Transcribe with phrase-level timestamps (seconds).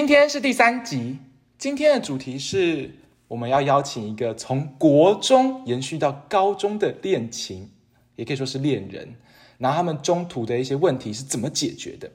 [0.00, 1.18] 今天是第三集，
[1.58, 2.90] 今天的主题是
[3.28, 7.68] 我们要邀请一个从国中延续到高中的恋情，
[8.16, 9.14] 也可以说是恋人，
[9.58, 12.10] 然后他们中途的一些问题是怎么解决的。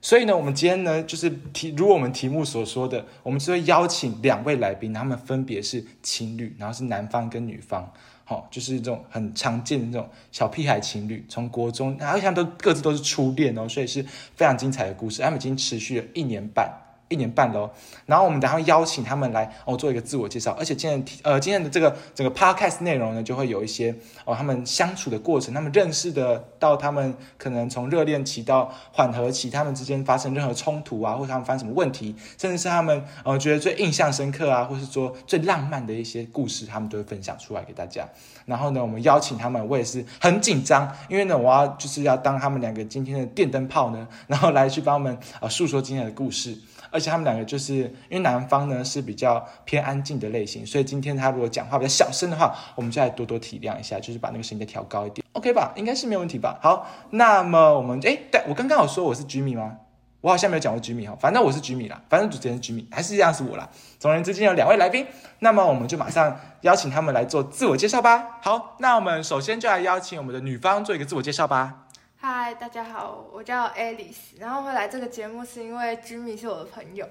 [0.00, 7.92] 所以呢，我们今天呢，就是题如我们题目所说的，我们就会邀请两位来宾，他们分别是情侣，然后是男方跟女方，
[8.22, 14.00] 好，就是这种很常见的这种小屁孩情侣，从国中，然后现在都各自都是初恋哦，所以是
[14.36, 15.20] 非常精彩的故事。
[15.20, 16.70] 他们已经持续了一年半。
[17.08, 17.70] 一年半喽，
[18.06, 38.08] 然后我们等下邀请他们来哦做一个自我介绍，而且今天呃今天的这个整个 podcast 内容呢，就会有一些哦他们相处的过程，他们认识的到他们可能从热恋期到缓和期，他们之间发生任何冲突啊，或他们发生什么问题，甚至是他们呃觉得最印象深刻啊，或是说最浪漫的一些故事，他们都会分享出来给大家。
[38.46, 46.58] 然后呢，我们邀请他们，我也是很紧张，因为呢我要就是要当他们两个今天的电灯泡呢，然后来去帮他们啊诉说今天的故事。
[46.94, 47.74] 而且他们两个就是
[48.08, 55.72] 因为男方呢是比较偏安静的类型，所以今天他如果讲话比较小声的话，我们就来多多体谅一下，就是把那个声音再调高一点，OK 吧？
[55.74, 56.56] 应该是没有问题吧？
[56.62, 59.78] 好，那么我们哎，对我刚刚有说我是 Jimmy 吗？
[60.20, 63.68] 我好像没有讲过 Jimmy 哈，反正我是 Jimmy 啦，反正主持人 Jimmy 还是这样是我啦。
[63.98, 65.04] 总而言之，今天有两位来宾，
[65.40, 68.38] 那么我们就马上邀请他们来做自我介绍吧。
[68.40, 71.83] 好，那我们首先就来邀请我们的女方做一个自我介绍吧。
[72.26, 77.06] 嗨，大家好，我叫 Alice，然后会来这个节目是因为 Jimmy 是我的朋友。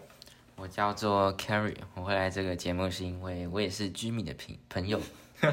[0.56, 5.00] 我叫做 Carrie，我会来这个节目是因为我也是 Jimmy 的朋朋友。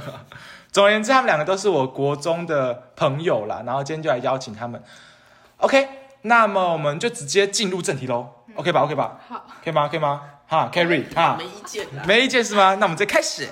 [0.73, 3.63] 总而言之，他们两个都是我国中的朋友啦。
[3.67, 4.83] 然后今天就来邀请他们。
[5.59, 5.87] OK，
[6.23, 8.31] 那么我们就直接进入正题喽。
[8.55, 9.21] OK 吧？OK 吧？
[9.29, 9.89] 好，可以吗？
[9.89, 10.23] 可以吗？
[10.49, 12.03] 哈，Carrie，哈，没意见啦。
[12.07, 12.77] 没意见是吗？
[12.77, 13.47] 那我们再开始。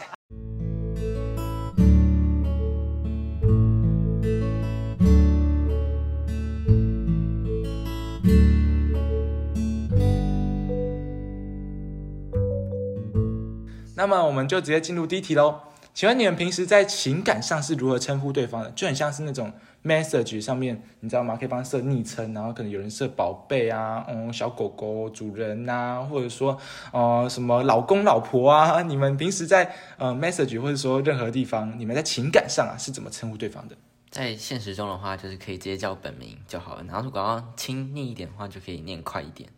[13.99, 15.59] 那么我们就直接进入第一题喽。
[15.93, 18.71] 请问你们平时在情感上是如何称呼对方的？
[18.71, 21.37] 就很像是那种 message 上面，你知道吗？
[21.37, 26.57] 可以帮他设昵称，然后可能有人设宝贝啊，嗯，小狗狗主人呐，或者说
[26.93, 28.81] 呃什么老公老婆啊。
[28.83, 33.75] 你们平时在呃 message 或者说任何地方，你们在情感上啊是怎么称呼对方的？
[34.11, 36.85] 在现实中的话，就是可以直接叫本名就好了。
[36.85, 39.51] 然后如果要亲昵一点的话，就可以念快一点。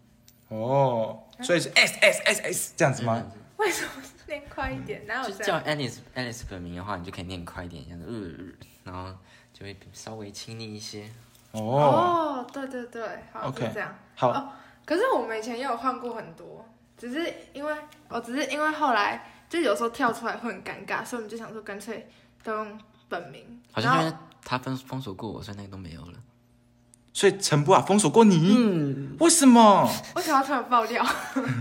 [0.48, 3.22] 哦，所以是 s s s s 这样子吗？
[3.58, 5.04] 为什么是念快一点？
[5.06, 9.14] 哪有就叫这样？Alice Alice 本名的话，你就可以念快一点，这样子，呃，然后
[9.52, 11.10] 就会稍微亲昵一些。
[11.52, 13.02] 哦，哦，对对对，
[13.32, 13.94] 好 OK 是这样。
[14.14, 14.52] 好，哦，
[14.86, 16.64] 可是我们以前也有换过很多，
[16.96, 17.74] 只是因为
[18.08, 22.08] 我只是因为后来就有时候跳出来会很尴尬，所以我们就想说干脆
[22.42, 23.60] 都用本名。
[23.74, 26.18] 然后好像因为他封封锁过我，所以那个都没有了。
[27.12, 28.54] 所以陈博啊封锁过你？
[28.56, 29.88] 嗯，为什么？
[30.14, 31.04] 为什么要突然爆料？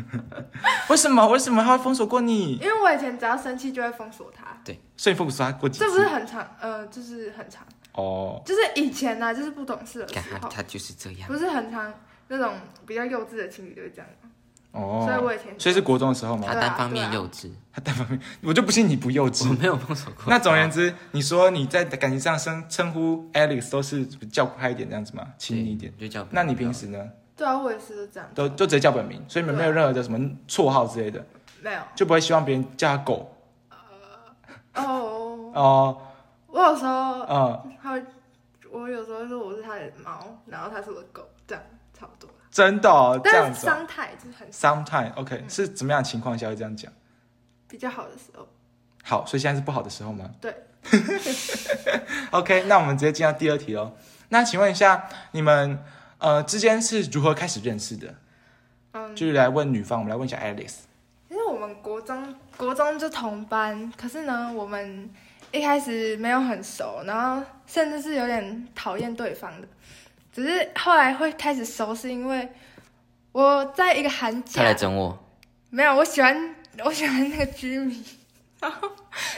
[0.90, 1.28] 为什么？
[1.28, 2.54] 为什么他会封锁过你？
[2.58, 5.86] 因为我以前只要生气就会封锁他，对所以封锁他过几次？
[5.86, 11.28] 这不是很长，呃，就是很长，哦，就是以前呢、就是不懂事的看时候，他他就是这样。
[11.28, 11.92] 不是很长
[12.28, 12.54] 那种
[12.86, 14.08] 比较幼稚的情侣就会这样。
[14.72, 16.48] 哦，所以我以前所以是国中的时候吗？
[16.48, 19.54] 他单方面幼稚，他单方面，我就不信你不幼稚我。
[19.56, 20.26] 没有碰手过。
[20.28, 25.28] 那总而言之，你说你在感情上称称呼 Alex 都是叫快一点这样子吗？
[25.38, 25.92] 亲昵一点。
[25.98, 26.28] 就叫。
[26.30, 27.10] 那你平时呢？
[27.36, 31.26] 对啊，我也是这样，都就直接叫本名，所以你们没有任何的什么绰号之类的，
[31.62, 33.34] 没有就不会希望别人叫他狗
[34.76, 35.52] 哦。
[35.56, 36.02] 哦，
[36.48, 36.92] 我有时候
[37.22, 38.04] 嗯，他会，
[38.72, 41.64] 我有时候说我是他的猫，然后他是我的狗，这样
[41.98, 42.30] 差不多。
[42.52, 43.70] 真的哦，这样但是子哦。
[43.70, 46.92] 伤态就是很 Sometime OK 是怎么样的情况下会这样讲？
[47.68, 48.48] 比较好的时候，
[49.04, 50.30] 好，所以现在是不好的时候吗？
[50.42, 50.56] 对。
[52.32, 53.94] OK，那我们直接进到第二题哦。
[54.30, 55.78] 那请问一下，你们
[56.18, 58.16] 呃之间是如何开始认识的？
[58.94, 60.78] 嗯，就是来问女方，我们来问一下 Alice。
[61.30, 65.10] 因为我们国中国中就同班，可是呢，我们
[65.52, 69.68] 一开始没有很熟，然后甚至是有点讨厌对方的。
[70.32, 72.50] 只是后来会开始熟，是因为
[73.32, 75.18] 我在一个寒假他来，整我，
[75.70, 78.04] 没有，我喜欢 我喜欢那个居民，
[78.60, 78.90] 然 后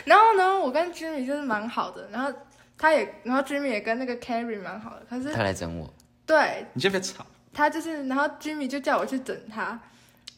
[0.06, 2.32] 然后呢，我跟居民就是蛮好的，然后
[2.78, 5.94] 他也，然后居民也跟那个 Carrie 蛮好的，可是他来整我，
[6.26, 7.26] 对你先别吵。
[7.54, 9.78] 他就是，然后 Jimmy 就叫我去整他，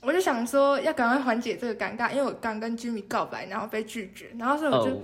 [0.01, 5.01] 我就想说要赶快缓解这个尴尬，因为我刚跟 Jimmy 告白，然后被拒绝，然后所以我就、哦，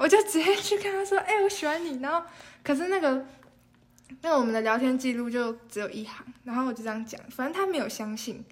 [0.00, 2.00] 我就直接去跟他说，哎、我喜欢你。
[2.02, 2.20] 然后
[2.64, 3.24] 可是那个
[4.20, 8.44] 那我们的聊天记录就只有一行，然后我就这样讲，反正他没有相信。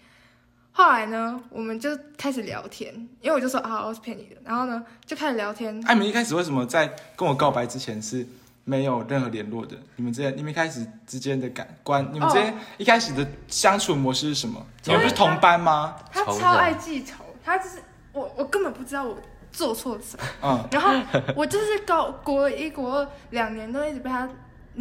[0.73, 5.75] 后来呢，我们就开始聊天，因为我就说啊，我是骗你的，然后呢就开始聊天。
[5.87, 8.25] 哎，你们一开始为什么在跟我告白之前是
[8.65, 9.77] 没有任何联络的？
[9.97, 14.65] 你们之间，你们一开始之间的感官，你们之间一开始的相处模式是什么？
[14.85, 15.97] 你们不是同班吗？
[16.13, 17.83] 他超爱记仇，他就是
[18.13, 19.19] 我，我根本不知道我
[19.51, 20.25] 做错了什么。
[20.43, 20.95] 嗯，然后
[21.35, 24.29] 我就是高国一国二两年都一直被他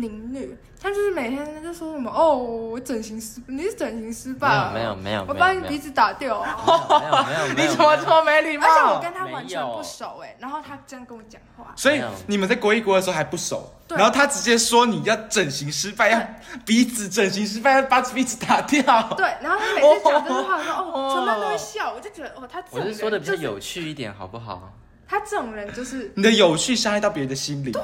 [0.01, 0.48] 凌虐，
[0.81, 6.57] 他就是每天在说什么哦，我整形失，你是整形失败了，没有没有我把你鼻子打掉啊。
[7.56, 9.00] 你怎么这么没礼貌而且我？
[9.01, 16.22] 跟他完全不熟哎，然后他这样跟我讲话，所以你们在国一国二的时候还不熟，对然后他直接说你要整形失败，要
[16.66, 18.81] 鼻子整形失败，要把鼻子打掉。
[19.18, 24.72] 对，然后他每次讲这句话的时候，哦 哦，全班都会笑，我就觉得哦，他这种人我是说的比较有趣一点，好不好？
[25.07, 27.72] 他这种人就是你的有趣伤害到别人的心灵。
[27.72, 27.81] 对，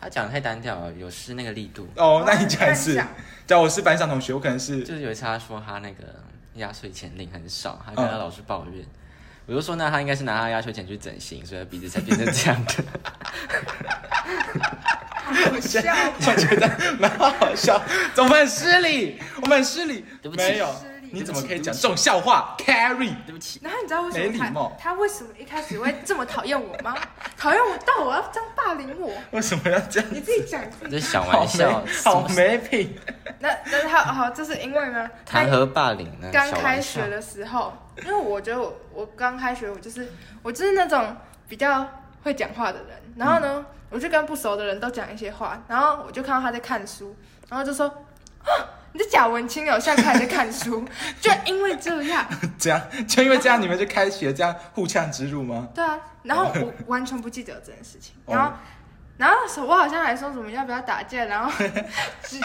[0.00, 1.88] 他讲得太单调了，有失那个力度。
[1.96, 3.08] 哦，那你讲一次讲。
[3.46, 6.04] 假如我是班上同学，我可能是就是有一次他说他那个
[6.54, 8.84] 压岁钱领很少，他跟他嗯老师抱怨，
[9.46, 12.72] 我就说那他应该是拿他压岁钱去整形，所以他鼻子才变成这样的。
[15.24, 15.80] 好笑。
[16.26, 17.80] 我觉得蛮好笑，
[18.16, 20.04] 我们很失礼，我们很失礼。
[20.20, 20.66] 对不起没有
[21.16, 26.94] 你怎么可以讲这种笑话？Carry，对不起，然后你知道为什么他没礼貌他为什么一开始会这么讨厌我吗？
[27.36, 29.10] 讨厌我到我要这样霸凌我？
[29.30, 30.08] 为什么要这样？
[30.12, 30.62] 你自己讲。
[30.82, 32.98] 这是小玩笑没，好没品。
[33.40, 36.28] 那那他好，这是因为呢，他谈何霸凌呢？
[36.32, 37.72] 刚开学的时候，
[38.04, 40.12] 因为我觉得我我刚开学，我就是
[40.42, 41.16] 我就是那种
[41.48, 41.86] 比较
[42.22, 47.14] 会讲话的人，然后呢，我就跟不熟的人都讲一些话，然后我就看到他在看书，
[47.48, 47.86] 然后就说
[48.42, 48.48] 啊，
[48.96, 50.82] 你在假文青哦，现在看你在看书，
[51.20, 52.26] 就因为这样，
[52.58, 55.68] 这样就因为这样，你们就开启了这样互呛之路吗？
[55.74, 58.52] 对啊，然后我 完全不记得这件事情，哦然后。
[59.18, 61.50] 然后那时候我好像还说什么要不要打架，然后
[62.22, 62.38] 只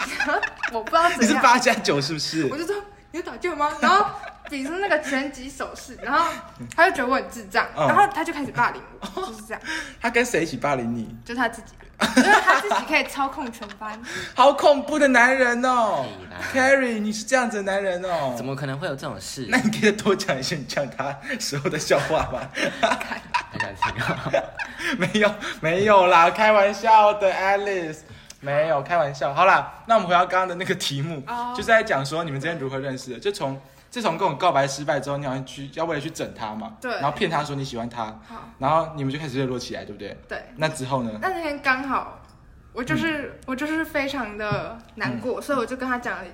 [0.72, 2.56] 我不知道你是怎样，八加九是不是我？
[2.56, 2.74] 就说
[3.10, 3.70] 你有打架吗？
[3.78, 4.06] 然后
[4.48, 6.32] 比出那个拳击手势，然后
[6.74, 9.60] 他就觉得我很智障，嗯然后他就开始霸凌我，就是这样，
[10.00, 11.14] 他跟谁一起霸凌你？
[11.26, 11.74] 就他自己，
[12.16, 14.00] 因为他自己可以操控全班。
[14.34, 16.04] 好恐怖的男人哦
[16.52, 18.34] ！Carry，你是这样子的男人哦？
[18.36, 19.46] 怎么可能会有这种事？
[19.48, 22.40] 那你可以多讲一些你讲他时候的笑话吗？
[22.80, 24.32] 还想听啊？
[24.98, 27.98] 没有，没有啦，开玩笑的，Alice，
[28.40, 29.32] 没有开玩笑。
[29.32, 33.18] 好啦，那我们回到刚刚的那个题目哦就是在讲说你们之间如何认识的。
[33.20, 33.60] 就从
[33.92, 40.16] 自从跟我告白失败之后，你好像去要为了去整他嘛，对然后骗他说你喜欢他，好，然后你们就开始热络起来，对不对？
[40.26, 41.18] 对，那之后呢？
[41.20, 42.18] 那那天刚好
[42.72, 46.24] 我就是、我就是非常的难过，所以我就跟他讲了，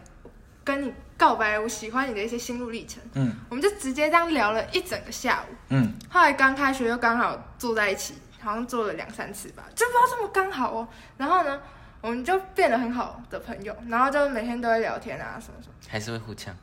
[0.62, 5.54] 跟你告白，我喜欢你的一些心路历程，嗯我们就直接这样聊了一整个下午。
[5.70, 10.88] 嗯，后来刚开学又刚好坐在一起，好像坐了两三次吧，就不知道这么刚好哦。
[11.16, 11.60] 然后呢，
[12.00, 15.74] 我们就变得很好的朋友，然后就每天都会聊天啊，什么什么。
[15.88, 16.54] 还是会互呛？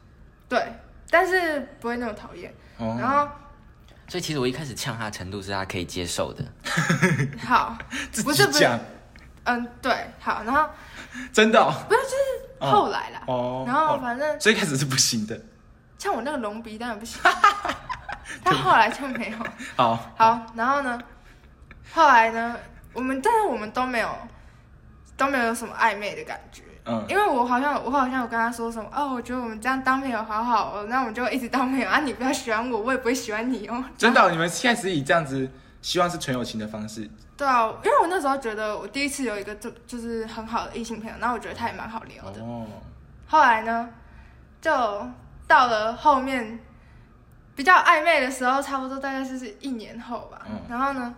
[0.48, 0.74] 对，
[1.10, 2.54] 但是不会那么讨厌。
[2.78, 3.28] 哦，然后
[4.08, 6.44] 所以其实我一开始呛他的程度是他可以接受的。
[7.44, 7.78] 好，
[8.12, 8.60] 自不是不是。
[8.60, 8.80] 己讲，
[9.46, 10.70] 嗯，对，好，然后
[11.32, 11.74] 真的哦？
[11.88, 12.16] 不是就是
[12.60, 12.72] 哦。
[12.72, 14.00] 后来啦，哦，然后哦。
[14.02, 15.40] 反正所以一开始是不行的。
[15.98, 17.20] 像我那个隆鼻当然不行，
[18.44, 19.38] 他后来就没有。
[19.76, 21.02] 好，好，然后呢，
[21.94, 22.56] 后来呢，
[22.94, 24.16] 我们但是我们都没有
[25.16, 26.62] 都没有什么暧昧的感觉。
[26.88, 33.84] 嗯，因为我好像我好像有跟他说什么哦，我觉得我们这样当朋友好好哦，那我们就一直当朋友啊，你不要喜欢我，我也不会喜欢你哦。
[33.98, 35.50] 真的哦，你们现在是以这样子，
[35.82, 37.10] 希望是纯友情的方式。
[37.36, 42.42] 对啊，因为我那时候觉得我第一次有一个就就是很好的异性朋友，然后我觉得他也蛮好聊的。
[42.42, 42.68] 哦，
[43.28, 43.90] 后来呢，
[44.62, 44.72] 就
[45.48, 46.60] 到了后面
[47.56, 50.42] 比较暧昧的时候，差不多大概就是一年后吧。
[50.48, 51.14] 嗯然后呢，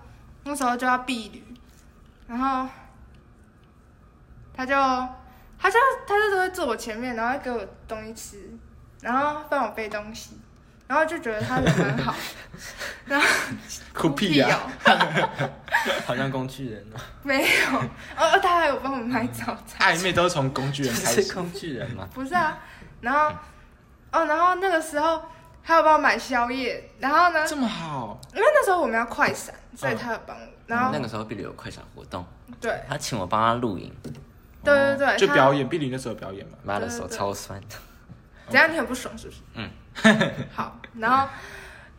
[0.45, 1.43] 那时候就要避旅，
[2.27, 2.67] 然后
[4.55, 4.74] 他就
[5.60, 8.50] 他就他就都会坐我前面，然后给我东西吃，
[9.02, 10.40] 然后帮我背东西，
[10.88, 12.16] 然后就觉得他人蛮好，
[13.06, 13.28] 然后
[13.94, 15.50] 酷屁呀、哦，
[16.06, 17.80] 好像工具人哦，没有，
[18.18, 19.96] 哦，他还有帮我买早餐。
[19.98, 21.34] 暧昧都是从工具人开始。
[21.34, 22.08] 工具人吗？
[22.14, 22.58] 不是啊，
[23.02, 23.36] 然后
[24.12, 25.22] 哦，然后那个时候
[25.64, 32.26] 他有帮我买宵夜，然后呢，这么好，因为那时候我们要快闪，所以他有帮我，然后那个时候碧旅有快闪活动，
[32.62, 32.80] 对。
[32.88, 33.94] 他请我帮他录影，
[34.74, 36.53] 对对对，就表演，碧玲那时候表演嘛。
[36.63, 37.62] 妈的手超酸。
[38.50, 39.39] 怎样你很不爽是不是？
[39.55, 39.69] 嗯，
[40.55, 41.27] 好，然后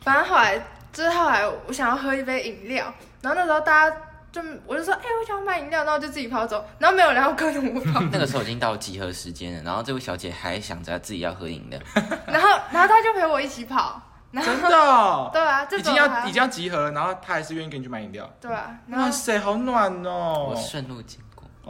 [0.01, 0.59] 反正后来
[0.93, 3.97] 就是后来我想要喝一杯饮料，然后那时候大家
[4.33, 11.79] 就我就说，哎、我想要买饮料，然后就自己跑走，然后没有人要跟着我跑， 那个时候已经到集合时间了，然后这位小姐还想着自己要喝饮料，
[12.27, 18.27] 然后然后她就陪我一起跑，然后真的哦，对啊，这已经要已经要集合了，然后她还是愿意跟你去买饮料。
[18.41, 20.57] 对啊，然后哇塞，好暖哦我！
[20.57, 21.03] 顺路。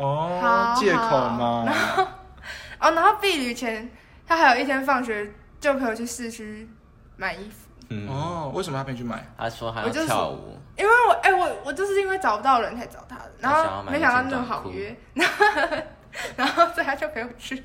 [0.02, 1.64] 哦，借口嘛。
[2.80, 3.90] 哦，然后避旅前
[4.26, 6.68] 他还有一天放学就陪我去市区
[7.16, 9.26] 买衣服，嗯，哦，为什么他陪你去买？
[9.36, 15.76] 他说还要我就是跳舞，因为我哎、我我就是因为找不到人才找他的，然后没想到那么好约， 然后
[16.36, 17.60] 然后所以他就陪我去，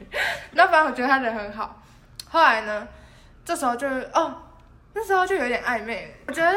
[0.52, 1.82] 然后反正我觉得他人很好。
[2.30, 2.88] 后来呢，
[3.46, 4.34] 这时候就哦，
[4.94, 6.16] 那时候就有点暧昧。
[6.28, 6.52] 我觉得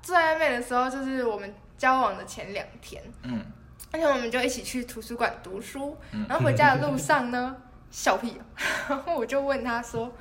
[0.00, 3.44] 最暧昧的时候就是我们交往的前两天，嗯，
[3.92, 7.56] 而且我们就一起去图书馆读书，嗯然后回家的路上呢，
[7.90, 8.44] 笑屁、哦，
[8.88, 10.12] 然后我就问他说，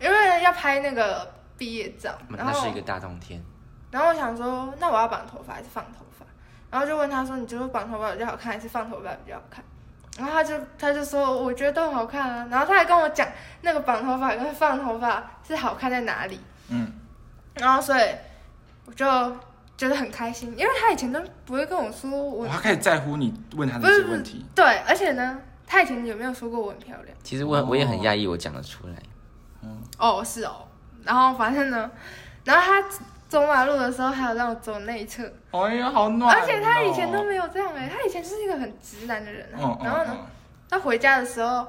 [0.00, 3.42] 因为要拍那个毕业照，然后那是一个大冬天，
[3.90, 6.24] 然后我想说，那我要绑头发还是放头发？
[6.70, 9.64] 然后就问他说，你觉得绑头发比较好看，还是放头发比较好看？
[10.18, 12.46] 然后他就他就说，我觉得都好看啊。
[12.50, 13.26] 然后他还跟我讲，
[13.62, 16.38] 那个绑头发跟放头发是好看在哪里。
[16.68, 16.92] 嗯，
[17.54, 18.02] 然后所以
[18.84, 19.06] 我就
[19.82, 24.46] 觉得很开心，因为他以前都不会跟我说我哇他开始在乎你问他不是那些问题。
[24.54, 25.36] 对，而且呢，
[25.66, 27.08] 他以前有没有说过我很漂亮？
[27.24, 28.94] 其实我我也很讶异，我讲得出来。
[29.98, 30.68] 哦，是哦。
[31.02, 31.90] 然后反正呢，
[32.44, 32.88] 然后他
[33.26, 36.38] 走马路的时候还有让我走内侧，哎呀，好暖哦。
[36.40, 39.58] 而且他以前都没有这样哎、他以前就是一个很直男的人、啊。
[39.58, 40.16] 嗯，嗯然后呢，，
[40.70, 41.66] 他回家的时候，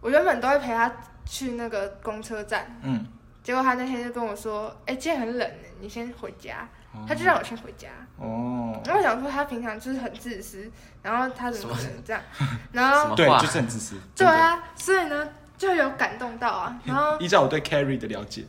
[0.00, 0.92] 我原本都会陪他
[1.26, 3.04] 去那个公车站，嗯，
[3.42, 6.68] 结果他那天就跟我说：“哎、今天很冷，你先回家。”
[7.06, 7.88] 他就让我先回家。
[8.16, 10.70] 哦，然后我想说他平常就是很自私，
[11.02, 12.22] 然后他怎么可能这样？
[12.72, 13.96] 然后对就是很自私。
[14.16, 16.78] 对，啊，所以呢就有感动到啊。
[16.84, 18.44] 然后依照我对 Carrie 的了解，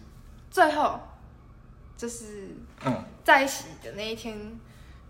[0.50, 1.00] 最后
[1.98, 4.60] 就是嗯，在一起的那一天，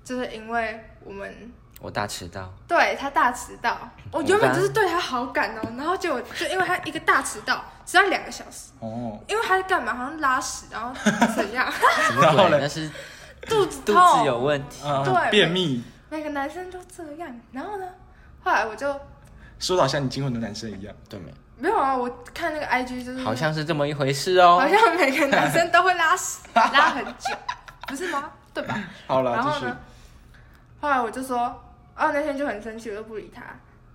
[0.03, 9.95] 就是因为我们我大迟到，对他大迟到，我原本就是对他好感哦，然后结果就因为他一个大迟到，只要两个小时，哦，因为他在干嘛？
[9.95, 10.93] 好像拉屎，然后
[11.33, 11.71] 怎样？
[12.21, 12.59] 然后嘞鬼？
[12.59, 12.91] 那是
[13.47, 14.81] 肚子肚痛，子有问题。
[14.85, 17.39] 嗯对便秘，每个男生都这样。
[17.51, 17.87] 然后呢，
[18.43, 18.87] 后来我就
[19.59, 20.93] 说的好像你经过很多男生一样。
[21.07, 21.33] 对没？
[21.57, 24.67] 没有啊，我看那个 IG 就是好像是这么一回事哦好。
[24.67, 27.35] 像每个男生都会拉屎， 拉很久，
[27.87, 28.31] 不是吗？
[28.53, 28.81] 对吧？
[29.07, 29.65] 好了，继续。
[29.65, 29.77] 然后呢，
[30.81, 31.37] 后来我就说，
[31.97, 33.43] 哦，那天就很生气，我就不理他，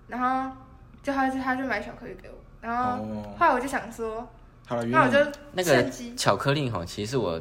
[0.09, 0.55] 然后
[1.03, 4.29] 就他就他就买巧克力给我，然后哦，后来我就想说，
[4.67, 5.19] 好了，原那我就。
[5.53, 7.41] 那个机巧克力哈，其实我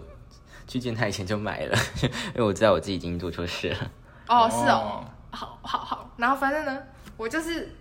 [0.68, 3.92] 去见他以前就买了， 因为我知道我自己已经做错事了。
[4.28, 6.82] 哦是哦，好好好，然后反正呢，
[7.18, 7.76] 我就是，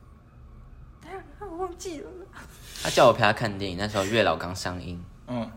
[1.06, 2.10] 哎呀，我忘记了，
[2.82, 5.50] 他叫我陪他看电影，那时候月老刚上映，嗯，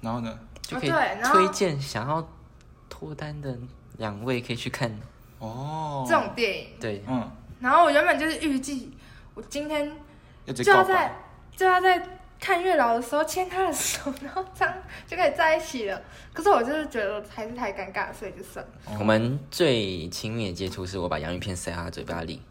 [0.00, 0.38] 然后呢？
[0.62, 0.90] 就可以
[1.22, 2.28] 推荐想要
[2.88, 3.56] 脱单的
[3.98, 4.90] 两位可以去看。
[5.38, 7.30] 哦，这种电影，对，嗯，
[7.60, 8.92] 然后我原本就是预计
[9.34, 9.92] 我今天
[10.46, 11.14] 就要在。
[11.54, 12.06] 就要在
[12.38, 14.74] 看月老的时候牵他的手，然后这样
[15.06, 16.00] 就可以在一起了。
[16.32, 18.72] 可是我就是觉得还是太尴尬，所以就算了。
[18.86, 22.42] 哦我们最亲密的接触是我把洋芋片塞他嘴巴里。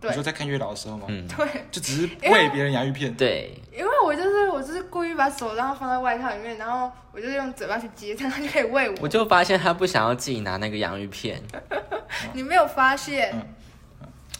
[0.00, 1.04] 对你说在看月老的时候吗？
[1.10, 3.14] 嗯，对，就只是喂别人洋芋片。
[3.14, 8.96] 对，因为我就是我就是故意把手然后放在外套里面，然后我就用嘴巴去接，这样他就可以喂我。
[9.02, 11.42] 我就发现他不想要自己拿那个洋芋片，
[12.32, 13.30] 你没有发现？
[13.34, 13.46] 嗯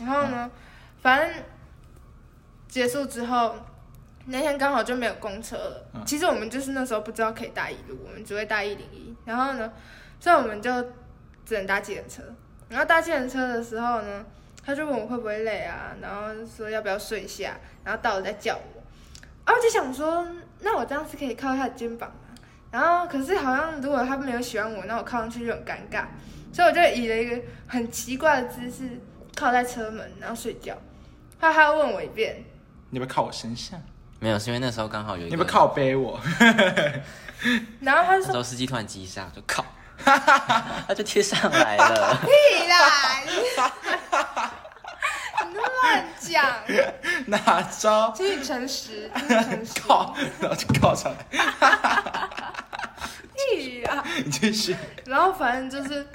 [0.00, 0.50] 然后呢，
[1.02, 1.30] 反正
[2.66, 3.54] 结束之后，
[4.30, 5.87] 那天刚好就没有公车了。
[5.94, 9.14] 嗯其实我们就是那时候不知道可以搭一路，我们只会搭一零一。
[9.25, 9.72] 然后呢，
[10.18, 10.70] 所以我们就
[11.44, 12.22] 只能搭计程车。
[12.68, 14.25] 然后搭计程车的时候呢，
[14.64, 18.82] 他就问我会不会累啊，然后说要不要睡一下，然后到了再叫我。
[19.44, 20.26] 然后我就想说，
[20.60, 22.16] 那我这样是可以靠他的肩膀吗？
[22.70, 26.04] 然后可是好像如果他没有喜欢我，那我靠上去就很尴尬，
[26.52, 29.00] 所以我就以了一个很奇怪的姿势
[29.34, 30.76] 靠在车门，然后睡觉。
[31.40, 32.44] 他还要问我一遍，
[32.90, 33.82] 你要不要靠我身上？
[34.20, 36.20] 没有，是因为那时候刚好有一个，你要不靠背我？
[37.80, 39.64] 然后他就说那时候司机突然急刹，就靠，
[40.04, 42.18] 他就贴上来了。
[42.22, 42.28] 屁
[42.68, 43.32] 啦， 你
[45.48, 46.44] 你都乱讲，
[47.26, 48.12] 哪招？
[48.14, 49.80] 请你诚实，请你诚实。
[49.80, 51.24] 靠，然后就靠上来。
[53.34, 54.04] 屁啦！
[54.22, 54.76] 你继续。
[55.06, 56.06] 然后反正就是，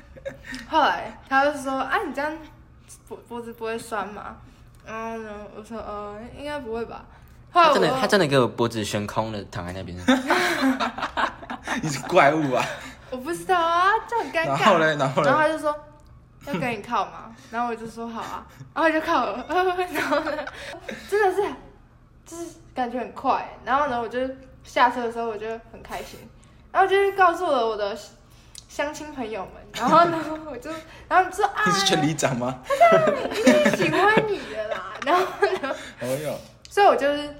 [0.69, 2.37] 后来他就说啊，你这样
[3.07, 4.37] 脖脖子不会酸吗？
[4.85, 7.03] 然后呢，我说呃，应该不会吧。
[7.63, 9.97] 他真的，他真的给我脖子悬空的躺在那边。
[11.81, 12.63] 你是怪物啊！
[13.11, 14.47] 我不知道啊，就很尴尬。
[14.47, 15.29] 然后嘞，然后嘞？
[15.29, 15.75] 然后，他就说
[16.47, 20.45] 要跟你靠嘛，然后我就说好啊，然后我就靠了， 然后呢，
[21.09, 21.43] 真的是
[22.25, 24.19] 就是感觉很快，然后呢，我就
[24.63, 26.19] 下车的时候我就很开心，
[26.71, 27.97] 然后就是告诉了我的
[28.69, 30.17] 相亲朋友们，然后呢，
[30.49, 30.69] 我就
[31.07, 32.59] 然后就说啊，你是全里长吗？
[33.31, 35.21] 一定喜欢你的啦，然后
[35.61, 36.37] 呢，哦哟，
[36.69, 37.35] 所以我就是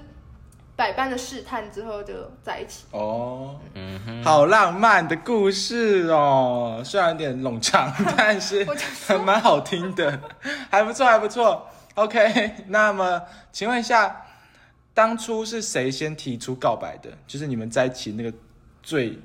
[0.76, 2.84] 百般的试探之后就在一起。
[2.90, 8.62] 哦，嗯哼，好浪漫的故事哦，虽然有点冗长，但是
[9.08, 10.20] 还蛮好听的，
[10.70, 11.66] 还不错，还不错。
[11.94, 14.24] OK，那么请问一下，
[14.92, 17.10] 当初是谁先提出告白的？
[17.26, 18.30] 就是你们在一起那个
[18.82, 19.18] 最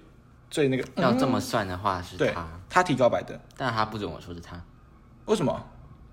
[0.49, 4.55] 最那个要这么嗯算的话是对他，，他提告白的，但他不准我说是他。
[5.25, 5.61] 为什么？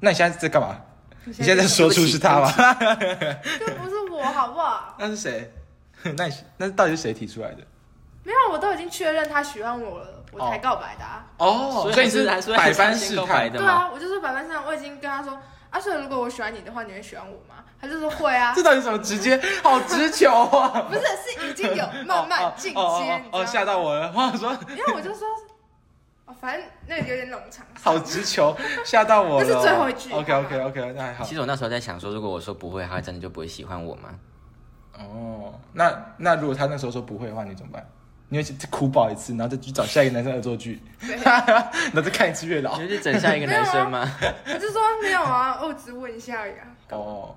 [0.01, 0.77] 那你现在在干嘛？
[1.25, 2.51] 你你现在在说出是他吗？
[2.53, 4.95] 这 不是我好不好？
[4.99, 5.53] 那是谁？
[6.17, 7.59] 那你那到底是谁提出来的？
[8.25, 11.25] 没有，我都已经确认他喜欢我了，我才告白的、啊。
[11.39, 15.39] 哦所以所以你是百般试探的对啊，我就是百般试探，我已经跟他说，
[15.71, 17.65] 啊，所以如果我喜欢你的话，你会喜欢我吗？
[17.81, 19.41] 他就说会啊 这，到底怎么直接？
[19.63, 20.87] 好直球啊！
[20.91, 22.81] 不是，是已经有慢慢进阶，
[23.33, 24.13] 哦吓到我了！
[24.15, 25.27] 我想说，因为我就说，
[26.29, 27.65] 哦，反正那个有点冗长。
[27.83, 28.55] 好直球，
[28.85, 29.47] 吓到我了。
[29.47, 31.35] 这是最后一句 OK OK OK，那还好其。
[31.35, 34.11] 实我那时候在想说，如果我说不会，他真的就不会喜欢我吗？
[34.99, 37.85] 哦，那那如果他那时候说不会的话，你怎么办？
[38.29, 41.41] 你会去哭爆一次，然后再去找下一个男生恶作剧， 然
[41.95, 42.83] 后再看一次月老你。
[42.83, 44.07] 会去整下一个男生吗？
[44.45, 46.67] 我就说没有啊，我只问一下而已啊。
[46.91, 47.35] 哦，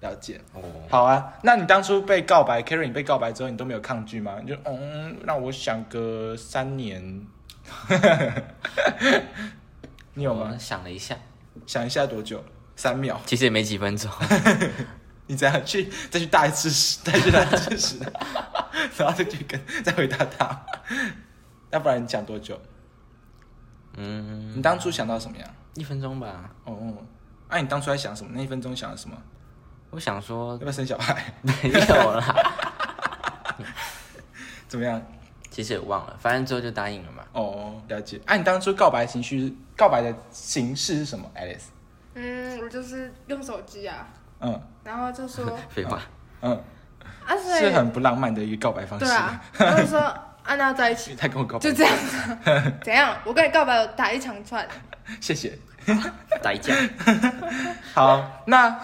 [0.00, 0.40] 了解。
[0.52, 4.38] 哦，好啊，那你当初被告白，Kerry，你被告白之后，你都没有抗拒吗？
[4.42, 7.24] 你就嗯，让我想个三年。
[10.14, 10.56] 你有吗？
[10.58, 11.16] 想了一下，
[11.66, 12.42] 想一下多久？
[12.76, 13.20] 三秒。
[13.26, 14.10] 其实也没几分钟。
[15.26, 17.98] 你再去再去大一次屎，再去大一次屎，
[18.98, 20.64] 然后再去跟再回答他。
[21.70, 22.60] 要不然你讲多久？
[23.96, 25.48] 嗯，你当初想到什么呀？
[25.74, 26.50] 一分钟吧。
[26.64, 26.94] 哦，
[27.48, 28.30] 那、你当初在想什么？
[28.34, 29.16] 那一分钟想了什么？
[29.90, 31.32] 我想说要不要生小孩？
[31.42, 33.56] 没有啦，
[34.66, 35.00] 怎么样？
[35.52, 37.22] 其实也忘了，反正最后就答应了嘛。
[37.34, 38.18] 哦，了解。
[38.24, 41.66] 啊，你当初告白情绪，告白的形式是什么？Alice？
[42.14, 44.08] 嗯，我就是用手机啊，
[44.40, 46.00] 嗯然后就说 废话，
[46.40, 46.52] 嗯，
[47.26, 49.04] 啊，所以是很不浪漫的一个告白方式。
[49.04, 50.00] 对啊，然后就说
[50.42, 52.72] 啊，那要在一起，他跟我告白，就这样子。
[52.82, 53.14] 怎样？
[53.24, 54.66] 我跟你告白，我打一长串。
[55.20, 55.58] 谢谢。
[56.42, 56.74] 打一架。
[57.92, 58.78] 好，那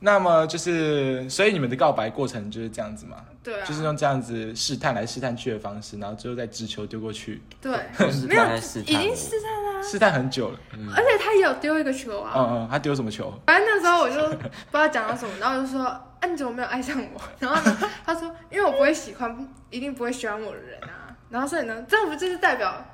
[0.00, 3.16] 那么就是，所以你们的告白过程就是这样子嘛？
[3.42, 7.72] 对啊，就是用这样子试探来试探去的方式，然后最后再直球丢过去，对，
[8.28, 9.16] 没有已经。
[9.16, 10.58] 试探啦，试探很久了。
[10.94, 12.32] 而且他也有丢一个球啊。
[12.36, 13.32] 嗯嗯，他丢什么球？
[13.46, 22.84] 反正那时候我就 不知道讲到什么，然后我就说：“啊，你怎么没有爱上我？” 然后呢，他说：“因为我不会喜欢，一定不会喜欢我的人啊。”然后所以呢，这样不就是代表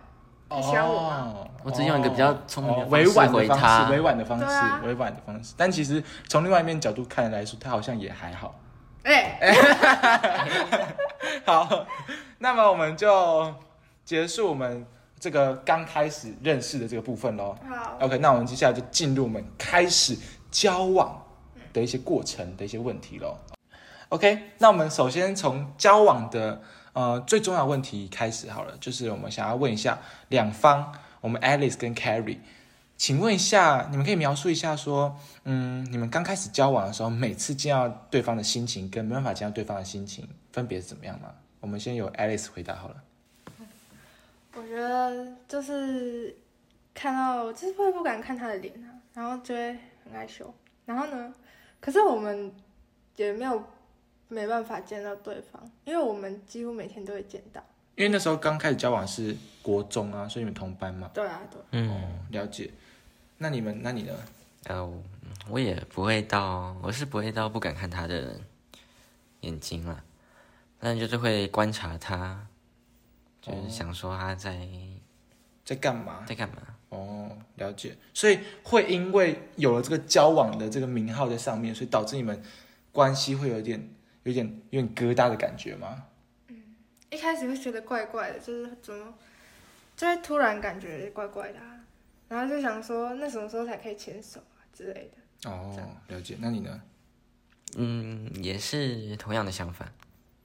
[0.51, 1.33] 你喜欢我吗？
[1.35, 5.53] 哦我只用一个比较聪明的哦委婉的方回他式，委婉的方式啊，委婉的方式。
[5.57, 8.55] 但其实从另外一面角度看来说，他好像也还好。
[9.07, 9.39] 哎、
[11.47, 11.87] 好，
[12.39, 13.55] 那么我们就
[14.05, 14.85] 结束我们
[15.21, 17.57] 这个刚开始认识的这个部分喽。
[17.69, 20.19] 好，OK，那我们接下来就进入我们开始
[20.51, 21.25] 交往
[21.73, 23.37] 的一些过程的一些问题喽。
[24.09, 26.61] OK，那我们首先从交往的
[26.93, 32.39] 呃最重要的问题开始好了，就是我们想要问一下两方，我们 Alice 跟 Carrie，
[32.97, 41.35] 请问一下，你们可以描述一下说，嗯，你们刚开始交往的时候，每次见到对方的心情跟没办法见到对方的心情分别是怎么样吗？
[41.61, 42.97] 我们先由 Alice 回答好了。
[44.55, 46.35] 我觉得就是
[46.95, 50.53] 看到，就是会不敢看他的脸啊，然后就会很害羞。
[50.87, 51.35] 然后呢，
[51.81, 52.51] 可是我们
[53.17, 53.63] 也没有
[54.29, 57.63] 没办法见到对方，因为我们几乎每天都会见到。
[57.97, 61.11] 因为那时候刚开始交往是国中啊，所以你们同班嘛。
[61.13, 61.61] 对啊，对。
[61.73, 62.71] 嗯，了解。
[63.39, 64.13] 那你们，那你呢？
[64.65, 65.03] 呃，
[65.49, 68.41] 我也不会到，我是不会到不敢看他的
[69.41, 70.03] 眼睛了，
[70.79, 72.47] 但就是会观察他，
[73.41, 74.67] 就是想说他在
[75.65, 76.25] 在干嘛？
[76.27, 76.57] 在干嘛。
[76.89, 77.97] 哦，了解。
[78.15, 82.43] 所以会因为有了这个交往的这个名号在上面，所以导致你们
[82.93, 83.89] 关系会有点、
[84.23, 86.05] 有点、有点疙瘩的感觉吗？
[86.49, 86.63] 嗯
[87.11, 89.15] 一开始会觉得怪怪的，就是怎么，
[89.97, 91.76] 就会突然感觉怪怪的、啊，
[92.29, 95.51] 然后就想说，那什么时候才可以牵手啊之类的。
[95.51, 95.77] 哦，
[96.09, 96.37] 了解。
[96.41, 96.81] 那你呢？
[97.77, 99.91] 嗯，也是同样的想法。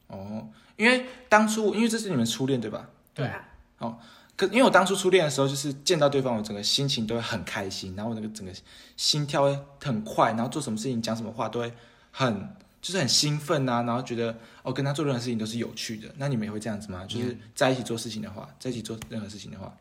[0.08, 2.90] 哦，因为当初因为这是你们初恋对吧？
[3.14, 3.98] 对啊，哦
[4.36, 8.52] 可因为我当初初恋的时候，就是见到对方，我整个心情都会很开心，然后我那个整个
[8.98, 11.72] 心跳会很快，然后做什么事情、讲什么话都会
[12.10, 16.12] 很就是很兴奋啊，然后觉得哦跟他做任何事情都是有趣的。
[16.18, 17.06] 那你们也会这样子吗？
[17.06, 19.78] 就是在一起做事情的话，在一起做任何事情的话，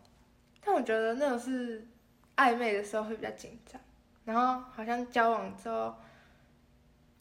[0.71, 1.85] 但我觉得那种是
[2.37, 3.81] 暧昧的时候会比较紧张，
[4.25, 5.93] 然后好像交往之后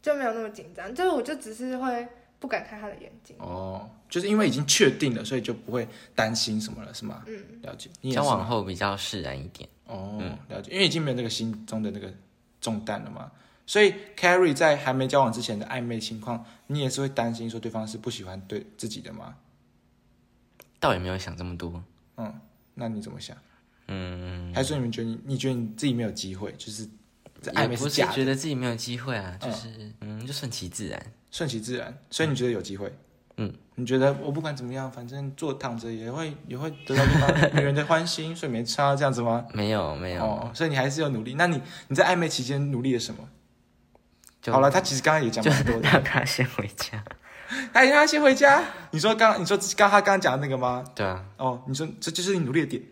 [0.00, 2.06] 就没有那么紧张，就是我就只是会
[2.38, 3.34] 不敢看他的眼睛。
[3.40, 7.24] 哦，就是因为已经确定了，所以就不会担心什么了，是吗？
[7.26, 7.90] 嗯，了解。
[8.02, 9.68] 你也交往后比较释然一点。
[9.86, 12.08] 哦，了解，因为已经没有那个心中的那个
[12.60, 13.32] 重担了嘛。
[13.66, 19.34] 所以 Carrie 在还没交往之前的暧昧情况，你也是会担心说对方是不喜欢对自己的吗？
[20.78, 21.82] 倒也没有想这么多。
[22.16, 22.40] 嗯，
[22.80, 23.36] 那你怎么想？
[23.88, 26.88] 嗯，还是你们觉得你你觉得你自己没有机会，就是
[27.42, 29.68] 这暧昧假的，觉得自己没有机会啊，就是
[30.00, 31.12] 嗯，就顺其自然。
[31.30, 32.92] 顺其自然，所以你觉得有机会？
[33.36, 37.04] 嗯，你觉得我不管怎么样，反正坐躺着也会也会得到
[37.52, 39.46] 女人的欢心，所以没差这样子吗？
[39.52, 41.34] 没有没有，哦，所以你还是要努力。
[41.34, 43.28] 那你你在暧昧期间努力了什么？
[44.46, 45.82] 好了，他其实刚刚也讲蛮多的。
[45.82, 47.04] 让他先回家。
[47.72, 48.62] 哎，让他先回家。
[48.90, 50.84] 你说刚你说刚他刚刚讲的那个吗？
[50.94, 52.82] 对啊，哦，你说这就是你努力的点。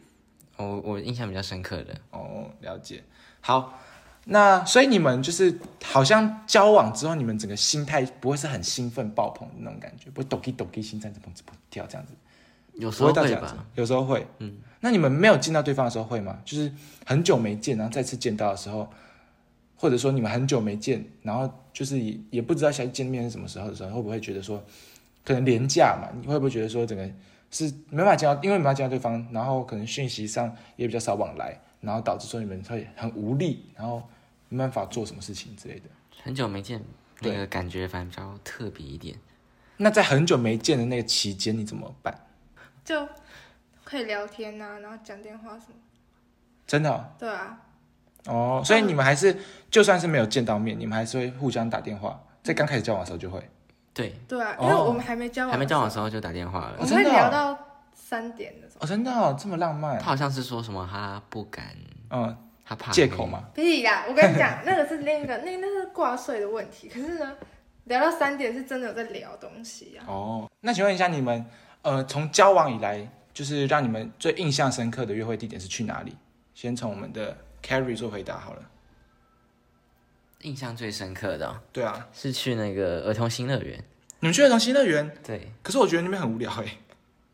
[0.57, 3.05] 我我印象比较深刻的，哦，了解。
[3.41, 3.79] 好，
[4.25, 12.13] 那所以你们就是好像交往之后，你们整个心态不会是很兴奋爆棚的那种感觉，不会抖 i 抖 i 心脏砰砰跳这样子，
[12.75, 13.57] 有时候会吧。。
[13.77, 14.27] 有时候会。
[14.39, 16.39] 嗯，那你们没有见到对方的时候会吗？
[16.45, 16.73] 就是
[17.07, 18.91] 很久没见，然后再次见到的时候，
[19.79, 24.63] 或者说你们很久没见，然后就是也也不知道下次见面是什么时候的时候，会不会觉得说，
[25.25, 26.11] 可能廉价嘛？
[26.21, 27.09] 你会不会觉得说整个
[27.51, 34.03] 是没办法见到，因为没办法见到对方，然后可能讯息上也比较少往来，然后导致说你们会很无力，然后
[34.49, 35.83] 没办法做什么事情之类的。
[36.23, 36.83] 很久没见，
[37.21, 39.17] 那个感觉反正比较特别一点。
[39.77, 42.27] 那在很久没见的那个期间，你怎么办？
[42.85, 43.09] 就
[43.85, 45.75] 可以聊天呐、然后讲电话什么。
[46.67, 47.61] 真的哦对啊，
[48.27, 49.37] 哦，所以你们还是
[49.71, 53.41] 就算是没有见到面，你们还是会互相打电话，在刚开始交往的时候就会。
[53.95, 56.85] 对，对啊，哦因为我们还没交往，还没交往的时，候就打电话了我。
[56.85, 57.59] 们会哦真的哦聊到
[57.95, 58.85] 三点的时候。
[58.85, 60.05] 哦，真的哦，这么浪漫他。
[60.05, 61.75] 好像是说什么他不敢，
[62.11, 63.45] 嗯，他怕借口嘛。
[63.55, 64.05] 屁呀！
[64.09, 66.89] 我跟你讲， 那个是另一个，那那是挂睡的问题。
[66.89, 67.33] 可是呢，
[67.85, 70.05] 聊到三点是真的有在聊东西啊。
[70.07, 71.45] 哦，那请问一下你们，
[71.83, 76.17] 呃，从交往以来，就是让你们最印象深刻的约会地点是去哪里？
[76.55, 78.63] 先从我们的 Carrie 做回答好了。
[80.43, 83.83] 印象最深刻的哦、对啊，是去那个儿童新乐园。
[84.21, 86.79] 你们去儿童新乐园，对，可是我觉得那边很无聊哎，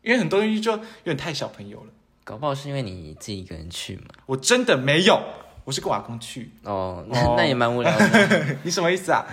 [0.01, 1.91] 因为很多东西就有点太小朋友了。
[2.23, 4.05] 搞不好是因为你自己一个人去嘛。
[4.25, 5.21] 我真的没有，
[5.63, 6.49] 我是跟我阿公去。
[6.63, 8.55] 哦，那、哦那也蛮无聊的。
[8.63, 9.23] 你什么意思啊？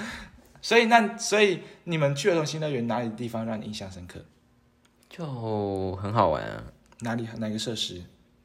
[0.60, 4.22] 所以那所以你们去儿童新乐园哪里地方让你印象深刻？
[5.08, 6.64] 就很好玩啊。
[7.00, 8.02] 哪里哪个设施？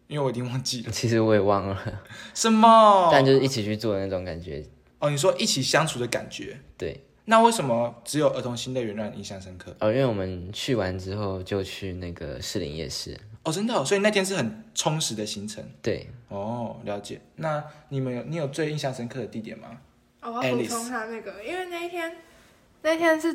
[0.07, 2.01] 因为我已经忘记了其实我也忘了，
[2.33, 3.09] 什么。
[3.11, 4.63] 但就是一起去做的那种感觉。
[4.99, 6.59] 哦，你说一起相处的感觉。
[6.77, 9.75] 对，那为什么只有儿童新乐园让你印象深刻？
[9.79, 13.17] 哦，因为我们去完之后就去那个士林夜市。
[13.43, 15.63] 哦，真的、哦，所以那天是很充实的行程。
[15.81, 17.21] 对，哦，了解。
[17.35, 19.67] 那你们有你有最印象深刻的地点吗？
[20.19, 22.17] 哦我要补充他那个，因为那一天
[22.81, 23.33] 那天是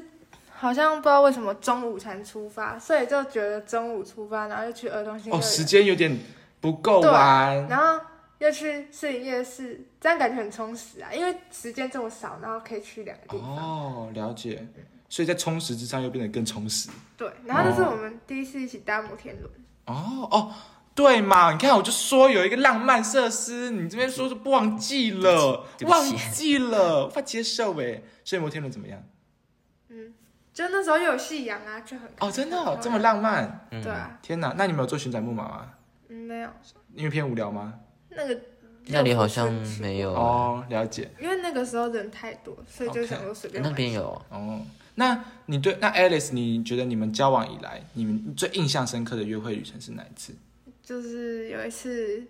[0.50, 6.18] 好像不知道为什么中午才出发，所以就觉得中午出发，然后就去儿童新乐哦，园，时间有点
[6.62, 7.68] 不够玩。
[7.68, 8.02] 然后
[8.38, 13.56] 又去士林夜市，这样感觉很充实啊，因为时间这么少，然后可以去两个地方。
[13.56, 14.66] 哦，了解。
[15.10, 16.88] 所以在充实之上又变得更充实。
[17.18, 19.52] 对，然后这是我们第一次一起搭摩天轮。
[19.84, 20.50] 哦哦，
[20.94, 21.52] 对嘛？
[21.52, 28.00] 你看，我就说有一个浪漫设施，你这边说是不忘记了，忘记了，无法接受哎。
[28.24, 29.02] 所以摩天轮怎么样？
[29.90, 30.14] 嗯，
[30.54, 33.66] 就那时候又有夕阳啊，就很哦，真的、哦很，这么浪漫？
[33.70, 34.54] 嗯对啊，天哪！
[34.56, 35.70] 那你们有坐旋转木马吗？
[36.12, 36.50] 嗯，没有
[36.94, 37.72] 因为偏无聊吗？
[38.10, 38.38] 那个
[38.86, 40.12] 那里好像没有。
[40.12, 41.10] 哦，了解。
[41.18, 44.60] 因为那个时候人太多，所以就想说随便玩那边有，哦，
[44.96, 50.34] 那你对那 Alice，你觉得你们交往以来，你们最印象深刻的约会旅程是哪一次？
[50.82, 52.22] 就是有一次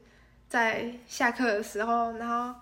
[0.49, 2.55] 在下课的时候，然后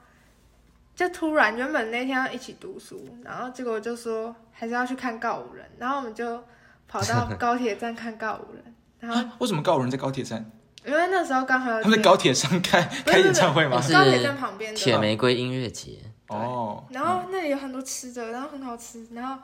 [0.94, 6.42] 就突然原本那天要一起读书，然后结果就说还是要去看告五人，然后我们就
[6.88, 8.64] 跑到 高铁站看告五人，
[9.00, 10.50] 然后啊，为什么告五人在高铁站？
[10.84, 13.80] 因为那时候刚好他们在高铁上开开演唱会吗？
[13.80, 15.98] 是高铁站旁边铁，玫瑰音乐节。
[16.28, 19.36] 哦，然后那里有很多吃的，然后很好吃，然后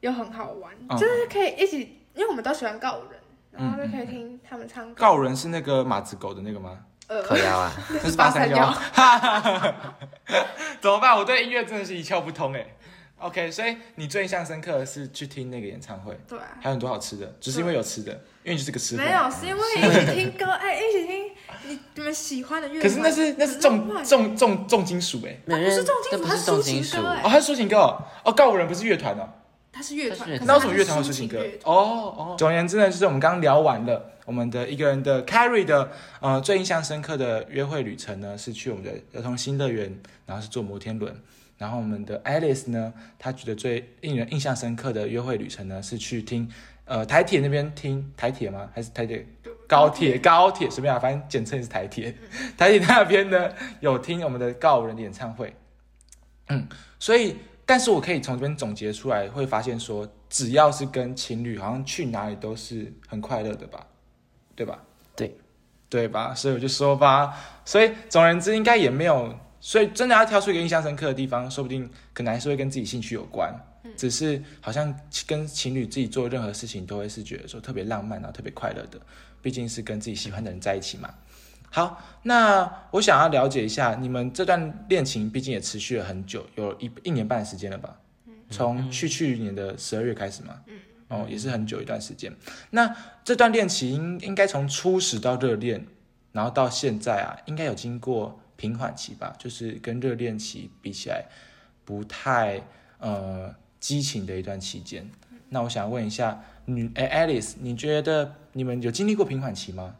[0.00, 4.94] 又很好玩，嗯就是可以一起，因为我们都喜欢告人，然后就嗯可以听他们唱歌。
[4.96, 6.78] 告人是那个马子狗的那个吗？
[7.08, 9.74] 呃，可以啊， 那是八八三幺三幺。
[10.80, 11.16] 怎么办？
[11.16, 12.64] 我对音乐真的是一窍不通哎。
[13.18, 19.02] OK，所以你最印象深刻的是去听那个演唱会，对啊，还有很多好吃的，只是因为有吃的，因为你就是个吃货。
[19.02, 21.24] 没有，是因为一起听歌，哎，一起听
[21.68, 22.82] 你你们喜欢的乐团。
[22.82, 25.38] 可是那是那是重重重重金属哎。
[25.46, 28.04] 它不是重金属那不是重金属它是抒情歌，哎哦，他是抒情歌哦。
[28.24, 29.28] 哦，告五人不是乐团哦。
[29.70, 41.14] 它是乐团，那为什么乐团会抒情歌哦哦，总而言之呢，就是我们刚刚聊完了我们的一个人的 Carrie 的呃最印象深刻的约会旅程呢，是去我们的儿童新乐园，然后是坐摩天轮。
[41.58, 46.48] 然后我们的 Alice 呢，她觉得最令人印象深刻的约会旅程呢，是去听
[46.88, 48.68] 呃台铁那边听台铁吗？
[48.74, 49.24] 还是台铁
[49.68, 50.18] 高铁？
[50.18, 52.12] 高铁随便啊，反正简称是台铁。
[52.56, 55.54] 台铁那边呢有听我们的告五人的演唱会，
[56.48, 56.66] 嗯，
[56.98, 63.86] 所以但是我可以从这边总结出来，会发现说，只要是跟情侣，好像去哪里都是很快乐的吧，
[64.56, 64.82] 对吧？
[65.14, 65.36] 对，
[65.90, 66.34] 对吧？
[66.34, 73.54] 所以我就说吧，所以总而言之，应该也没有，所以真的要挑出一个印象深刻的地方，说不定可能还是会跟自己兴趣有关。
[73.96, 74.94] 只是好像
[75.26, 79.00] 跟情侣自己做任何事情，都会是觉得说特别浪漫啊，特别快乐的，
[79.42, 81.14] 毕竟是跟自己喜欢的人在一起嘛。
[81.70, 88.00] 好，那我想要了解一下，你们这段恋情毕竟也持续了很久，有一一年半的时间了吧？
[88.50, 90.62] 从去去年的十二月开始嘛，
[91.08, 92.34] 哦，也是很久一段时间。
[92.70, 95.86] 那这段恋情应应该从初始到热恋，
[96.32, 99.34] 然后到现在啊，应该有经过平缓期吧？
[99.38, 101.26] 就是跟热恋期比起来，
[101.84, 102.62] 不太
[102.98, 105.10] 呃激情的一段期间。
[105.50, 109.96] 那我想问一下，你哎 Alice，你觉得你们有经历过平缓期吗？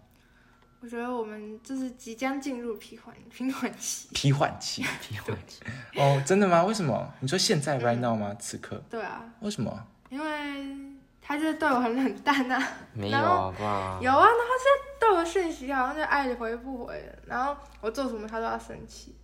[0.80, 4.08] 我觉得我们就是即将进入平缓平缓期。
[4.14, 5.60] 平缓期平缓期
[5.96, 6.62] 哦，真的吗？
[6.64, 7.12] 为什么？
[7.18, 8.32] 你说现在 right now 吗？
[8.38, 8.80] 此刻？
[8.88, 9.86] 对啊，为什么？
[10.08, 10.76] 因为
[11.20, 12.62] 他就是对我很冷淡啊。
[12.92, 13.18] 没有？
[13.18, 19.16] 有啊，然后现在对我讯息好像就爱回不回了，然后我做什么他都要生气。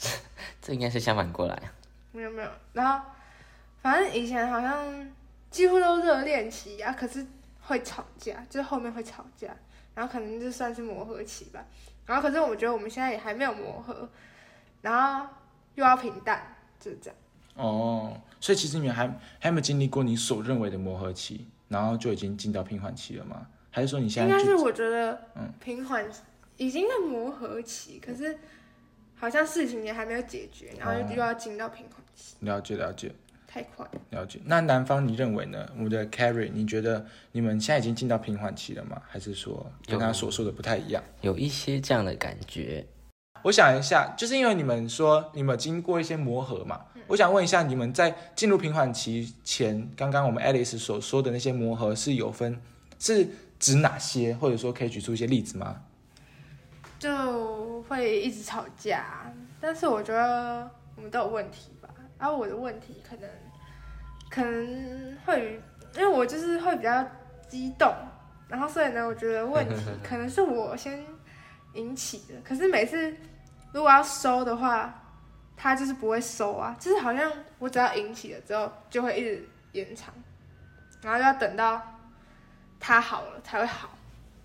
[0.62, 1.62] 这应该是相反过来。
[2.12, 3.04] 没有没有，然后
[3.84, 5.12] 反正以前好像
[5.50, 7.26] 几乎都热恋期啊，可是
[7.60, 9.54] 会吵架，就是后面会吵架，
[9.94, 11.62] 然后可能就算是磨合期吧。
[12.06, 14.08] 然后可是我觉得我们现在也还没有磨合，
[14.80, 15.26] 然后
[15.74, 17.16] 又要平淡，就是这样。
[17.56, 19.06] 哦，所以其实你们还
[19.38, 23.46] 还没有经历过你所认为的磨合期，然后就已经进到平缓期了吗？
[23.70, 26.02] 还是说你现在应该是我觉得嗯平缓
[26.56, 28.38] 已经在磨合期，可是
[29.14, 33.14] 好像事情也还没有解决，然后哦又要进到平缓期，了解了解
[33.54, 33.86] 太快。
[34.10, 34.40] 了解？
[34.44, 35.64] 那男方你认为呢？
[35.76, 39.00] 我们的 Carrie，你觉得你们现在已经进到平缓期了吗？
[39.06, 41.00] 还是说跟他所说的不太一样？
[41.20, 42.84] 有一些这样的感觉，
[43.44, 52.60] 我想一下，就是因为你们说你们经过一些磨合嘛，我想问一下，你们在进入平缓期前，刚刚我们 Alice 所说的那些磨合是有分，
[52.98, 53.28] 是
[53.60, 55.80] 指哪些，或者说可以举出一些例子吗？
[56.98, 61.88] 就会一直吵架，但是我觉得我们都有问题吧。
[62.16, 63.28] 然、后我的问题可能
[64.34, 65.60] 可能会，
[65.94, 67.06] 因为我就是会比较
[67.48, 67.94] 激动，
[68.48, 71.04] 然后所以呢，我觉得问题可能是我先
[71.74, 72.34] 引起的。
[72.42, 73.14] 可是每次
[73.72, 75.02] 如果要收的话，
[75.56, 80.12] 他就是不会收啊，就是好像我只要引起了之后，就会一直延长，
[81.00, 81.80] 然后就要等到
[82.80, 83.88] 他好了才会好，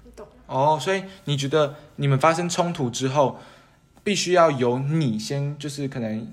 [0.03, 0.33] 你懂吗？
[0.45, 3.39] 哦，所以你觉得你们发生冲突之后，
[4.03, 6.31] 必须要由你先，就是可能，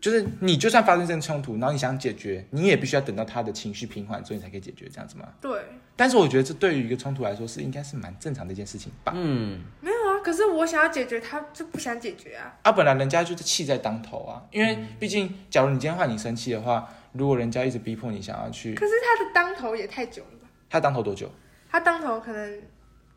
[0.00, 5.28] 就是你就算发生这种冲突，然后你想解决，你也必须要等到他的情绪平缓之后，你才可以解决，这样子吗？
[5.40, 5.60] 对。
[5.96, 9.12] 但是我觉得这对于一个冲突来说是应该是蛮正常的一件事情吧。
[9.16, 12.54] 嗯，没有啊，可是我想要解决，他就不想解决啊。
[12.62, 20.48] 啊，本来人家就是气在当头啊，因为毕竟，假如你今天换你生气的话，如果人家一直逼迫你想要去，可是他的当头也太久了吧？
[20.70, 21.28] 他当头多久？
[21.68, 22.62] 他当头可能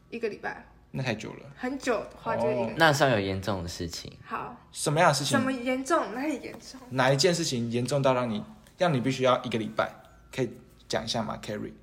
[0.09, 1.45] 一个礼拜，那太久了。
[1.57, 2.73] 很久的话就一个礼拜。
[2.77, 5.37] 那算有严重的事情，好，什么样的事情？
[5.39, 6.13] 什么严重？
[6.13, 6.79] 哪里严重？
[6.89, 8.43] 哪一件事情严重到让你
[8.77, 9.89] 让你必须要一个礼拜？
[10.35, 10.49] 可以
[10.87, 11.73] 讲一下吗，Carrie？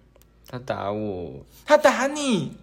[0.49, 2.57] 他打我，他打你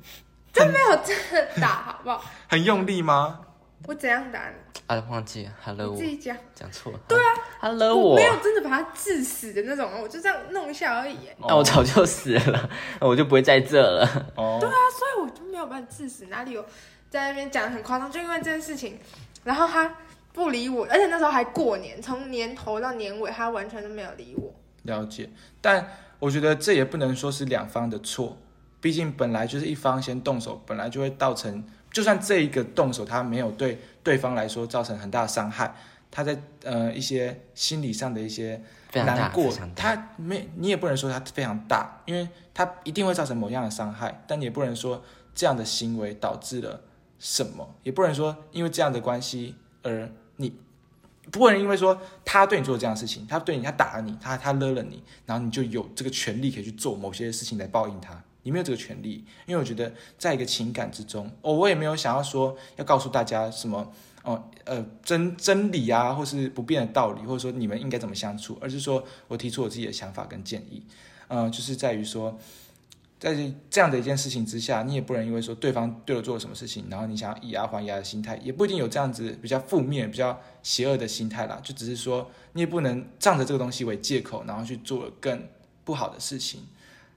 [0.54, 2.24] 他没有真的打，好不好？
[2.48, 3.42] 很用力吗？
[3.88, 4.56] 我怎样打你？
[4.88, 6.36] 啊，忘记了，Hello 我自己讲。
[6.54, 11.14] 讲错了，对啊，Hello 我我没，有真的把他致死的那种，我就这样弄一下而已。
[11.26, 12.70] 耶那我早就死了，
[13.00, 14.06] 那 我就不会在这了。
[14.36, 16.66] 哦，对啊，所以我就没有办法致死，哪里有
[17.10, 18.12] 在那边讲得很夸张？
[18.12, 19.00] 就因为这件事情，
[19.44, 19.96] 然后他
[20.34, 24.54] 不理我，而且那时候还过年，从年头到年尾，他完全都没有理我。
[24.84, 25.30] 了解。
[25.62, 25.88] 但
[26.20, 28.38] 我觉得这也不能说是两方的错，
[28.82, 31.64] 毕竟本来就是一方先动手，本来就会造成，
[31.96, 35.74] 就算这一个动手他没有对对方来说造成很大的伤害，
[36.12, 38.62] 他在呃一些心理上的一些
[38.94, 45.02] 难过他没你也不能说他非常大，因为他一定会造成某样的伤害，但你也不能说
[45.34, 46.82] 这样的行为导致了
[47.18, 50.54] 什么，也不能说因为这样的关系而你
[51.32, 58.22] 不能因为说他对你做这样的事情，他对你他打了你，他他勒了你，然后你就有这个权利可以去做某些事情来报应他。
[58.46, 63.92] 你没有这个权利，因为我觉得在一个情感之中，哦，我也没有想要说要告诉大家什么
[64.24, 70.84] 哦呃真真理啊，或是不变的道理，或者说你们应该怎么相处，而是说我提出我自己的想法跟建议，
[71.28, 72.38] 呃，就是在于说，
[73.20, 73.36] 在
[73.72, 81.60] 这样的一件事情之下，你也不能因为说对方对我做了什么事情，然后你想要以牙还牙的心态，也不一定有这样子比较负面、比较邪恶的心态啦。
[81.64, 85.48] 就只是说，你也不能仗着这个东西为借口，然后去做更
[85.84, 86.62] 不好的事情。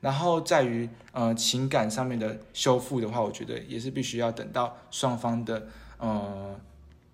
[0.01, 6.59] 然后在于呃情感上面的修复的话，我觉得也是必须要等到双方的呃。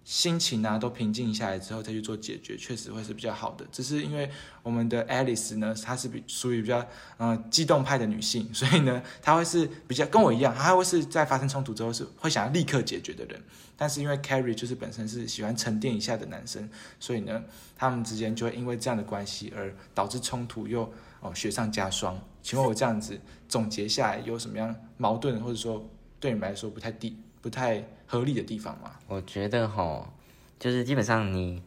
[0.07, 3.65] 心情啊都平静下来之后再去做解决，确实会是比较好的。
[3.73, 4.31] 只是因为
[4.63, 13.43] 我们的 Alice 呢，她是比属于比较呃激动派的女性，所以呢，她会是比较跟我一样，她会是在发生冲突之后是会想要立刻解决的人。
[13.79, 16.69] 但是因为 Carrie 就是本身是喜欢沉淀一下的男生，
[17.01, 17.43] 所以呢，
[17.75, 20.93] 他们之间就会因为这样的关系而导致冲突又
[21.25, 22.17] 哦雪上加霜。
[22.41, 25.85] 请问我这样子总结下来有什么样矛盾，或者说
[26.21, 27.85] 对你们来说不太地不太？
[28.07, 28.93] 合理的地方吗？
[29.09, 30.13] 我觉得哈，
[30.61, 31.63] 就是基本上你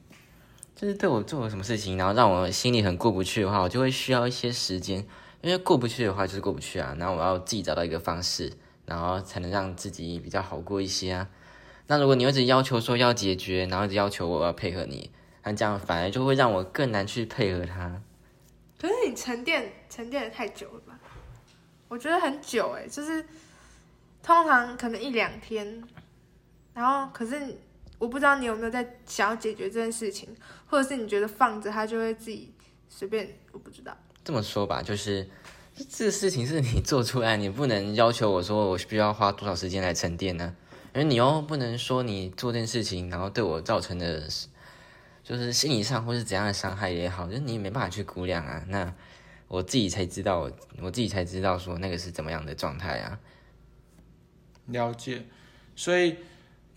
[0.75, 4.99] 就是对我做了什么事情，然后让我心里很过不去的话，我就会需要一些时间，
[5.41, 6.95] 因为过不去的话就是过不去啊。
[6.99, 8.53] 然后我要自己找到一个方式，
[8.85, 11.27] 然后才能让自己比较好过一些啊。
[11.87, 15.09] 那如果你一直要求说要解决，然后一直要求我要配合你，
[15.43, 17.99] 那这样反而就会让我更难去配合他。
[18.79, 20.99] 可是你沉淀沉淀的太久了吧？
[21.87, 23.25] 我觉得很久哎，就是
[24.21, 25.83] 通常可能一两天。
[26.73, 27.57] 然后，可是
[27.97, 30.29] 我不知道你有没有在想要解决这件事情，
[30.67, 32.53] 或者是你觉得放着他就会自己
[32.87, 33.97] 随便，我不知道。
[34.23, 35.27] 这么说吧，就是
[35.89, 40.55] 这事情是你做出来，你不能要求我说我需要花多少时间来沉淀呢？
[40.93, 44.27] 而你又不能说你做这件事情，然后对我造成的，
[45.27, 48.63] 就是心理上或是怎样的伤害也好，就是你没办法去估量啊。
[48.69, 48.93] 那
[49.47, 53.19] 我自己才知道，我自己才知道说那个是怎么样的状态啊。
[54.67, 55.25] 了解，
[55.75, 56.15] 所以。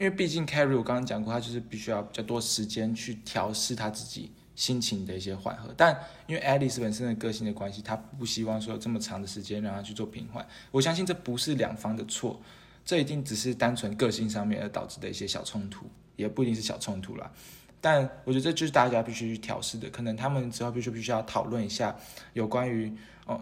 [0.01, 5.75] 因为毕竟 Carrie 我刚刚讲过，他就是必须要比较多时间去调试他自己心情的一些缓和。
[5.77, 5.95] 但
[6.27, 10.49] 因为 Alice 本身的个性的关系，他不希望说有这么长的时间让他去做平缓。
[10.71, 12.41] 我相信这不是两方的错，
[12.83, 15.85] 这一定只是单纯个性上面而导致的一些小冲突，
[16.17, 17.31] 也不一定是小冲突啦。
[17.81, 19.89] 但我觉得这就是大家必须去调试的。
[19.91, 21.97] 可能他们之后必须必须要讨论一下
[22.35, 22.93] 有关于
[23.27, 23.41] 哦，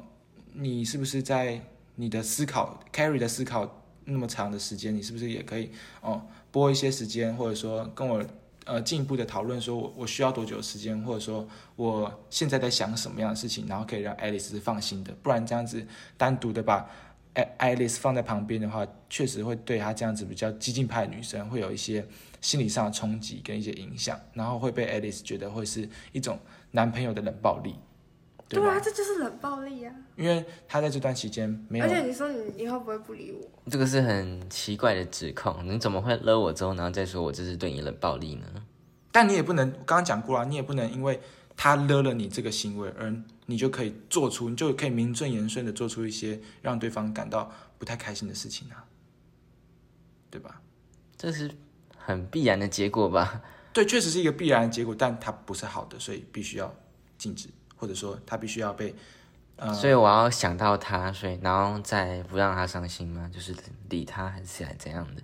[0.52, 1.60] 你是不是在
[1.96, 5.70] 你的思考 carry 的思考那么长的时间，你是不是也可以
[6.00, 6.22] 哦？
[6.50, 8.24] 拨一些时间，或者说跟我
[8.64, 11.46] 呃进一步的讨论，说我我需要多久时间，或者说
[11.76, 15.12] 我现在在想什么样的事情，然后可以让爱丽丝放心的。
[15.22, 16.88] 不然这样子单独的把
[17.34, 22.06] 爱爱丽丝放在旁边的话，确实会对她这样子比较激进派的女生会有一些
[22.40, 26.38] 心理上的冲击跟一些影响，然后会被爱丽丝觉得会是一种
[26.70, 27.74] 男朋友的冷暴力。
[28.48, 29.94] 对啊，这就是冷暴力啊！
[30.16, 35.54] 因为他在这段期间没有，而且你说你以后不会不理我，这个是很奇怪的指控。
[35.66, 38.46] 你怎么会勒我之后，然后再说我这是对你冷暴力呢？
[39.12, 41.20] 但你也不能，刚刚讲过了，你也不能因为
[41.58, 48.86] 他勒了你这个行为，而你就可以做出，你就可以名正言顺的做出一些让对方感到不太开心的事情啊，
[50.30, 50.62] 对吧？
[51.18, 51.50] 这是
[52.08, 53.42] 很必然的结果吧？
[53.72, 56.74] 对，确实是一个必然的结果，但它不是好的，所以必须要
[57.18, 57.48] 禁止。
[57.80, 58.92] 或者说他必须要被，
[59.54, 63.30] 呃，所以我要想到他，所以然后再不让他伤心吗？
[63.32, 63.54] 就是
[63.88, 65.22] 理他还是还怎样的？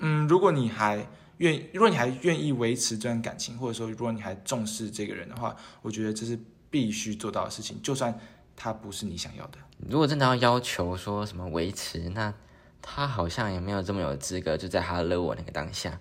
[0.00, 6.36] 嗯，如果你还愿，如果你还愿意维持这段感情，或者说如果你还重视这个人的话，我觉得这是
[6.68, 8.18] 必须做到的事情，就算
[8.56, 9.58] 他不是你想要的。
[9.88, 12.34] 如果真的要要求说什么维持，那
[12.82, 15.98] 他好像也没有这么有资格，就在他勒我那个当下。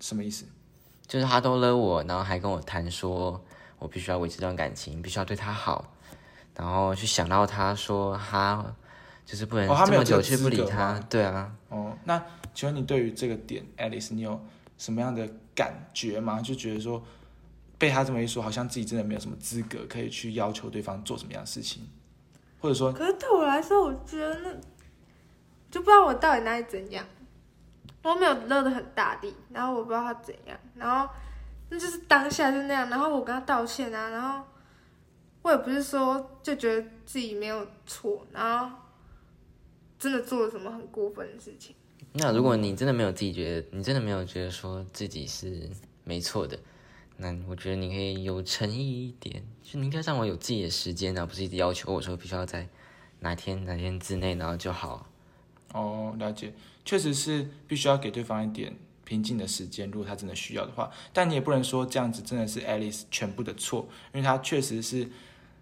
[0.00, 0.44] 什么意思？
[1.06, 3.42] 就是他都勒我，然后还跟我谈说。
[3.80, 5.92] 我必须要维持这段感情，必须要对他好，
[6.56, 8.74] 然后去想到他说他
[9.24, 11.54] 就是不能这么久去不理他，对啊。
[11.68, 12.20] 哦，那
[12.52, 14.44] 请问你对于这个点，Alice，你有
[14.78, 16.42] 什么样的感觉吗？
[16.42, 17.00] 就觉得说
[17.78, 21.88] 被他这么一说，好像自己真的没有什么资格可以去要求对方做什么样的事情，
[22.58, 24.50] 或者说，可是对我来说，我觉得那
[25.70, 27.04] 就不知道我到底哪里怎样，
[28.02, 31.08] 我没有勒的很大力，然后我不知道他怎样，然后。
[31.70, 34.42] 那就是当下就那样，然后我跟他道歉啊，然后
[35.42, 38.74] 我也不是说就觉得自己没有错，然后
[39.98, 41.76] 真的做了什么很过分的事情。
[42.14, 45.68] 那如果你真的没有自己觉得，你真的没有觉得说自己是
[46.04, 46.58] 没错的，
[47.18, 52.66] 那我觉得你可以有诚意一点，就你应该让我有自己的时间，而不是一直要求我说必须要在
[53.20, 55.06] 哪天哪天之内，然后就好。
[55.72, 56.52] 哦，了解，
[56.84, 58.74] 确实是必须要给对方一点。
[59.04, 65.08] 平静的时间，如果他真的需要的话，但你也不能说这样子真的是 Alice 全部的错，因为他确实是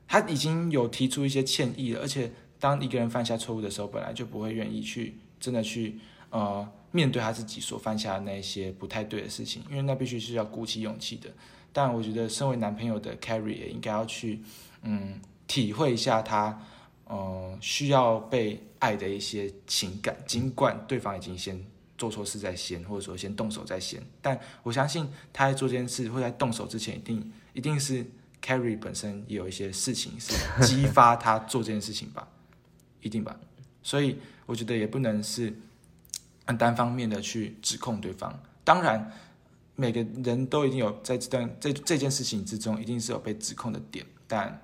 [0.08, 5.96] 他已经有提出一些歉意了，而且当一个人犯下错误的时候，本来就不会愿意去真的去
[6.30, 11.30] 呃面对他自己所犯下的那些不太对的事情，因为那必须是要鼓起勇气的。
[11.72, 14.40] 但我觉得身为男朋友的 Carrie 也应该要去
[14.82, 16.60] 嗯体会一下他
[17.06, 21.60] 呃需要被爱的一些情感，尽管对方已经先
[21.96, 28.04] 做错事在先，或者说先动手在先，但我相信他在做这件事或在动手之前，一定一定是
[28.42, 30.34] Carrie 本身也有一些事情是
[30.64, 32.28] 激发他做这件事情吧，
[33.00, 33.38] 一定吧。
[33.82, 35.56] 所以我觉得也不能是
[36.44, 38.38] 很单方面的去指控对方。
[38.62, 39.12] 当然，
[39.74, 44.04] 每个人都一定有在这段这这件事情之中，一定是有被指控的点。
[44.26, 44.60] 但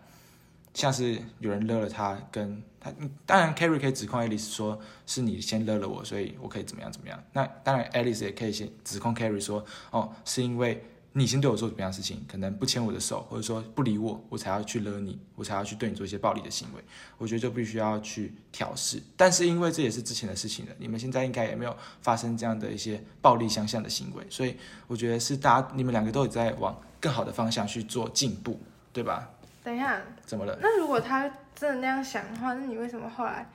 [0.74, 2.92] 像是有人勒了他，跟他，
[3.26, 7.22] 当然 Carrie 可以指控 Alice 说是你先勒了我，所以我可以怎么样怎么样。
[7.32, 16.82] 那当然 Alice 也可以先指控 Carrie 说，哦，是因为你先对我做怎么样的事情，可能不牵我的手，或者说不理我，我才要去勒你，我才要去对你做一些暴力的行为。
[17.18, 19.02] 我觉得就必须要去调试。
[19.14, 24.56] 但是因为这也是之前的事情了，你们现在应该也没有发生这样的一些暴力相向的行为，所以
[24.86, 28.58] 我觉得是大家你们两个都有在往更好的方向去做进步，
[28.90, 29.28] 对吧？
[29.62, 30.58] 等一下，怎么了？
[30.60, 33.48] 那如果他真的那样想的话，那你为什么后来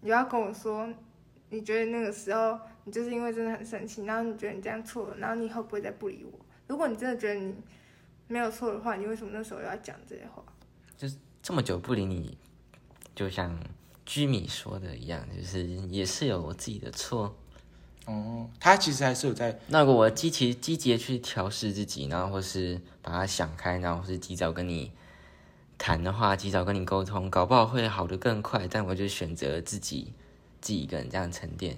[0.00, 0.88] 你要跟我说，
[1.50, 6.38] 你觉得那个时候你就是因为真的很生气，然后你觉得你这样错了，然后你以后不会再不理我？
[6.66, 7.54] 如果你真的觉得你
[8.26, 10.42] 没有错的话，你为什么那时候要讲这些话？
[10.96, 12.36] 就是这么久不理你，
[13.14, 13.56] 就像
[14.04, 17.36] 居米说的一样，就是也是有我自己的错。
[18.06, 24.90] 哦，他其实还是有在那如果我积极积极的去调试自己，然后或是把它想开，然后或是及早跟你
[25.82, 28.68] 谈的话，及早跟你沟通，搞不好会好的更快。
[28.68, 30.12] 但我就选择自己
[30.60, 31.76] 自己一个人这样沉淀。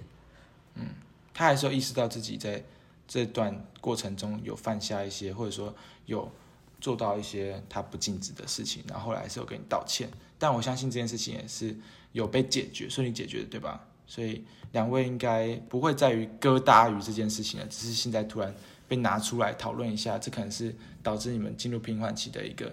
[0.75, 0.89] 嗯
[1.33, 2.63] 他还是有意识到自己在
[3.07, 5.75] 这段过程中有犯下一些，或者说
[6.05, 6.31] 有
[6.79, 10.07] 做到一些他不禁止的事情，然后后来还是有跟你道歉。
[10.37, 11.75] 但我相信这件事情也是
[12.11, 13.87] 有被解决，顺利解决的，对吧？
[14.05, 18.53] 所以两位应该不会在于疙瘩于这件事情了，只是现在突然
[18.87, 22.71] 被拿出来讨论一下，这可能是导致你们进入平缓期的一个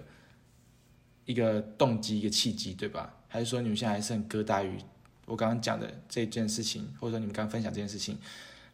[1.25, 3.13] 一个动机、一个契机，对吧？
[3.27, 4.77] 还是说你们现在还是很疙瘩于
[5.25, 8.17] 我刚刚讲的这件事情，或者说你们刚刚分享这件事情，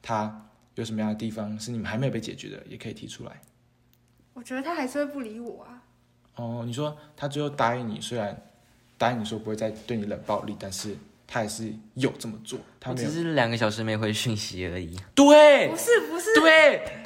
[0.02, 3.42] 它有什么样的地方是你们还没有被解决的，也可以提出来。
[4.34, 5.84] 我觉得他还是会不理我啊。
[6.36, 8.42] 哦，你说他最后答应你，虽然
[8.98, 10.96] 答应你说不会再对你冷暴力，但是
[11.28, 13.10] 他还是有这么做，他只。
[13.12, 14.98] 是两个小时没回讯息而已。
[15.14, 17.04] 对不是不是对，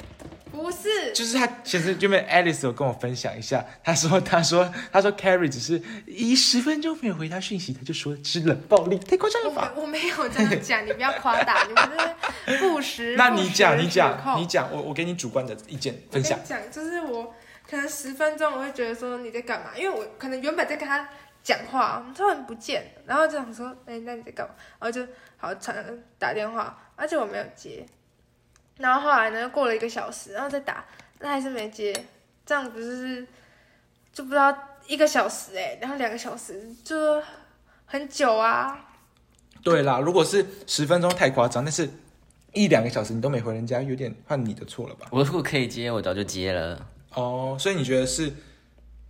[0.54, 9.72] 不是，就是他其实就被 Alice 有跟我分享一下，他说他说 他说 Carrie 只是一十分钟没有回他讯息，他就说是冷暴力，太夸张了我吧？
[9.74, 11.90] 没我没有这样讲，你不要夸大，你们
[12.46, 13.16] 这是不实。
[13.18, 17.34] 那你讲，你讲，你讲，我我给你主观的意见分享讲，就是我
[17.68, 21.08] 可能十分钟我会觉得说你在干嘛，因为我可能原本在跟他
[21.42, 24.54] 讲话，突然不见了，然后就想说，哎、那你在干嘛？
[24.78, 25.76] 然后就好传
[26.18, 27.84] 打电话，而且我没有接，
[28.78, 30.84] 然后后来呢，过了一个小时，然后再打，
[31.20, 31.92] 那还是没接，
[32.44, 33.26] 这样不是
[34.12, 34.56] 就不知道
[34.86, 37.22] 一个小时哎、然后两个小时就
[37.86, 38.90] 很久啊。
[39.62, 41.88] 对啦，如果是十分钟太夸张，但是
[42.52, 45.06] 一两个小时你都没回人家，有点换你的错了吧？
[45.10, 46.86] 我如果可以接，我早就接了。
[47.14, 48.32] 哦，所以你觉得是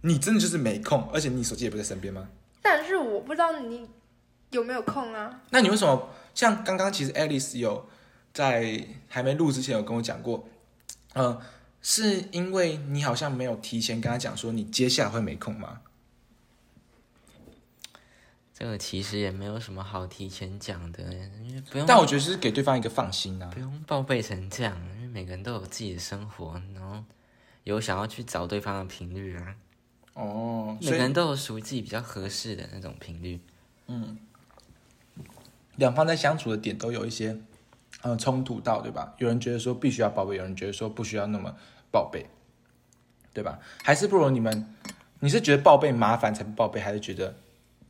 [0.03, 2.29] 你真的就是没空，而且你手机也不在身边吗？
[2.63, 3.89] 但是我不知道你
[4.51, 5.41] 有没有空啊？
[5.51, 7.89] 那你为什么像刚刚其实 Alice 有
[8.35, 10.47] 在还没录之前有跟我讲过，
[11.15, 11.41] 呃，
[11.81, 15.81] 是因为你好像没有提前跟他讲说你接下来会没空吗？
[18.53, 21.03] 这个其实也没有什么好提前讲的，
[21.45, 21.87] 因为不用。
[21.87, 23.61] 但我觉得是给对方一个放心啊不。
[23.61, 27.03] 用报备成这样，因为每个人都有自己的生活，然后
[27.65, 29.57] 有想要去找对方的频率啊。
[30.15, 33.41] 哦，每个人都有属于自己比较合适的那种频率。
[33.87, 34.19] 嗯
[35.77, 37.37] 两方在相处的点都有一些
[38.05, 39.15] 呃冲突到，对吧？
[39.17, 41.57] 有人觉得说必须要报备，有人觉得说不需要那么
[41.91, 42.27] 报备，
[43.33, 43.59] 对吧？
[43.83, 44.75] 还是不如你们，
[45.21, 47.35] 你是觉得报备麻烦才不报备，还是觉得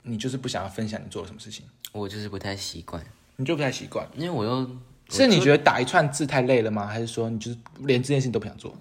[0.02, 1.66] 你就是不想要分享你做了什么事情？
[1.92, 3.04] 我就是不太习惯，
[3.36, 4.08] 你就不太习惯？
[4.14, 4.70] 因为我又
[5.10, 6.86] 是你觉得打一串字太累了吗？
[6.86, 8.72] 还是说你就是连这件事情都不想做？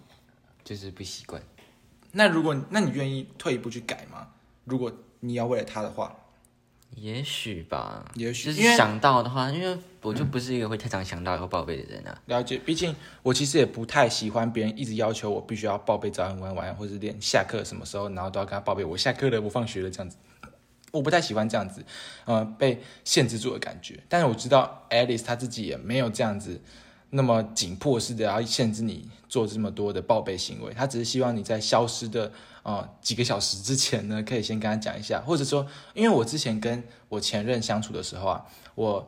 [0.63, 1.41] 就是不习惯。
[2.11, 4.27] 那如果那你愿意退一步去改吗？
[4.65, 6.15] 如果你要为了他的话，
[6.95, 12.21] 也许吧，也许就是想到的话，因为我就不是一个会太常想到要报备的人啊。
[12.27, 20.17] 了解，毕竟我其实也不太喜欢别人一直要求我必须要报备早安、晚安、晚安，或者连下课什么时候，然后都要跟他报备我下课了，我放学了这样子。
[20.91, 21.83] 我不太喜欢这样子，
[22.25, 23.99] 呃，被限制住的感觉。
[24.07, 26.61] 但是我知道 Alice 她自己也没有这样子
[27.09, 32.31] 那么紧迫式的要限制你做这么多的报备行为，她只是希望你在消失的
[32.63, 38.45] 呃几个小时之前呢，可以先跟他讲一下，或者说，因为我之前跟我前任相处的时候啊，
[38.75, 39.07] 我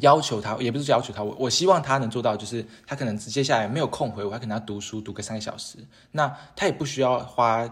[0.00, 5.78] 要求他，也不是要求他，我我希望他能做到，就是他可能接下来没有空回我，他可能要读书读个三个小时，
[6.12, 7.66] 那他也不需要花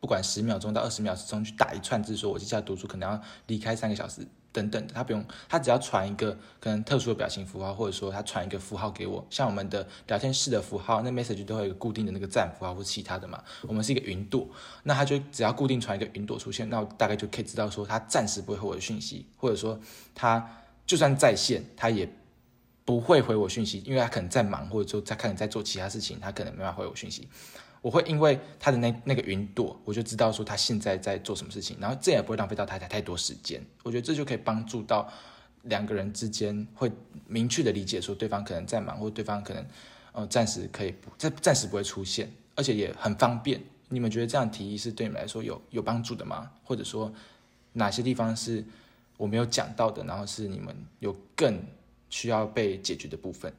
[0.00, 14.48] 不管十秒钟到二十秒钟去打一串字，说我接下来读书可能要离开三个小时等等的，他不用，他只要传一个可能特殊的表情符号，或者说他传一个符号给我，像我们的聊天室的符号，那 message 都会有固定的那个赞符号或其他的嘛，我们是一个云朵，
[14.82, 19.78] 那他就只要固定传一个云朵出现，那我大概就可以知道说他暂时不会回我的讯息，或者说
[20.14, 22.08] 他就算在线，他也。
[22.84, 27.28] 不会回我讯息，因为他可能在忙，或者说他可能在做其他事情，他可能没办法回我讯息。
[27.80, 33.64] 我会因为他的那那个云朵，我就知道说他现在在做什么事情，然后这也不会浪费到太太太多时间。
[33.82, 35.08] 我觉得这就可以帮助到
[35.62, 36.90] 两个人之间会
[37.26, 39.64] 明确的理解说对方可能在忙，或对方可能
[40.12, 43.60] 呃暂时可以不暂暂时不会出现，而且也很方便。
[43.88, 46.50] 你们觉得这样提议是对你们来说有有帮助的吗？
[46.64, 47.12] 或者说
[47.72, 48.64] 哪些地方是
[49.16, 51.62] 我没有讲到的，然后是你们有更
[52.10, 53.52] 需要被解决的部分？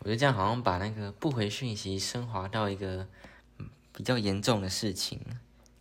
[0.00, 3.06] 我觉得这样好像把那个不回讯息升华到一个
[3.98, 5.20] 比较严重的事情。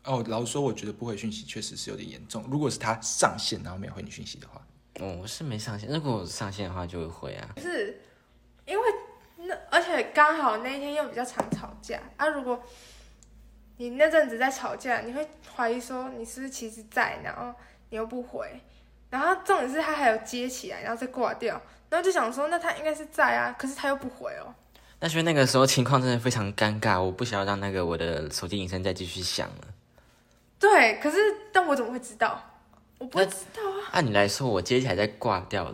[0.04, 2.44] 哦，老实说，我觉得不回讯息确实是有点严重。
[2.50, 4.60] 如果是他上线然后没有回你讯息的话，
[5.00, 7.54] 哦，我是没上线，如果我上线的话就会回啊。
[7.58, 8.02] 是
[8.66, 8.84] 因为
[9.38, 12.28] 那而且刚好那一天又比较常吵架啊。
[12.30, 12.60] 如果
[13.76, 17.54] 你那阵子在吵架，你会怀疑说你是不是其实在，然后
[17.92, 18.60] 你又不回，
[19.12, 24.56] 然后重点是他还有接起来，然后再挂掉，然后就想说那他应该是在啊，可是他又不回哦。
[25.00, 29.68] 但是那个时候情况真的非常尴尬，我不想要让那个我的手机铃声再继续响了。
[30.60, 31.18] 对，可是
[31.54, 32.44] 但我怎么会知道？
[32.98, 33.90] 我不知道啊。
[33.92, 35.72] 按理来说，我接起来再挂掉，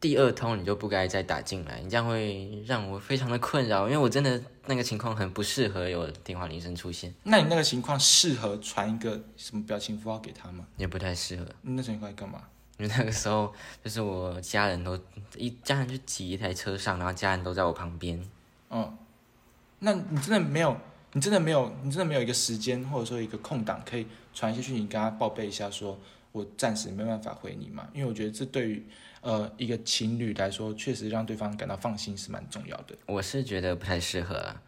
[0.00, 10.66] 第二通你就不该再打进来，你这样会让我非常的困扰，因为我真的那个情况很不适合有电话铃声出现，那你那个情况适合传一个什么表情符号给他吗？
[10.76, 11.46] 也不太适合。
[11.62, 12.42] 你那情况干嘛？
[12.78, 13.52] 因为那个时候
[13.82, 14.98] 就是我家人都
[15.36, 18.20] 一家人就挤一台车上，然后家人都在我旁边。
[18.70, 18.98] 嗯，
[19.78, 20.76] 那你真的没有，
[21.12, 25.96] 你真的没有，你真的没有一个时间或者说一个空档可以传一些讯息跟他报备一下，说
[26.32, 27.86] 我暂时没办法回你嘛？
[27.94, 28.84] 因为我觉得这对于
[29.20, 32.96] 呃一个情侣来说，确实让对方感到放心是蛮重要的。
[33.06, 34.60] 我是觉得不太适合啊，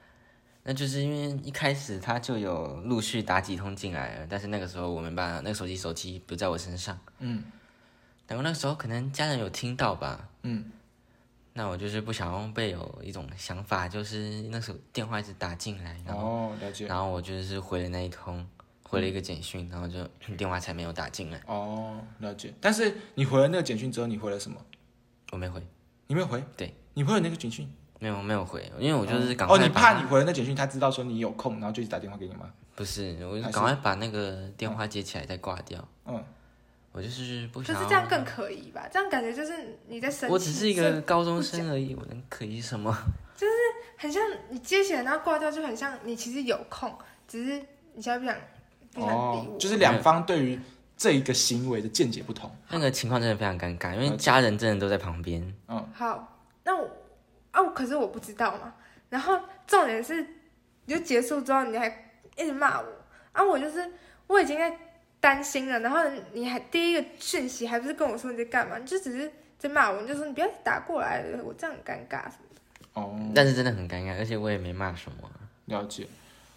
[0.63, 7.43] 那就是因为一开始他就有陆续打几通进来了，但是那个时候我没办法，那个手机手机不在我身上，嗯
[8.27, 10.73] 然后那时候可能家人有听到吧，嗯，
[11.53, 16.87] 那我就是不想要被有一种想法，就是那时候电话一直打进来，然后、哦，了解。
[16.87, 18.47] 然后我就是回了那一通，
[18.83, 20.05] 回了一个简讯，然后就
[20.37, 22.53] 电话才没有打进来，哦，了解。
[22.61, 24.61] 但是你回了那个简讯之后，你回了什么？
[25.33, 25.61] 我没回，
[26.07, 26.43] 你没有回？
[26.57, 27.69] 对，你回了那个简讯？
[27.99, 32.53] 没有没有回，因为我就是赶哦，快哦你怕你回了那简讯，他知道说你有空，然后就一直打电话给你吗？
[32.75, 36.23] 不是，我就赶快把那个电话接起来再挂掉，嗯，
[36.97, 37.83] 我就是不可想就。
[37.83, 38.89] 是这样更可疑吧？
[38.91, 39.53] 这样感觉就是
[39.87, 40.33] 你在生气。
[40.33, 42.91] 我只是一个高中生而已，我能可疑什么？
[43.37, 43.53] 就是
[43.99, 46.93] 很像你接起来然后挂掉，就很像你其实有空，
[47.29, 48.35] 只是你现在不想
[48.95, 50.59] 不想理我。，哦就是两方对于
[50.97, 52.51] 这一个行为的见解不同。
[52.71, 55.55] 那个情况真的非常尴尬，因为家人真的都在旁边。
[55.69, 56.89] 嗯，好，那我
[57.51, 58.73] 啊，我可是我不知道嘛。
[59.11, 60.27] 然后重点是，
[60.87, 61.87] 你就结束之后，你还
[62.37, 62.87] 一直骂我
[63.33, 63.45] 啊！
[63.45, 63.89] 我就是
[64.27, 64.77] 我已经在
[65.27, 65.99] 担心了，然后
[66.35, 72.61] 你还第一个讯息还不是跟我说你在干嘛，你就只是在骂我，你就说你不要打过来了，我这样很尴尬什么的。
[72.93, 75.29] 哦，但是真的很尴尬，而且我也没骂什么。
[75.65, 76.07] 了解。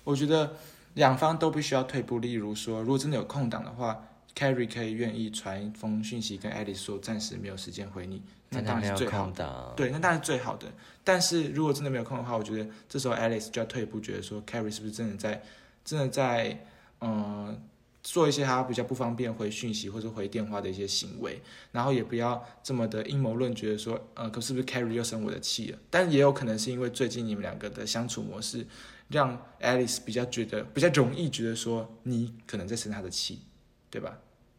[0.04, 0.54] 我觉得
[0.94, 2.20] 两方都必须要退步。
[2.20, 4.06] 例如说，如果真的有空档的话
[4.36, 9.74] ，Carrie 可以愿意传一封讯息跟 Alice 说暂时没有时间回你，那当然是最好的。
[9.76, 10.68] 对，那当然是最好的。
[11.04, 15.42] 但是如果真的没有空的话，我觉得这时候 Alice 就要退一步，觉得说 Carrie 是不是真的在
[15.84, 16.56] 真的在
[17.02, 17.10] 嗯、
[17.48, 17.58] 呃
[18.02, 21.42] 做一些他比较不方便回讯息或者回电话的一些行为，
[21.72, 25.78] 然后也不要这么的阴谋论，觉得说呃，可是不是 Carrie 又生我的气了？
[25.90, 28.66] 但也有可能是因为最近你们两个的相处模式，
[29.10, 33.42] 让 Alice 比较觉得比较容易觉得说你可能在生他的气，
[33.90, 34.18] 对吧？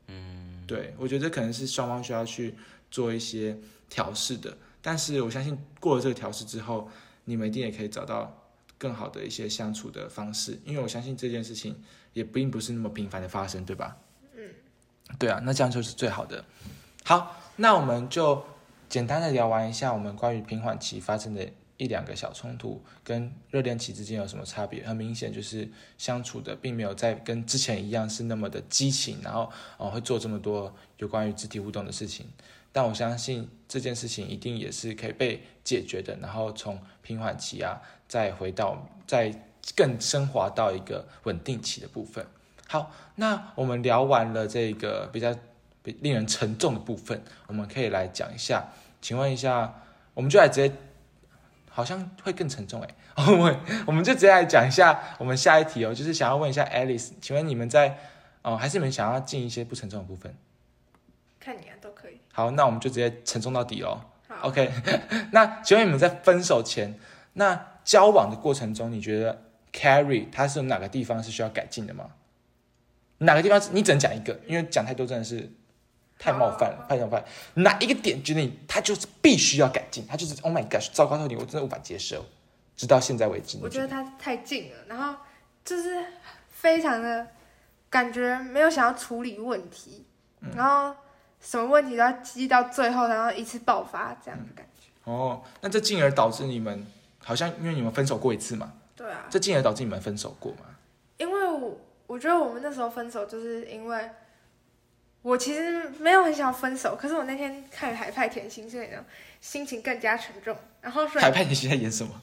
[0.09, 2.55] 嗯，对，我觉得这可能是双方需要去
[2.91, 4.57] 做一些调试的。
[4.83, 6.91] 但是我相信过了这个调试之后，
[7.25, 11.77] 你们一定也可以找到更好的一些相处的方式，因为我相信这件事情
[12.13, 13.97] 也并不是那么频繁的发生，对吧？
[14.35, 14.43] 嗯，
[15.19, 16.45] 对啊，那这样就是最好的。
[17.05, 18.45] 好，那我们就
[18.89, 24.87] 简单的聊完一下我们关于平缓期发生的一两个小冲突跟热恋期之间有什么差别。
[24.87, 32.27] 很明显就是相处的并没有在跟之前一样是那么的激情，然后哦会做这么多有关于肢体互动的事情。
[32.73, 42.27] 但我相信这件事情一定也是可以被解决的，然后从平缓期啊，再回到再更升华到一个稳定期的部分。
[42.69, 45.35] 好，那我们聊完了这个比较
[45.83, 48.69] 比令人沉重的部分，我们可以来讲一下，
[49.01, 49.83] 请问一下，
[50.15, 50.75] 我们就来直接
[51.69, 52.89] 好像会更沉重哎。
[53.27, 57.99] 我们我们就直接来讲一下我们下一题哦，就是想要问一下 Alice，请问你们在
[58.43, 60.35] 哦，还是你们想要进一些不沉重的部分？
[61.39, 62.21] 看你啊，都可以。
[62.33, 64.01] 好，那我们就直接沉重到底喽。
[64.29, 64.71] 好 OK，
[65.33, 66.99] 那请问你们在分手前，
[67.35, 69.43] 那交往的过程中，你觉得
[69.73, 72.11] Carrie 他是有哪个地方是需要改进的吗？
[73.19, 75.51] 哪个地方是你只能讲一个，因为讲太多真的是
[76.19, 77.25] 太冒犯了，太冒犯。
[77.55, 82.25] 哪一个点觉得你他就是必须要改进，他就是 Oh my gosh，糟糕透顶，我真的无法接受。
[82.77, 85.15] 直到现在为止，我觉得他太近了，然后
[85.63, 86.03] 就是
[86.49, 87.27] 非常的
[87.91, 90.07] 感觉没有想要处理问题，
[90.41, 90.97] 嗯然后
[91.43, 94.87] 什么问题都要积到最后，然后一次爆发这样的感觉。
[95.05, 96.87] 哦，那这进而导致你们
[97.23, 100.67] 好像因为你们分手过一次嘛，对啊，这进而导致你们分手过吗？
[101.17, 104.11] 因为我我觉得我们那时候分手，就是因为
[105.23, 109.03] 我其实没有很想要分手，可是我那天看《海派甜心》，所以呢
[109.41, 110.55] 心情更加沉重。
[110.83, 112.21] 然后海派甜心在演什么？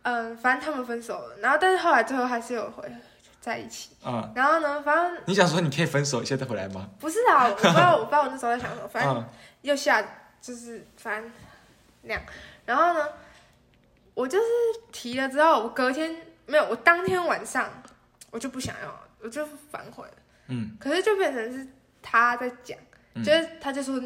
[0.00, 2.90] 嗯，反正他们分手了，然后但是后来最后还是有回
[3.38, 3.90] 在一起。
[4.02, 6.88] 嗯，然后呢，反正你想说你可以分手，现在再回来吗？
[6.98, 9.28] 不是啊，我不知道我不知道我那时候在想什么，反正嗯
[9.60, 10.02] 又下
[10.40, 11.30] 就是反正
[12.02, 12.22] 那样。
[12.64, 13.06] 然后呢，
[14.18, 14.44] 我就是
[14.90, 16.12] 提了之后，我隔天
[16.44, 17.70] 没有，我当天晚上
[18.32, 20.14] 我就不想要，我就反悔了。
[20.48, 21.64] 嗯，可是就变成是
[22.02, 22.76] 他在讲，
[23.14, 24.02] 嗯就是他就说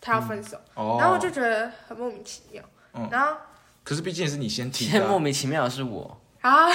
[0.00, 2.62] 他要分手，哦，然后我就觉得很莫名其妙。
[2.94, 3.36] 嗯然后
[3.82, 6.68] 可是毕竟是你先提现的啊、莫名其妙的是我，啊，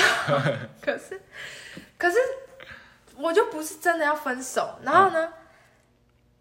[0.82, 1.22] 可是
[1.98, 2.18] 可是
[3.16, 5.32] 我就不是真的要分手，然后呢，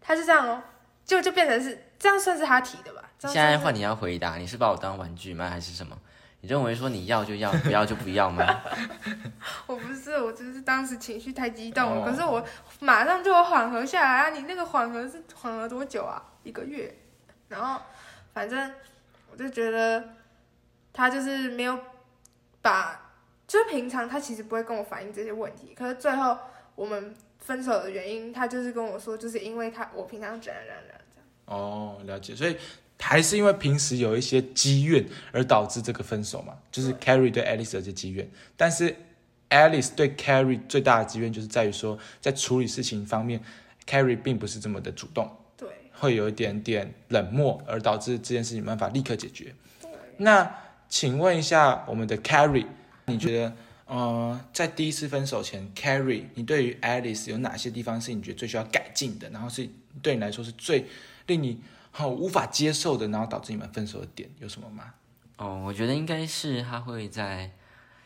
[0.01, 0.61] 他就这样哦，
[1.05, 3.10] 就就变成是这样，算是他提的吧？
[3.29, 5.49] 现在换你要回答，你是把我当玩具吗？
[5.49, 5.97] 还是什么？
[6.43, 8.61] 你认为说你要就要，不要就不要吗？
[9.67, 12.43] 我不是，我只是当时情绪太激动了，哦可是我
[12.79, 14.29] 马上就有缓和下来啊！
[14.31, 16.23] 你那个缓和是缓和多久啊？
[16.41, 16.97] 一个月，
[17.47, 17.79] 然后
[18.33, 18.73] 反正
[19.31, 20.03] 我就觉得
[20.91, 21.79] 他就是没有
[22.59, 23.11] 把，
[23.47, 26.35] 就是平常他其实不会跟我反映这些问题，可是最后
[26.73, 31.27] 我们分手的原因，他就是跟我说，就是因为他我平常怎样怎样怎样这样。
[31.45, 32.57] 哦，了解，所以
[33.01, 38.95] 还是因为平时有一些积怨而导致这个分手嘛，就是 Carrie 对 Alice 的这些积怨，但是
[39.49, 43.41] Alice 对 Carrie 最大的积怨就是在于说，在处理事情方面
[43.85, 49.53] ，Carrie 并不是这么的主动，对，会有一点点冷漠，而导致这件事情没办法立刻解决。
[50.17, 50.55] 那
[50.87, 52.67] 请问一下我们的 Carrie，
[53.07, 53.53] 你觉得，
[53.87, 59.29] 呃，在第一次分手前，Carrie，你对于 Alice 有哪些地方是你觉得最需要改进的？
[59.31, 59.67] 然后是
[60.01, 60.85] 对你来说是最
[61.25, 61.59] 令你
[61.91, 64.93] 好、无法接受的，然后导致你们分手的点有什么吗？
[65.37, 67.51] 哦，我觉得应该是他会在，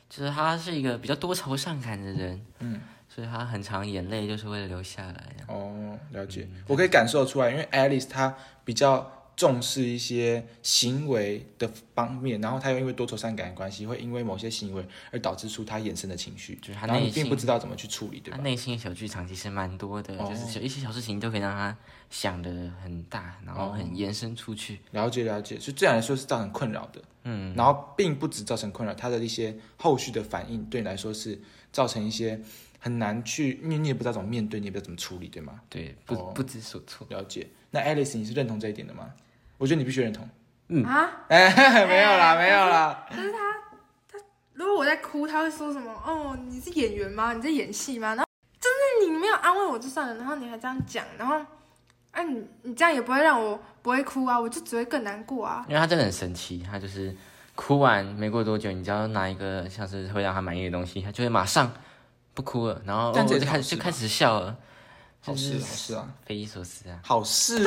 [0.09, 5.35] 就是他是一个比较多愁善感的人，嗯，所以他很常眼泪就是会流下来。
[5.47, 18.37] 哦，了解，我可以感受出来，因为 Alice 她比较重视一些行为的方面，然后他又因为多愁善感的关系，会因为某些行为而导致出他衍生的情绪，就是他然后你内心并不知道怎么去处理，对吧？
[18.37, 21.75] 他内心的小剧场其实蛮多的，哦就是小一些小事情都可以让他
[22.09, 22.49] 想的
[22.81, 24.79] 很大，然后很延伸出去。
[24.91, 27.01] 了解了解，所以这样来说是造成困扰的。
[27.23, 31.37] 嗯，然后并不只造成困扰，他的一些后续的反应对你来说是
[31.73, 32.39] 造成一些
[32.79, 35.59] 很难去，因为你也不知道怎么面对，你也不知道怎么处理，对吗？
[35.67, 37.05] 对，不、哦不知所措。
[37.09, 37.47] 了解。
[37.71, 39.11] 那 Alice，你是认同这一点的吗？
[39.57, 40.27] 我觉得你必须认同。
[40.69, 43.05] 嗯啊， 哎，没有啦，没有啦。
[43.09, 43.37] 可是他
[44.11, 44.19] 他
[44.53, 45.91] 如果我在哭，他会说什么？
[46.05, 47.33] 哦，你是演员吗？
[47.33, 48.15] 你在演戏吗？
[48.15, 48.25] 然后
[48.59, 51.37] 就是你没有安慰我就算了，然后你还这样讲，然后，
[52.11, 55.63] 啊你你这样也不会让我不会哭啊，我就只会更难过啊。
[55.67, 57.15] 因为他真的很神奇，他就是
[57.53, 61.71] 哭完没过多久，你只要拿一个像是会让他满意的东西，他就会马上
[62.33, 64.57] 不哭了，然后但这也哦就开始就开始笑了，
[65.25, 66.99] 好事，就是好事啊，匪夷所思啊。
[67.03, 67.57] 好事。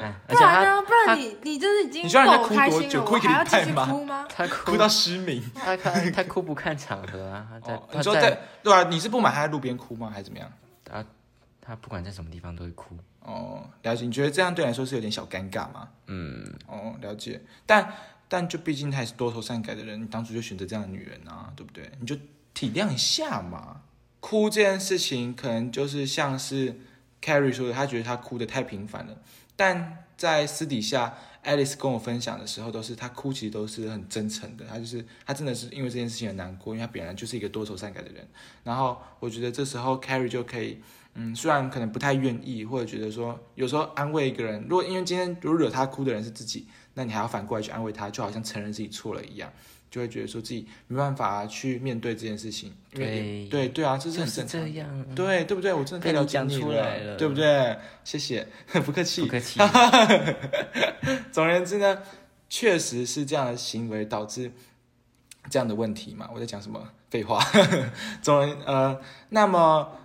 [0.00, 0.82] 哎，而且他不然呢？
[0.82, 4.26] 不然你你就是已经你知道人家够哭多开心了，久哭一个我还要继续礼拜吗哭吗？
[4.34, 5.42] 他哭哭到失明。
[5.54, 8.84] 他看他哭不看场合啊，他在、哦，他你说在对啊？
[8.84, 10.08] 你是不买他在路边哭吗？
[10.10, 10.50] 还是怎么样？
[10.84, 11.04] 他
[11.60, 12.96] 他不管在什么地方都会哭。
[13.20, 14.04] 哦，了解。
[14.06, 15.88] 你觉得这样对你来说是有点小尴尬吗？
[16.06, 17.40] 嗯，哦，了解。
[17.66, 17.92] 但
[18.28, 21.90] 但就毕竟他也是多愁善感的人，你当初就选择这样的女人啊，对不对？
[22.00, 22.16] 你就
[22.54, 23.82] 体谅一下嘛。
[24.18, 26.80] 哭这件事情，可能就是像是
[27.22, 29.16] Carrie 说的，她觉得她哭的太频繁了。
[29.56, 34.66] 但在私底下，Alice 跟我分享的时候，都是她哭，其实都是很真诚的。
[34.66, 38.26] 她就是她真的是因为这件事情很难过，因为她本来就是一个多愁善感的人。
[38.64, 40.78] 然后我觉得这时候 Carrie 就可以，
[41.14, 46.66] 嗯，虽然可能不太愿意，或者觉得说有时候安慰一个人，如果因为今天如果惹她哭的人是自己，
[46.98, 49.52] 那你还要反过来去安慰他，就好像承认自己错了一样，
[49.90, 52.74] 就会觉得说自己没办法去面对这件事情。
[52.94, 54.68] 因为对对啊，这是就是很正常的。
[54.72, 55.14] 这样。
[55.14, 55.74] 对对不对？
[55.74, 57.78] 我真的太了解被你讲出了，来了对不对？
[58.02, 58.48] 谢谢，
[58.84, 59.20] 不客气。
[59.22, 59.60] 不客气。
[61.30, 62.02] 总而言之呢，
[62.48, 64.50] 确实是这样的行为导致
[65.50, 66.30] 这样的问题嘛？
[66.32, 67.38] 我在讲什么废话？
[68.22, 69.98] 总而呃，那么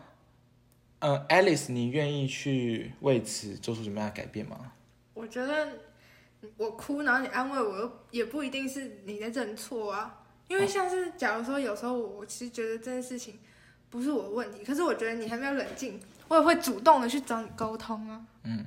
[0.99, 4.73] 呃，Alice，你愿意去为此做出什么样的改变吗？
[5.13, 5.67] 我觉得
[6.57, 10.19] 我哭，然后你安慰我，又也不一定是你在认错啊。
[10.47, 13.39] 因为像是假如说有时候我我其实觉得这件事情
[13.89, 18.25] 不是我的问题，可是我觉得你还没有冷静，我也会主动的去找你沟通啊。
[18.43, 18.65] 嗯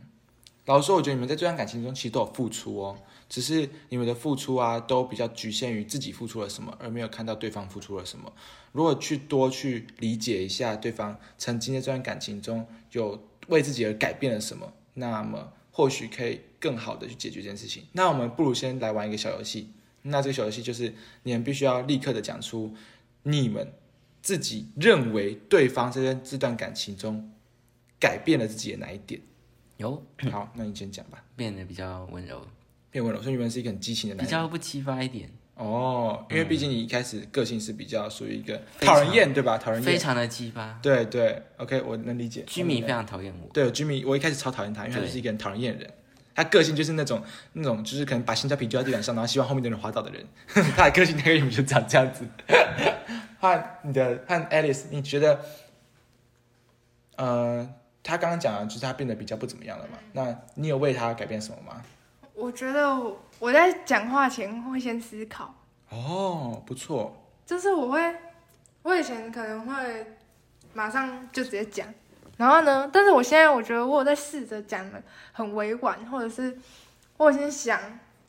[0.66, 2.96] 老实说，我觉得你们在这段感情中其实都有付出哦，
[3.28, 8.32] 只是你们的付出啊，都比较局限于自己付出了什么，而没有看到对方付出了什么。
[8.72, 17.82] 如果去多去理解一下对方曾经在这段感情中有为自己而改变了什么，那么或许可以更好的去解决这件事情。
[17.92, 19.72] 那我们不如先来玩一个小游戏。
[20.02, 20.94] 那这个小游戏就是
[21.24, 22.72] 你们必须要立刻的讲出
[23.24, 23.72] 你们
[24.22, 27.32] 自己认为对方在这这段感情中
[27.98, 29.20] 改变了自己的哪一点。
[29.78, 30.00] 有
[30.30, 31.24] 好，那你先讲吧。
[31.34, 32.46] 变得比较温柔，
[32.90, 34.30] 变温柔，所以原本是一个很激情的男比。
[34.30, 39.56] 较不激发一点，哦，因为毕竟你一开始个性是比较属于一个讨人厌，对吧？
[39.56, 39.92] 讨人厌。
[39.92, 40.78] 非常的激发。
[40.82, 42.42] 对对，OK，我能理解。
[42.46, 45.92] 居民非常讨厌我，对居民，我一开始超讨厌他，因为他就是一个很讨人厌的人。
[46.34, 50.26] 他个性就是那种那种，就是可能把香蕉皮丢在地板上，然后希望后面的人滑倒的人。
[50.76, 52.26] 他的个性大概就长这样子。
[53.38, 55.38] 和你的和 Alice，你觉得，
[57.14, 59.98] 呃，他刚刚讲了，就是他变得比较不怎么样了嘛？
[60.14, 61.80] 那你有为他改变什么吗？
[62.34, 63.00] 我觉得
[63.38, 65.54] 我我在讲话前会先思考，
[65.90, 67.14] 哦，不错，
[67.44, 68.14] 就是我会，
[68.82, 70.06] 我以前可能会
[70.72, 71.86] 马上就直接讲，
[72.38, 76.58] 然后呢，但是我现在我觉得我有在试着讲的很委婉，或者是
[77.16, 77.78] 我先想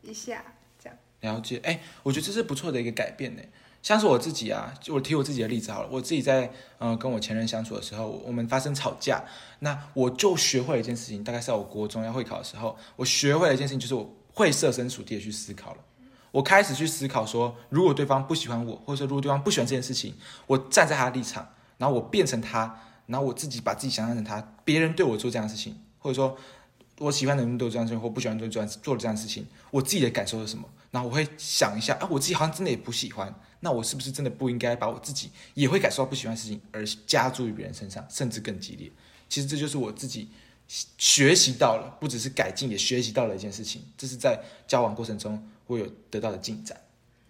[0.02, 0.44] 一下，
[0.78, 0.98] 这样。
[1.22, 3.42] 了解，哎，我觉得这是不错的一个改变呢。
[3.82, 5.90] 像是我自己啊，就我提我自己的例子好了。
[5.92, 9.24] 我自己在呃跟我前任相处的时候，我们发生吵架，
[9.60, 15.80] 那我就学会了一件事情，大概是在我国中要会考的时候，我学会了一件事情，就是我会设身处地的去思考了。
[16.32, 20.14] 我开始去思考说，如果对方不喜欢我，或者说如果对方不喜欢这件事情，
[20.46, 26.38] 我站在他的立场，然后我变成他，然后我自己把自己想象成他，别人对我做这样的事情，或者说
[27.00, 30.68] 我喜欢的人对我这样的事情，或不喜欢做这样做了这样的事情，我自己的感受是什么？
[30.92, 38.92] 然后我会想一下，啊，我自己好像真的也不喜欢，那我是不是真的不应该把我自己也会感受到不喜欢的事情，而加诸于别人身上，甚至更激烈？
[39.30, 40.30] 其实这就是我自己
[40.68, 46.80] 学习到了，不只是改进，也学习到了一件事情，这是在交往过程中会有得到的进展。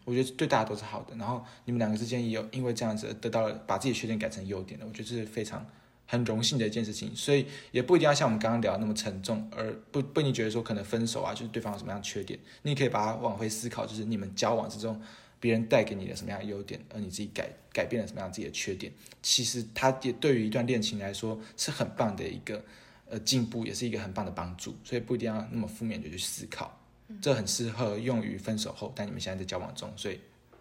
[0.05, 5.65] 我觉得对大家都是好的，然后你们两个之间也有因为这样子得到了把自己的缺点改成优点的，我觉得这是非常
[6.05, 7.13] 很荣幸的一件事情。
[7.15, 15.01] 所以也不一定要像我们刚刚聊那么沉重，而不不一定觉得说可能分手啊，就是对方有什么样的缺点，你可以把它往回思考，就是你们交往之中
[15.39, 22.63] 别人带给你的什么样的优点，而你自己改改变了什么样自己的缺点，其实它也对于一段恋情来说是很棒的一个
[23.09, 24.75] 呃进步，也是一个很棒的帮助。
[24.83, 26.79] 所以不一定要那么负面的去思考。
[27.21, 30.19] 这很适合用于分手后，但你们现在在交往中，所以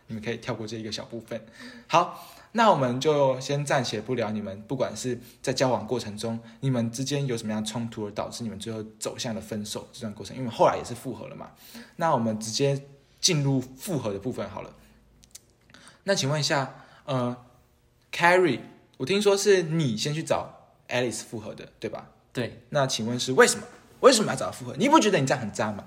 [0.09, 1.41] 你们可以跳过这一个小部分。
[1.87, 2.23] 好，
[2.53, 11.51] 那我们就先暂且不聊你们，不管是在交往过程中，你们之间有什么样冲突，而导致你们最后走向了分手这段过程，因为后来也是复合了嘛。
[11.97, 12.85] 那我们直接
[13.23, 14.71] 进入复合的部分好了。
[16.03, 17.35] 那请问一下，呃
[18.13, 18.61] ，Carrie，
[18.99, 22.11] 我听说是你先去找 Alice 复合的，对吧？
[22.35, 23.65] 对，那请问是为什么？
[24.01, 24.75] 为什么要找他复合？
[24.77, 25.83] 你不觉得你这样很渣吗？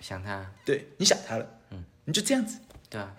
[0.00, 2.58] 想他，对，你想他了，嗯，你就这样子。
[2.90, 3.14] 对啊，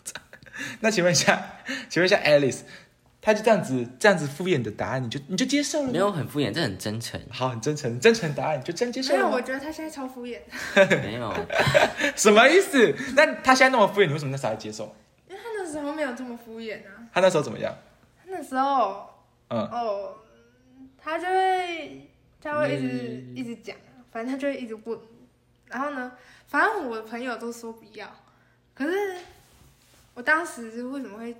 [0.80, 2.62] 那请问一下，请问一下 Alice，
[3.22, 5.92] 他就这样子这样子敷衍的答案，你就你就接受了吗？
[5.92, 10.40] 没有很敷衍，这很真诚，好，很真诚，真诚的答案，你就真接受没有，我觉得他现在超敷衍，
[11.02, 11.32] 没有，
[12.16, 12.94] 什么意思？
[13.14, 14.94] 那他现在那么敷衍，你为什么那时候还接受？
[15.28, 17.06] 因为他那时候没有这么敷衍啊。
[17.12, 17.74] 他那时候怎么样？
[18.18, 19.08] 他那时候
[19.48, 20.14] 嗯，哦，
[21.06, 23.76] 他就会他会一直一直讲，
[24.10, 24.98] 反正他就会一直问。
[25.66, 26.10] 然后呢，
[26.48, 28.10] 反正我的朋友都说不要，
[28.74, 29.16] 可是
[30.14, 31.36] 我当时为什么会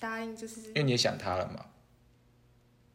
[0.00, 0.34] 答应？
[0.34, 1.66] 就是因为你也想他了嘛。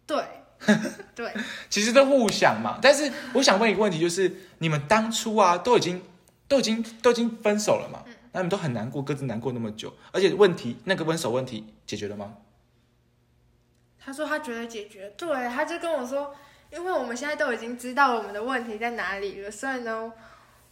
[0.08, 0.26] 对
[1.14, 1.32] 对，
[1.70, 2.80] 其实都互相嘛。
[2.82, 6.02] 但是我想问一个问题，就是你们当初啊，都已经
[6.48, 8.04] 都已经都已经分手了嘛？
[8.32, 12.38] 那你们都很难过，各自难过那么久，而且问题那个分手问题解决了吗？
[14.08, 16.34] 他说他觉得解决，对，他就跟我说，
[16.72, 20.14] 因为我们现在都已经知道我们的问题在哪里了，所以呢，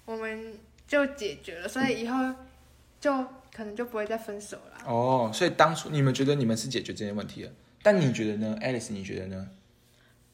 [0.05, 0.57] 我们
[0.87, 2.17] 就解决了，所以以后
[2.97, 3.13] 就
[3.53, 4.77] 可能就不会再分手了。
[4.85, 7.51] 哦，所以当初你们觉得你们是解决这些问题了，
[7.83, 8.93] 但你觉得呢，Alice？
[8.93, 9.49] 你觉得呢？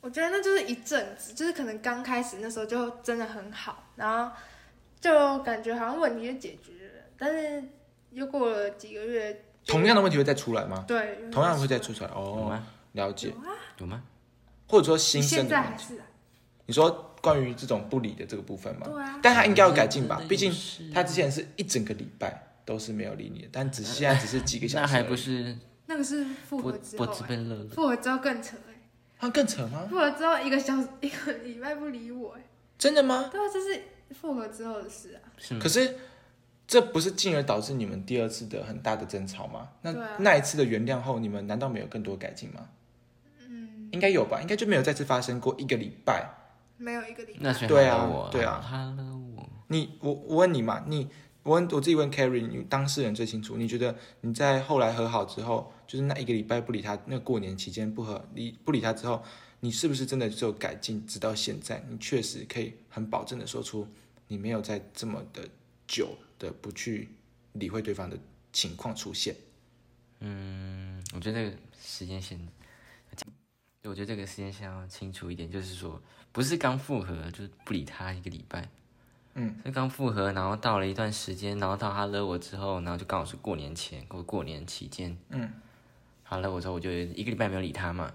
[0.02, 4.32] 我觉得那就是一阵子，就是可能刚开始那时候就真的很好，然后
[4.99, 7.64] 就感觉好像问题就解决了，但是
[8.12, 10.86] 又过了几个月，同样的问题会再出来吗？
[10.88, 12.64] 对，同样会再出出来哦，吗？
[12.94, 13.34] 了解，
[13.78, 14.04] 有吗？
[14.68, 15.70] 或者说新生现的问题。
[15.70, 16.06] 在还是啊
[16.66, 18.88] 你说关于这种不理的这个部分吗？
[18.88, 20.54] 对啊，但他应该要改进吧，毕竟
[20.94, 27.70] 他之前是一整个礼拜都是没有理你的，但只是现在只是几个小时而已，那还不是那个是复脖活之脖子后欸，被勒了？
[27.70, 28.74] 复活之后更扯哎，
[29.20, 29.86] 他更扯吗？
[29.89, 32.42] 复活之后一个小时一个礼拜不理我哎，
[32.78, 33.30] 真的吗？
[33.32, 33.82] 对啊，这是
[34.14, 35.20] 复活之后的事啊。
[35.38, 35.68] 是吗可？
[35.68, 35.98] 是
[36.66, 39.68] 这不是进而导致你们第二次的很大的争吵吗？
[39.82, 42.70] 那、对啊那一次的原谅后，你们难道没有更多改进吗？
[43.92, 46.30] 嗯，应该有吧，应该就没有再次发生过一个礼拜。
[46.78, 48.30] 没有一个礼拜，那谁对啊？
[48.32, 49.04] 对啊他勒
[49.36, 49.50] 我。
[49.68, 51.08] 你我我问你嘛，你
[51.44, 53.58] 我问我自己问 Carrie，你当事人最清楚。
[53.58, 59.24] 你觉得你在后来和好之后，就是那一个礼拜不理他，那过年期间不和理不理他之后，
[59.60, 61.06] 你是不是真的就有改进？
[61.06, 63.88] 直到现在，你确实可以很保证的说出
[64.28, 65.48] 你没有在这么的
[65.88, 67.10] 久的不去
[67.54, 68.18] 理会对方的
[68.52, 69.36] 情况出现。
[70.20, 72.39] 嗯，我觉得这个时间线，
[73.82, 75.99] 对我觉得这个时间线要清楚一点，就是说，
[76.32, 78.69] 不是刚复合就是不理他一个礼拜，
[79.34, 85.51] 嗯，是刚复合，然后到了一段时间，然后到他勒我之后，然后就刚好是过年前或过年期间，嗯，
[86.23, 88.11] 他勒我之后，我就一个礼拜没有理他嘛，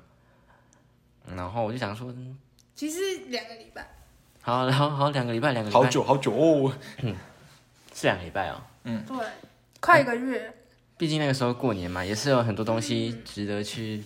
[1.34, 2.38] 然后我就想说，嗯
[2.76, 2.98] 其实
[3.28, 3.88] 两个礼拜，
[4.42, 6.72] 好，然后好两个礼拜，两个礼拜，好久好久哦，
[7.94, 9.02] 是两个礼拜哦，嗯。
[9.06, 9.16] 对，
[9.80, 10.54] 快一个月，
[10.98, 14.04] 毕竟那个时候过年嘛，也是有很多东西值得去，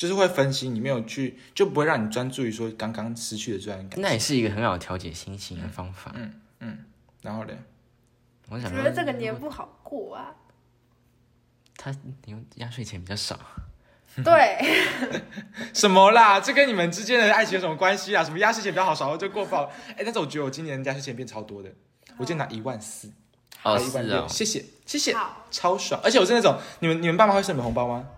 [0.00, 4.00] 就是会分析，你没有去，就不会让你专注于说刚刚失去的这段感情。
[4.00, 6.10] 那也是一个很好调节心情的方法。
[6.14, 6.78] 嗯嗯
[7.20, 7.52] 然后呢？
[8.48, 10.34] 我想觉得这个年不好过啊。
[11.76, 11.94] 他
[12.24, 13.38] 因为压岁钱比较少，
[14.24, 14.58] 对，
[15.74, 16.40] 什么啦？
[16.40, 18.24] 这跟你们之间的爱情有什么关系啊？
[18.24, 19.70] 什么压岁钱比较好少就过爆？
[19.88, 21.70] 哎、但是我觉得我今年压岁钱变超多的，
[22.16, 23.08] 我今天拿一万四，
[23.64, 25.14] 哦还一万六，谢谢谢谢，
[25.50, 26.00] 超爽！
[26.02, 28.08] 而且我是那种，你们你们爸妈会送你们红包吗？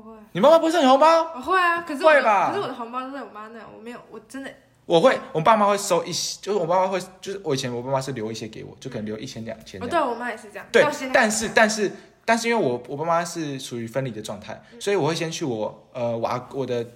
[0.00, 1.22] 不会，你妈妈不会送你红包？
[1.34, 4.50] 我会啊，可是我的会吧可是我的红包都在我妈那，我没有，我真的
[4.84, 9.86] 我会，我爸妈会收一些，就是我爸妈会，就是我以前我爸妈是留一些给我，就可能留一千两千这样。
[9.86, 11.92] 我对我妈也是这样，对到现，在但是但是
[12.24, 16.86] 但是因为我我爸妈是属于分离的状态，所以我会先去我呃我阿我的，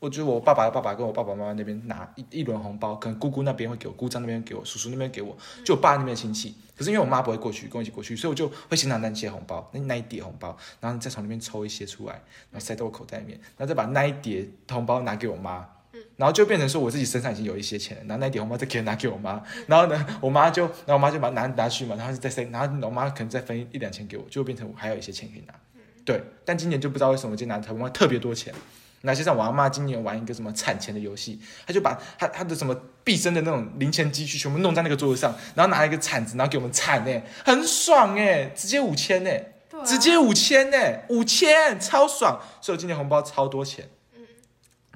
[0.00, 6.56] 我就是我爸爸的爸爸跟我爸爸妈妈那边拿一一轮红包，可能姑姑那边会给我，姑丈那边给我，叔叔那边给我，就我爸那边的亲戚。
[6.74, 12.14] 可是因为我妈不会过去跟我一起过去，所以我就会先拿那些红包，那那一叠红包，然后再从里面抽一些出来，
[12.50, 15.68] 然后塞到我口袋里面，然后再把那一叠红包拿给我妈。
[16.16, 25.54] 然后就变成说我自己身上已经有一些钱了，然后那一叠红包再给拿给我妈，然后呢，我妈就，然后我妈就把它拿拿去嘛，然后再塞，然后我妈可能再分一两千给我，就变成我还有一些钱可以拿。
[26.04, 28.54] 对，但今年就不知道为什么今年拿台湾特别多钱。
[29.02, 39.30] 那就像我阿妈今年玩一个什么产钱的游戏，她就把她她的什么毕生的那种零钱积蓄全部弄在那个桌子上，然后拿一个铲子，然后给我们铲呢，很爽哎，直接五千呢，
[39.86, 40.76] 直接五千呢，
[41.08, 43.88] 五千超爽，所以我今年红包超多钱。
[44.14, 44.26] 嗯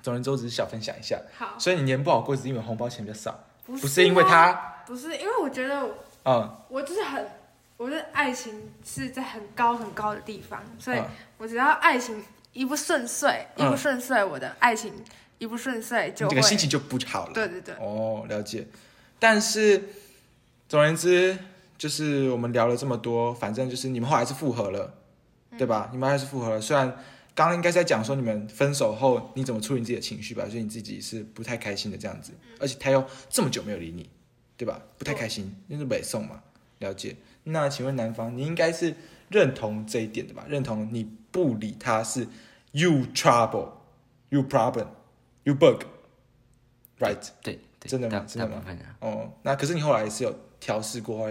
[0.02, 1.18] 总而言之，我只是小分享一下。
[1.38, 4.52] 好，所以你年不好过，只是因为红包钱比较少，不不是因为啊，他，
[4.86, 5.94] 不是因为我觉得我
[6.24, 7.26] 嗯，我就是很，
[7.78, 11.06] 我的爱情是在很高很高的地方，所以嗯。
[11.38, 12.22] 我只要爱情
[12.54, 14.94] 一不顺遂，一嗯不顺遂，我的爱情
[15.38, 17.34] 一不顺遂就这个心情就不好了。
[17.34, 18.66] 对对对，哦，了解。
[19.18, 19.90] 但是
[20.68, 21.36] 总而言之，
[21.76, 24.94] 就是我们聊了这么多，反正就是你们后来是复合了，
[25.58, 25.90] 对吧？
[25.92, 26.86] 你们还是复合了，虽然
[27.34, 34.08] 刚刚应该是在讲说你们分手后你怎么处理你自己的情绪吧，所以你自己是不太开心的这样子，而且他又这么久没有理你，
[34.56, 34.80] 对吧？
[34.96, 36.42] 不太开心，那是北宋嘛，
[36.78, 37.16] 了解。
[37.42, 38.94] 那请问男方，你应该是
[39.28, 40.44] 认同这一点的吧？
[40.48, 42.28] 认同你不理他是
[42.70, 43.70] you trouble,
[44.28, 44.86] you problem,
[45.42, 47.28] you bug，right？
[47.42, 48.62] 对对，真的吗真的吗
[49.00, 51.28] 哦，那可是你后来是有调试过，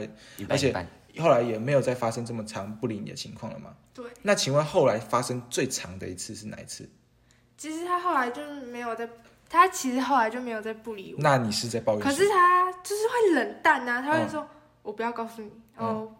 [0.49, 0.76] 而且。
[1.20, 3.76] 后来也没有再发生这么长不理你的情况了吗？
[3.93, 4.04] 对。
[4.24, 6.89] 那请问后来发生最长的一次是哪一次？
[7.56, 9.08] 其实他后来就是没有在，
[9.47, 12.01] 他其实后来就没有再不理我，那你是在抱怨？
[12.01, 14.47] 可是他就是会冷淡啊，他会嗯说、
[14.82, 16.12] 我不要告诉你，哦，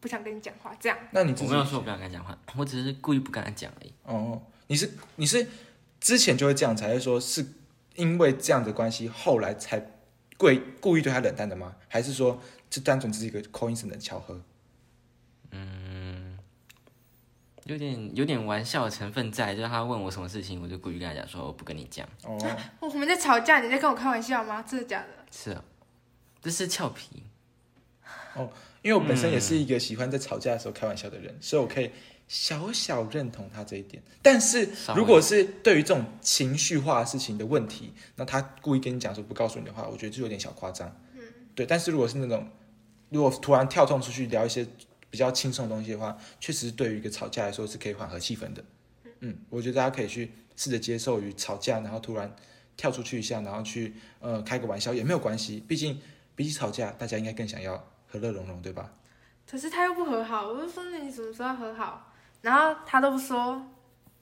[0.00, 0.96] 不想跟你讲话这样。
[1.10, 3.92] 那你我没有说我不想跟他讲话， 我只是故意不跟他讲而已。
[4.04, 5.46] 哦，你是你是
[6.00, 7.44] 之前就会这样，才会说是
[7.96, 9.80] 因为这样的关系，后来才
[10.36, 11.74] 故意故意对他冷淡的吗？
[11.88, 12.40] 还是说
[12.70, 14.40] 这单纯只是一个 coincidence 的巧合？
[15.50, 16.38] 嗯
[17.64, 22.08] 有点有点玩笑的成分在，就是他问我什么事情，我就故意跟他讲说我不跟你讲。
[22.24, 22.38] 哦，
[22.80, 24.62] 我们在吵架，你在跟我开玩笑吗？
[24.62, 25.08] 真的假的？
[25.30, 25.62] 是啊，
[26.40, 27.24] 这是俏皮。
[28.82, 31.90] 因为我本身也是一个喜欢在吵架的时候开玩笑的人，所以我可以
[32.28, 34.02] 小小认同他这一点。
[34.22, 40.88] 但是如果是对于这种情绪化的事情的问题，那他故意跟你讲说不告诉你的话，我觉得就有点小夸张。
[41.14, 41.22] 嗯，
[41.54, 41.66] 对。
[41.66, 42.48] 但是如果是那种
[43.10, 44.66] 如果突然跳动出去聊一些
[45.10, 48.62] 比较轻松的东西的话，确实对于一个吵架来说是可以缓和气氛的。
[49.20, 52.30] 嗯，我觉得大家可以去试着接受与吵架，然后突然
[52.76, 55.98] 跳出去一下，然后去呃开个玩笑也没有关系，毕竟
[56.36, 58.90] 比起吵架，大家应该更想要和乐融融，对吧？
[59.50, 62.12] 可是他又不和好，我就说那你什么时候要和好？
[62.42, 63.66] 然后他都不说，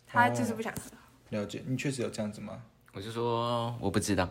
[0.06, 1.02] 他就是不想和好。
[1.30, 2.62] 了解，你确实有这样子吗？
[2.92, 4.28] 我就说我不知道，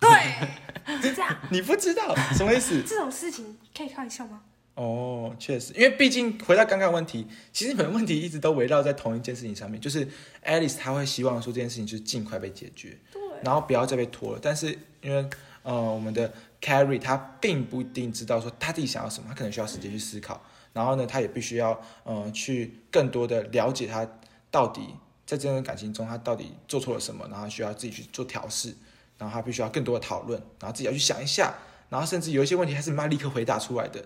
[0.00, 0.08] 对，
[1.00, 1.36] 是这样。
[1.50, 2.82] 你不知道什么意思？
[2.82, 4.42] 这种事情可以开玩笑吗？
[4.74, 10.06] 哦，确实，因为毕竟回到刚刚的问题，其实你们问题一直都围绕在同一件事情上面，就是
[10.44, 14.38] Alice 她会希望说这件事情就是尽快被解决，对，然后不要再被拖了。
[14.42, 15.30] 但是因为
[15.62, 16.32] 呃我们的
[16.66, 20.42] Carrie 她并不一定知道说他自己想要什么，他可能需要时间去思考。
[20.72, 24.04] 然后呢，他也必须要呃去更多的了解他
[24.50, 28.74] 到底在这段感情中他到底做错了什么，然后需要自己去做调试，
[29.16, 31.54] 然后他必须要更多的讨论，然后自己要去想一下，
[31.88, 34.04] 然后甚至有一些问题他是没办法立刻回答出来的。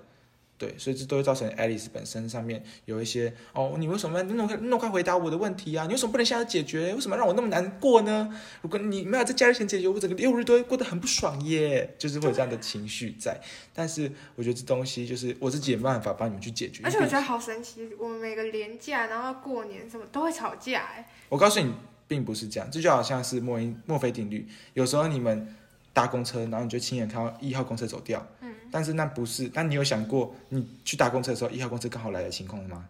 [0.60, 5.86] 对，所以这都会造成 Alice 本身上面有一些哦，你为什么那么快那么快回答我的问题啊？
[5.86, 6.94] 你为什么不能现在解决？
[6.94, 8.28] 为什么让我那么难过呢？
[8.60, 13.40] 如果你没有在假日前解决，我整个六日都会过得很不爽耶，就是会有这样的情绪在。
[13.72, 16.82] 但是我觉得这东西就是我自己也没办法帮你们去解决。
[16.84, 21.72] 而且我觉得好神奇，我们每个年假，然后过年什么都会吵架，哎，我告诉你，
[22.06, 24.46] 并不是这样，这就好像是墨因墨菲定律。
[24.74, 25.56] 有时候你们
[25.92, 32.88] 搭公车，然后你就亲眼看到一号公车走掉，嗯，但是那不是，但你有想过你去搭公车的时候，一号公车刚好来的情况吗？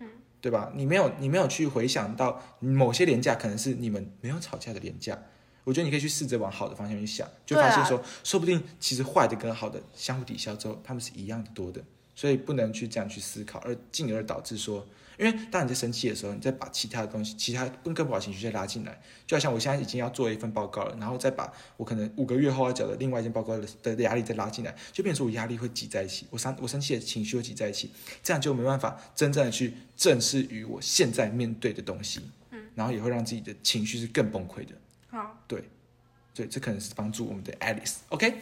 [0.00, 0.08] 嗯，
[0.40, 0.72] 对吧？
[0.74, 5.18] 你没有，你没有去回想到某些廉价可能是你们没有吵架的廉价。
[5.64, 11.80] 我觉得你可以去试着往好的方向去想，就发现说，说不定其实坏的跟好的相互抵消之后，他们是一样的多的。
[12.14, 14.86] 所以不能去这样去思考，而进而导致说，
[15.18, 27.90] 因为当你在生气的时候，你再把其他的东西、其他更更不好的情绪再拉进来，就好像我现在已经要做一份报告了，然后再把我可能五个月后要交的另外一件报告的的压力再拉进来，就变成我压力会挤在一起，我生我生气的情绪会挤在一起，
[28.22, 34.74] 这样就没办法真正的去正视于我现在面对的东西，嗯，然后也会让自己的情绪是更崩溃的。
[35.08, 35.62] 好，对，
[36.34, 38.34] 对，这可能是帮助我们的 Alice，OK？、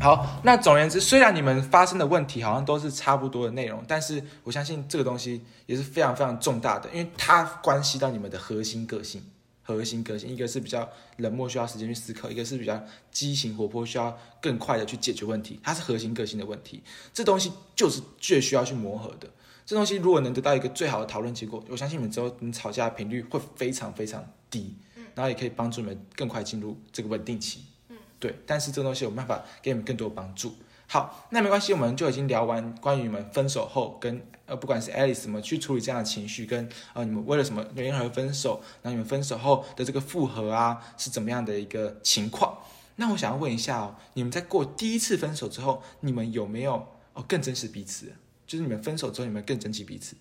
[0.00, 9.22] 好，那总而言之，虽然你们发生的问题好像都是差不多的内容，但是我相信这个东西也是非常非常重大的，因为它关系到你们的核心个性。
[9.68, 12.80] 核心个性，一个是比较冷漠，需要时间去思考；一个是比较
[13.10, 15.58] 激情活泼，需要更快的去解决问题。
[15.60, 19.28] 它是核心个性的问题，这东西就是最需要去磨合的。
[19.64, 24.76] 这东西如果能得到一个最好的讨论结果，我相信你们之后你吵架的频率会非常非常低，
[25.16, 27.64] 然后也可以帮助你们更快进入这个稳定期。
[27.88, 28.32] 嗯，对。
[28.46, 30.54] 但是这个东西有办法给你们更多帮助。
[30.86, 42.56] 好，那没关系，我们就已经聊完关于你们分手后跟呃，不管是 Alice 怎么去处理这样的情绪，跟呃你们为了什么原因而分手，那你们分手后的这个复合啊是怎么样的一个情况？
[42.94, 48.12] 那我想要问一下哦，你们在过第一次分手之后，你们有没有哦更珍惜彼此？
[48.46, 50.14] 就是你们分手之后，你们更珍惜彼此，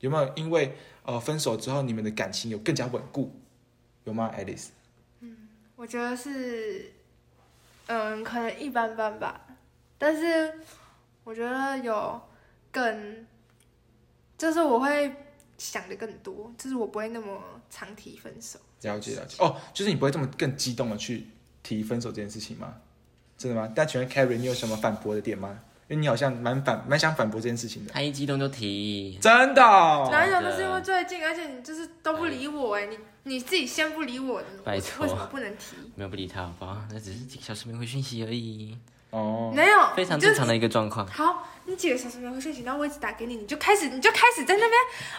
[0.00, 3.32] 有没有因为呃分手之后，你们的感情有更加稳固？
[4.06, 4.68] 有吗，Alice？
[5.20, 5.36] 嗯
[5.74, 6.90] 我觉得是，
[7.86, 9.40] 嗯，可能一般般吧。
[9.98, 10.54] 但是
[11.24, 12.20] 我觉得有
[12.70, 13.26] 更，
[14.38, 15.14] 就是我会
[15.58, 18.58] 想的更多，就是我不会那么常提分手。
[18.82, 21.26] 了解了解哦，就是你不会这么更激动的去
[21.62, 22.74] 提分手这件事情吗？
[23.36, 23.70] 真的吗？
[23.74, 25.58] 但请问 Carrie，你有什么反驳的点吗？
[25.88, 30.40] 因为你好像蛮反蛮想反驳这件事情的，他一激动就提，真的哦、哪有？
[30.40, 32.98] 那是因为最近，而且你就是都不理我哎，你
[33.28, 35.74] 你自己先不理我，我拜托为什么不能提？
[35.96, 36.78] 没有不理他，好不好？
[36.92, 38.78] 那只是几个小时没回讯息而已，
[39.10, 41.04] 哦，没有，非常正常的一个状况。
[41.08, 44.72] 好，你几个小时没回讯息，然后我一直打给你，你就开始你就开始在那边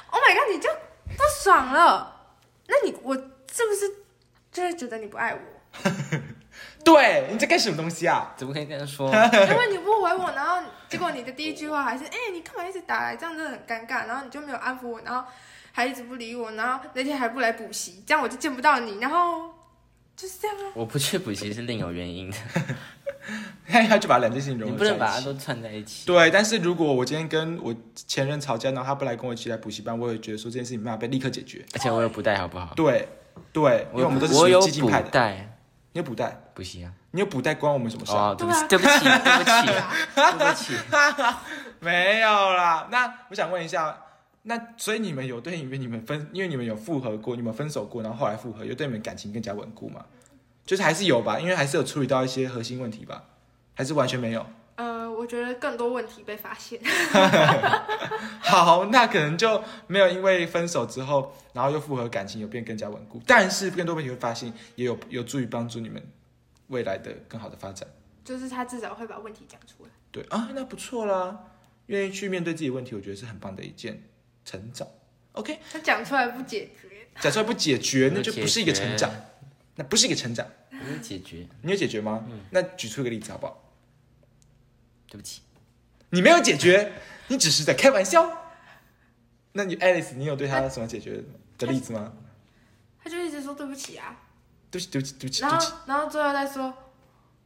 [0.10, 0.70] ，Oh my god，你就
[1.18, 2.32] 不爽了。
[2.68, 3.94] 那你我是不是
[4.54, 5.40] 就会觉得你不爱我？
[6.86, 8.34] 对你在干什么东西啊？
[8.38, 9.10] 怎么可以这样说？
[9.12, 13.18] 因为你不回我，然后结果你的第一句话还是哎、你干嘛一直打来？
[13.18, 14.08] 这样真的很尴尬。
[14.08, 15.30] 然后你就没有安抚我，然后
[15.78, 18.98] 还一直不理我，然后那天还不来补习，这样我就见不到你。
[18.98, 19.48] 然后
[20.16, 20.72] 就是这样啊。
[20.74, 22.38] 我不去补习是另有原因的，
[23.88, 24.98] 他就把两件事情融你不合在一起。
[24.98, 26.08] 能把它都串在一起。
[26.08, 31.64] 对，但是如果我今天跟我前任吵架，然后他不来跟我一起来补习班，我也觉得说这件事情没办法被立刻解决。
[31.76, 32.74] 而且我有补带，好不好？
[32.76, 33.08] 对，
[33.54, 35.10] 对，因为我们都是属于我有补激进派的。
[35.12, 35.54] 带
[35.94, 36.92] 你有补带，补习啊。
[37.12, 38.30] 你有补带，关我们什么事啊？
[38.30, 39.72] 哦，对不起，对对不起，对不起，
[40.16, 40.74] 对不起。
[41.82, 42.88] 没有啦。
[42.90, 43.96] 那我想问一下，
[44.50, 50.06] 那所以你们有对因为你们分，因为你们有复合过，你们分手过，然后后来复合，有对你们感情更加稳固吗？
[50.66, 53.26] 就是还是有吧，因为还是有处理到一些核心问题吧，
[53.74, 54.46] 还是完全没有？
[54.76, 56.80] 呃，我觉得更多问题被发现。
[58.40, 63.22] 好，那可能就没有因为分手之后，然后又复合，感情有变更加稳固。
[63.26, 66.02] 但是更多问题会发现，也有有助于帮助你们
[66.68, 67.90] 未来的更好的发展。
[68.24, 69.90] 就是他至少会把问题讲出来。
[70.12, 71.38] 对啊，那不错啦，
[71.88, 74.04] 愿意去面对自己的问题，我觉得是很棒的一件
[74.48, 74.88] 成长。
[75.34, 79.12] OK，他讲出来不解决，讲出来不解决，那就不是一个成长。
[79.76, 80.48] 那不是一个成长。
[80.72, 82.26] 你有解决，你有解决吗？
[82.52, 83.64] 那举出一个例子好不好？
[85.10, 85.42] 对不起，
[86.12, 86.94] 你没有解决，
[87.28, 88.46] 你只是在开玩笑。
[89.52, 91.24] 那你 Alice，你有对他什么解决
[91.58, 92.14] 的例子吗？
[93.04, 94.18] 他就一直说对不起啊，
[94.72, 95.78] 对不起，对不起，对不起，然对不起后。
[95.86, 96.74] 然后最后再说，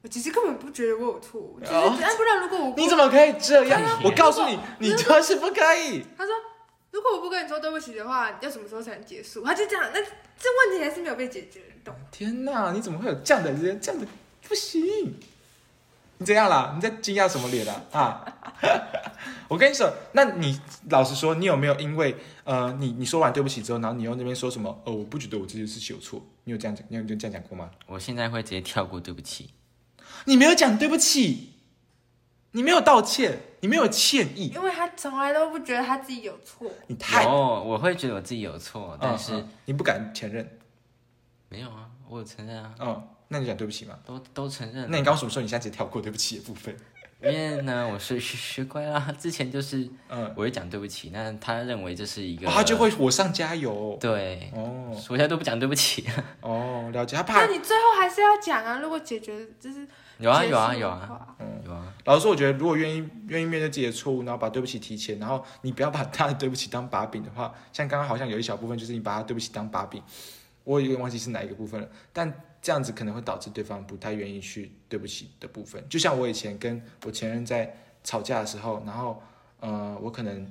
[0.01, 4.01] 我其实根本不觉得我有错，我就是哦不然如果我你怎么可以这样？
[4.03, 6.05] 我告诉你，你就是不可以。
[6.17, 6.33] 他说
[7.01, 9.43] 如果我不跟你说对不起的话，要什么时候才能结束？
[9.43, 12.01] 他就这样，那这问题还是没有被解决，懂吗？
[12.11, 13.81] 天哪，你怎么会有这样的人？
[13.81, 14.05] 这样的
[14.47, 15.15] 不行。
[16.19, 16.73] 你怎样啦？
[16.75, 17.81] 你在惊讶什么脸啊？
[17.91, 18.23] 啊！
[19.49, 24.69] 我跟你说，那你老实说，你有没有因为呃，你你说完对不起之后，然后你又那边说什么？
[24.85, 26.23] 哦，我不觉得我这件事情有错。
[26.43, 26.85] 你有这样讲？
[26.89, 27.71] 你有你有这样讲过吗？
[27.87, 29.49] 我现在会直接跳过对不起。
[30.25, 31.50] 你没有讲对不起，
[32.51, 37.25] 你没有道歉，你没有歉意，因为他从来都不觉得他自己有错，你太……
[37.25, 40.57] 哦，我会觉得我自己有错，但是、嗯嗯你不敢承认。
[41.49, 43.97] 没有啊，我有承认啊，哦，那你讲对不起吗？
[44.05, 44.87] 都都承认。
[44.89, 46.75] 那你刚刚什么时候你现在直接跳过对不起的部分？
[47.23, 53.95] 因为呢，我是学学乖啦，之前就是嗯，我会讲对不起，那他认为这是一个，哦他就会火上加油。
[54.01, 56.03] 对，哦我现在都不讲对不起。
[56.41, 57.15] 哦，了解。
[57.15, 58.79] 他怕那你最后还是要讲啊。
[58.79, 59.87] 如果解决就是
[60.17, 70.01] 有啊有啊有啊嗯有啊，老实说，我觉得如果愿意愿意面对自己的错误，然后把对不起提前，然后你不要把他的对不起当把柄的话，像刚刚好像有一小部分就是你把他对不起当把柄，
[70.63, 75.83] 我有点忘记是哪一个部分了，但这样子可能会导致对方不太愿意去对不起的部分。
[75.89, 79.21] 就像我以前跟我前任在吵架的时候，然后
[79.59, 80.47] 呃，我可能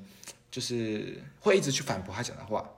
[0.50, 2.68] 就是会一直去反驳他讲的话，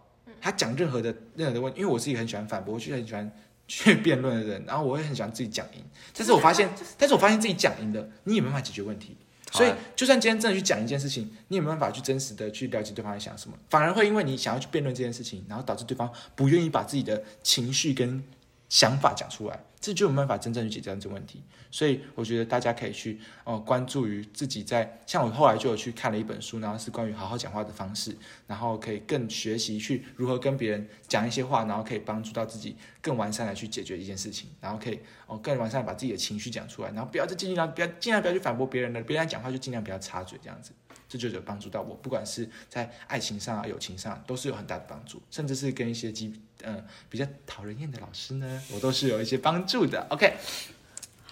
[0.40, 3.30] 他讲任何的任何的问，因为我自己很喜欢反驳，我就很喜欢
[3.74, 5.82] 去辩论的人，然后我会很喜欢自己讲赢，
[6.14, 6.68] 但是我发现，
[6.98, 9.16] 但是我发现自己讲赢的，你也没办法解决问题。
[9.50, 18.22] 所以就算今天真的去讲一件事情，你也没办法去真实的去了解对方在想什么，反而会因为你想要去辩论这件事情，然后导致对方不愿意把自己的情绪跟
[18.68, 21.42] 想法讲出来，这就没办法真正去解决这个问题。
[21.70, 28.16] 所以我觉得大家可以去哦、关注于自己在，像我后来就有去看了一本书，然后是关于好好讲话的方式，
[28.46, 40.72] 然后可以更学习去如何跟别人讲一些话，然后可以帮助到自己更完善的去解决一件事情，然后可以哦更完善的把自己的情绪讲出来，然后不要再尽量不要尽量不要去反驳别人了，别人讲话就尽量不要插嘴这样子。
[41.08, 46.32] 这就有帮助到我，不管是在爱情上啊、友情上，都是有很大的帮助，甚至是跟一些基
[46.64, 50.06] 嗯、比较讨人厌的老师呢，我都是有一些帮助的。
[50.10, 50.34] OK，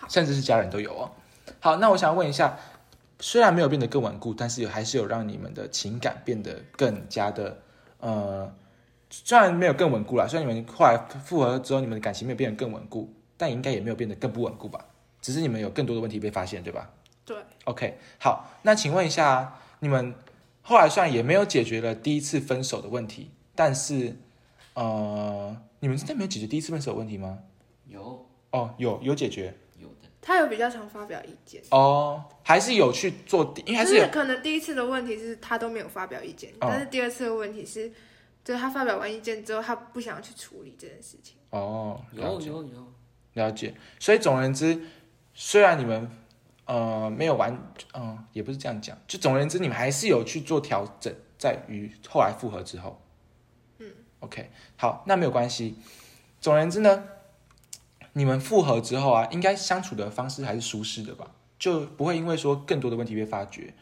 [0.08, 1.10] 甚至是家人都有哦。
[1.60, 2.58] 好，那我想问一下，
[3.18, 7.60] 虽然没有变得更稳固，但是有还是有让你们的情感变得更加的
[7.98, 8.54] 呃，
[9.10, 14.84] 虽然没有更稳固啦，虽然你们后来复合之后，你们的感情没有变得更稳固，但应该也没有变得更不稳固吧？
[15.20, 16.90] 只是你们有更多的问题被发现，对吧？
[17.26, 20.14] 对，OK，好，那请问一下，你们
[20.62, 24.16] 后来虽然也没有解决了第一次分手的问题，但是
[24.82, 27.38] 呃，你们真的没有解决第一次分手的问题吗？
[27.86, 37.92] 有哦，有有解决有的，他有比较常发表意见，哦，还是有去做，因为还就是有是可能第一次的问题是他都没有发表意见，哦但是第二次的问题是，
[38.42, 41.36] 就是他发表完意见之后，他不想要去处理这件事情。
[41.50, 42.92] 哦，有有有，
[43.34, 43.74] 了解。
[43.98, 44.80] 所以总而言之，
[45.34, 46.10] 虽然你们
[46.64, 47.54] 呃没有完，
[47.92, 52.98] 嗯、也不是这样讲，就总而言之，你们还是有去做调整，在于后来复合之后。
[54.20, 55.76] 嗯，OK，好，那没有关系。
[56.40, 57.04] 总而言之呢，
[58.12, 63.74] 你们复合之后啊，应该相处的方式还是舒适的吧，就不会因为说更多的问题被发觉，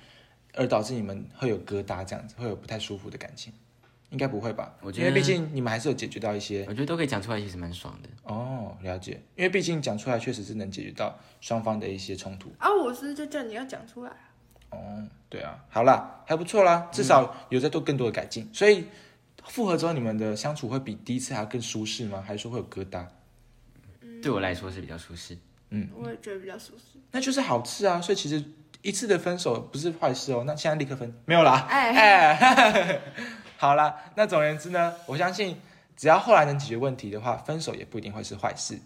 [0.55, 3.53] 而导致你们会有疙瘩，这样子会有不太舒服的感情。
[4.11, 4.75] 应该不会吧？
[4.81, 8.09] 我觉得因为毕竟你们还是有解决到一些我觉得都可以讲出来，其实蛮爽的。
[8.23, 9.21] 哦，了解。
[9.37, 12.51] 因为毕竟讲出来确实是能解决到双方的一些冲突。
[12.59, 14.17] 啊，我是就叫你要讲出来啊。
[14.71, 18.49] 哦，对啊，好啦，还不错啦，至少有在做更多的改进。
[18.51, 18.87] 所以
[19.45, 22.23] 复合之后，你们的相处会比第一次还要更舒适吗？
[22.27, 23.05] 还是说会有疙瘩？
[24.23, 25.37] 对我来说是比较舒适。
[25.71, 26.99] 嗯我也觉得比较舒适。
[27.11, 28.01] 那就是好事啊。
[28.01, 28.43] 所以其实
[28.83, 30.45] 一次的分手不是坏事哦。
[30.47, 31.67] 那现在立刻分没有啦。
[31.69, 33.01] 哎，哎，
[33.57, 35.57] 好啦，那总而言之呢，我相信
[35.97, 38.79] 只要后来能解决问题的话，分手也不一定会是坏事。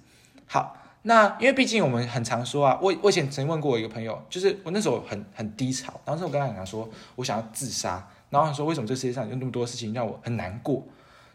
[0.47, 10.85] 好，那因为毕竟我们很常说啊，我我以前曾经问过我一个朋友，就是我那时候很很低潮，然后那时我跟他讲说，我想要自杀，然后他说为什么这世界上有那么多事情让我很难过，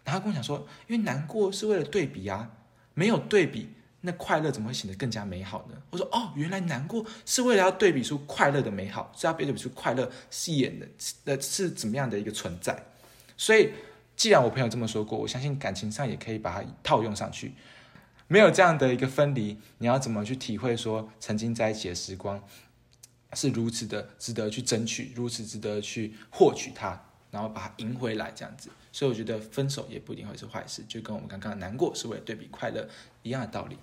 [0.03, 2.49] 然后跟我讲说，因为难过是为了对比啊，
[2.93, 3.69] 没有对比。
[4.01, 5.75] 那快乐怎么会显得更加美好呢？
[5.89, 10.87] 我说哦，原来难过是为了要对比出快乐的美好，是要对比出快乐是演的
[11.25, 12.83] 的是怎么样的一个存在。
[13.35, 13.71] 所以，
[14.15, 17.53] 既然我朋友这么说过，我相信感情上也可以把它套用上去。
[18.27, 22.41] 没有这样的一个分离，你要怎么去体会说曾经在一起的时光
[23.33, 26.99] 是如此的值得去争取，如此值得去获取它，
[27.31, 28.69] 然后把它赢回来这样子。
[28.91, 32.87] 所以我觉得分手也不一定会是坏事，就跟我们刚刚难过是为了对比快乐
[33.21, 33.77] 一样的道理。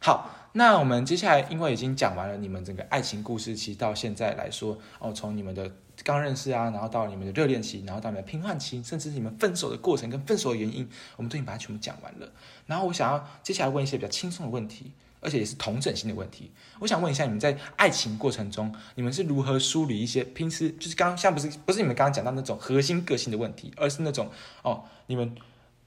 [0.00, 5.70] 好，那我们接下来因为已经讲完了你们整个爱情故事，其实到现在来说，哦，从你们的
[6.04, 12.32] 刚认识啊，然后到你们的热恋期，然后到你们的平换期，甚至是你们分手的过程跟分手的原因，我们都已经把它全部讲完了。
[12.66, 16.50] 然后我想要接下来问一些比较轻松的问题，而且也是同整性的问题。
[16.78, 24.30] 我想问一下，你们在爱情过程中，你们是如何梳理一些平时就是刚像不是不是你们刚刚讲到那种核心个性的问题，而是那种
[24.62, 25.34] 哦你们。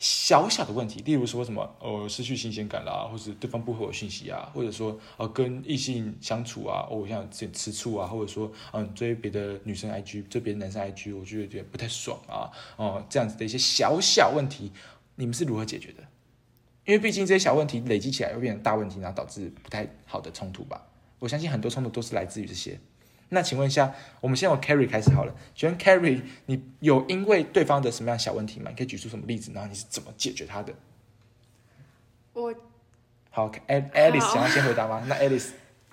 [0.04, 14.72] 小小的问题，例如说什么，呃，失去新鲜感啦，或者对方不回我信息啊，或者说，呃，跟异性相处啊，哦，像有点吃醋啊，或者说，嗯，追别的女生 IG，追别的男生 IG，我就有点不太爽啊，哦，这样子的一些小小问题，
[15.18, 16.02] 你们是如何解决的？
[16.92, 20.86] 因为毕竟这些小问题累积起来会变成大问题，然后导致不太好的冲突吧。
[21.20, 22.78] 我相信很多冲突都是来自于这些。
[23.30, 25.34] 那请问一下，我们先从 Carry 开始好了。
[25.56, 28.70] 请问 Carry，你有因为对方的什么样小问题吗？
[28.70, 29.54] 你可以举出什么例子？
[29.54, 30.74] 然后你是怎么解决他的？
[32.34, 32.54] 我
[33.30, 35.02] 好，Alice 想要先回答吗？
[35.08, 35.52] 那 Alice，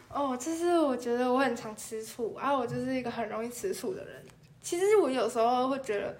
[0.09, 4.25] 哦，就是我觉得我很常吃醋，然后我就是一个很容易吃醋的人。
[4.61, 6.19] 其实我有时候会觉得，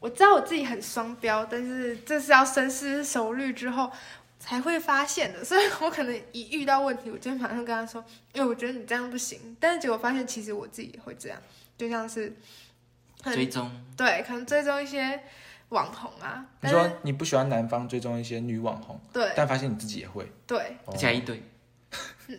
[0.00, 3.92] 我知道我自己很双标，但是这是要深思熟虑之后。
[4.42, 8.02] 才会发现的，所以我可能一遇到问题，我就马上跟他说
[8.32, 11.38] ：“因为我觉得你这样不行。”但是结果发现，其实我自己也会这样，
[11.76, 12.34] 就像是
[13.22, 15.20] 追踪，对，可能追踪一些
[15.68, 16.46] 网红啊。
[16.62, 21.42] 你说你不喜欢男方追踪一些女网红，对，但发现你自己也会，对，加一堆，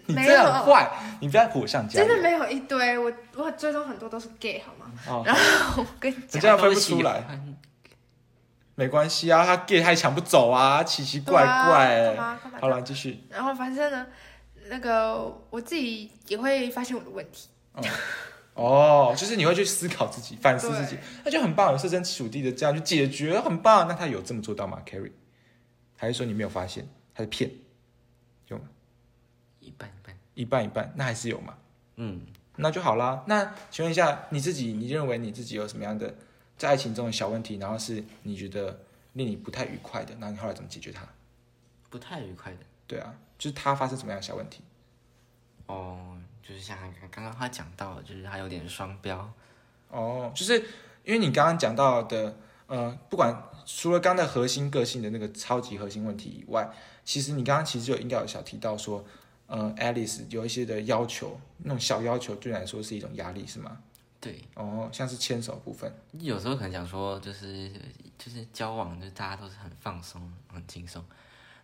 [0.08, 0.90] 你这样坏，
[1.20, 2.00] 你不要火上加。
[2.00, 4.92] 真的没有一堆，我我追踪很多都是 gay 好吗？
[5.08, 7.24] 哦，然后我跟你讲，这样分不出来。
[8.76, 12.16] 没关系啊，他 gay 还抢不走啊，奇奇怪怪。
[12.60, 13.24] 好了，继续。
[13.30, 14.08] 然后反正呢，
[14.70, 17.50] 那个我自己也会发现我的问题。
[18.54, 23.88] 哦，就是你会去思考自己，反思自己，那就很棒，设身处地的这样去解决，很棒。
[23.88, 25.12] 那他有这么做到吗，Carry？
[25.96, 27.52] 还是说你没有发现他是骗？
[29.62, 31.58] 一半一半，一半一半，那还是有嘛？
[31.96, 32.26] 嗯，
[32.58, 33.24] 那就好啦。
[33.28, 36.14] 那请问一下你自己，你认为你自己有什么样的？
[36.58, 38.82] 在爱情中的小问题，然后是你觉得
[39.14, 41.04] 令你不太愉快的，那你后来怎么解决它？
[41.90, 44.62] 不太愉快的，对啊，就是他发生什么样的小问题？
[45.66, 46.78] 哦，就是像
[47.10, 49.34] 刚刚他讲到，就是他有点双标。
[49.90, 50.60] 哦，就是
[51.04, 53.36] 因为你刚刚讲到的，呃，不管
[53.66, 56.70] 除了刚的核心个性的那个超级核心问题以外，
[57.04, 59.04] 其实你刚刚其实就应该有小提到说，
[59.52, 63.78] 呃，Alice 有一些的要求，那种小要求对你来说是一种压力，是吗？
[64.22, 67.70] 对哦，像是牵手部分，有时候可能讲说，就是
[68.18, 71.04] 就是交往，就是大家都是很放松、很轻松。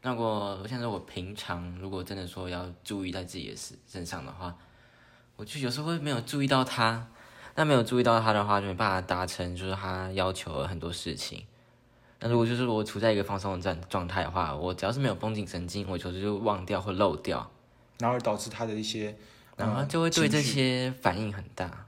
[0.01, 4.53] 那我我想说，我平常如果真的说要注意在自己的身身上的话，
[5.37, 7.07] 我就有时候会没有注意到他。
[7.55, 11.45] 那没有注意到他的话，就没办法达成就是他要求的很多事情。
[12.19, 17.49] 那如果就是我处在一个放松的状状态的话，我只要是没有绷紧神经，我有时候就忘掉或漏掉，
[17.99, 19.15] 然后导致他的一些，
[19.55, 21.85] 然后就会对这些反应很大。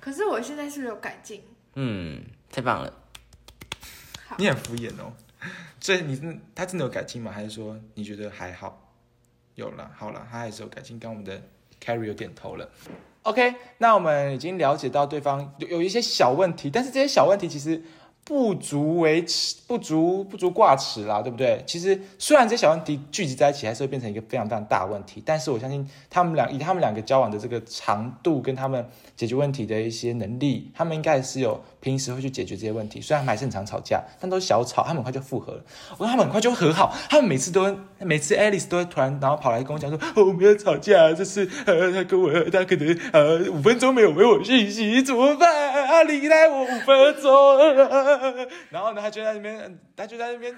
[0.00, 1.42] 可是我现在是不是有改进？
[1.74, 2.92] 嗯，太棒了。
[4.38, 5.12] 你很敷衍哦。
[5.80, 7.30] 所以你是他真的有改进吗？
[7.30, 8.92] 还是说你觉得还好？
[9.54, 10.98] 有了，好了，他还是有改进。
[10.98, 11.42] 刚我们的
[11.82, 12.70] Carry 有点头了。
[13.22, 17.82] OK，那我们已经了解到对方有有一些小问题，但是这些小问题其实。
[18.28, 21.62] 不足为耻，不足不足挂齿啦，对不对？
[21.64, 25.22] 其实虽然这些小问题聚集在一起，还是会变成一个非常非常大的问题。
[25.24, 28.84] 但是我相信他们俩以他们两个交往的这个长度，跟他们
[29.14, 33.00] 解决问题的一些能力，他们应该是有平时会去解决这些问题。
[33.00, 35.62] 虽然还是很常吵架，但都是小吵，他们很快就复合了。
[35.92, 36.92] 我说他们很快就和好。
[37.08, 45.86] 他们每次都每次 Alice 都会突然然后跑来跟我讲说：“哦，我们要吵架，这是呃他跟我他可能呃五分钟没有回我信息，怎么办？
[45.86, 47.30] 啊，离开我五分钟。”
[48.70, 50.52] 然后呢，他就在那边，他就在那边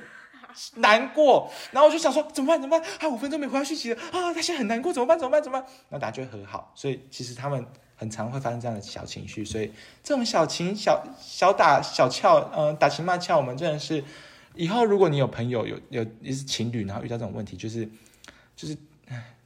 [0.77, 1.53] 难过。
[1.73, 2.59] 然后我就想说，怎么办？
[2.59, 2.91] 怎么办？
[2.99, 3.99] 他五分钟没回他讯息啊！
[4.11, 5.19] 他现在很难过，怎么办？
[5.19, 5.43] 怎么办？
[5.43, 5.71] 怎么办？
[5.91, 6.73] 那大家就会和好。
[6.75, 7.67] 所以其实他们
[7.99, 9.45] 很常会发生这样的小情绪。
[9.45, 9.71] 所以
[10.03, 14.03] 这种小情小小打小俏，嗯，打情骂俏，我们真的是
[14.55, 17.87] 以后如果你有朋友有有也是情侣，然后遇到这种问题，就是
[18.57, 18.77] 就是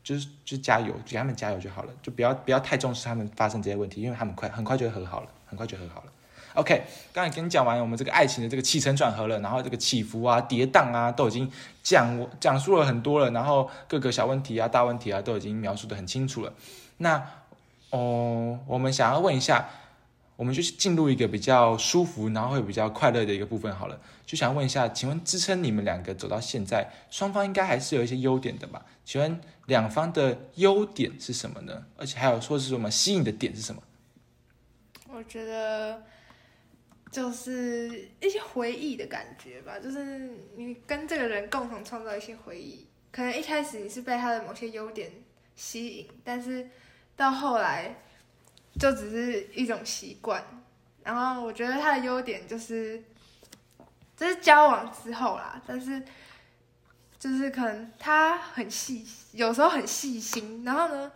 [0.04, 6.12] 就是就加油，给他们加油就好了，就不要不要太重视他们发生这些问题，因为他们快很快就会和好了，很快就和好了。
[6.54, 6.82] OK，
[7.14, 11.50] 刚才跟你讲完我们这个爱情的这个起承转合了，然后这个起伏啊、跌宕啊，都已经
[11.82, 16.52] 讲讲述了很多了，然后各个小问题啊、大问题啊，都已经描述的很清楚了。
[16.98, 17.26] 那
[17.92, 19.68] 哦，我们想要问一下，
[20.36, 24.00] 我们就是进入一个比较舒服，然后会比较快乐的一个部分好了。
[24.26, 28.84] 就想问一下，请问支撑你们两个走到现在，双方应该还是有一些优点的吧？
[29.04, 31.86] 请问两方的优点是什么呢？
[31.96, 33.82] 而且还有说是什么吸引的点是什么？
[35.08, 36.02] 我觉得。
[37.12, 42.86] 就是一些回忆的感觉吧，就是你跟这个人共同创造一些回忆。
[43.10, 45.12] 可能一开始你是被他的某些优点
[45.54, 46.66] 吸引，但是
[47.16, 47.96] 到后来
[48.78, 50.44] 就只是一种习惯。
[51.02, 53.02] 然后我觉得他的优点就是，
[54.16, 56.00] 这是交往之后啦，但是
[57.18, 60.64] 就是可能他很细，有时候很细心。
[60.64, 61.10] 然后呢，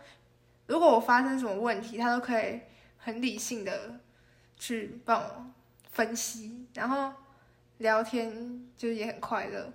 [0.65, 2.59] 如果我发生什么问题，他都可以
[2.97, 3.99] 很理性的
[4.57, 5.45] 去帮我
[5.89, 7.13] 分析，然后
[7.77, 9.71] 聊天就是也很快乐。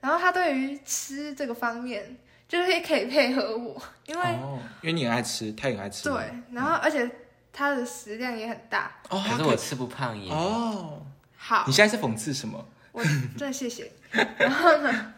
[0.00, 2.16] 然后他对于吃这个方面，
[2.50, 6.10] 就是也可以配合我， 因为、哦，因为你很爱吃，他也很爱吃。
[6.10, 6.20] 对，
[6.50, 7.08] 然后而且
[7.52, 8.90] 他的食量也很大。
[9.08, 10.32] 哦，可是我吃不胖耶。
[10.32, 11.06] 哦，
[11.36, 12.66] 好你，现在是讽刺什么？
[12.90, 13.92] 我真的谢谢。
[14.36, 15.14] 然后呢，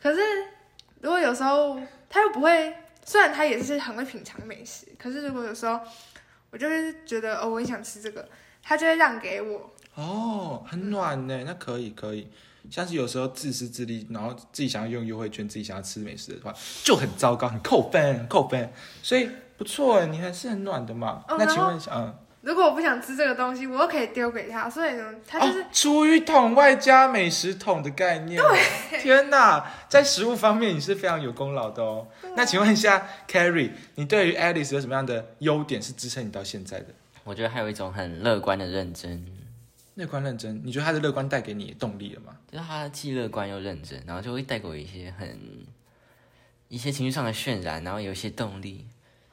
[0.00, 0.20] 可是
[1.02, 1.78] 如果有时候
[2.08, 2.74] 他又不会，
[3.04, 5.78] 虽然他也是很会品尝美食，可是如果有时候
[6.48, 8.26] 我就是觉得哦，我很想吃这个，
[8.62, 9.70] 他就会让给我。
[9.96, 12.30] 哦，很暖呢，那可以可以。
[12.70, 18.72] 像是有时候自私自利，然后自己想要用优惠券，自己想要吃美食的话，就很糟糕，很扣分，很扣分。
[19.02, 21.24] 所以不错哎，你还是很暖的嘛。
[21.28, 28.40] 哦那请问一下，嗯，如果我不想吃这个东西，我又可以丢给他，所以呢，他就是、哦，厨余桶外加美食桶的概念。
[28.40, 32.06] 对，天哪，在食物方面你是非常有功劳的哦。
[32.36, 36.86] 那请问一下，Carrie，你对于 Alice 有什么样的优点是支撑你到现在的？
[37.22, 39.24] 我觉得还有一种很乐观的认真，
[39.94, 42.36] 乐观认真，你觉得他的乐观带给你的动力了吗？
[42.50, 45.38] 就是他既乐观又认真，然后就会带给我一些很
[46.68, 48.86] 一些情绪上的渲染，然后有一些动力，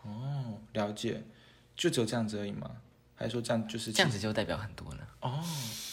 [0.03, 1.23] 哦，了解，
[1.75, 2.69] 就只有这样子而已吗？
[3.15, 5.07] 还是说这样就是这样子就代表很多了。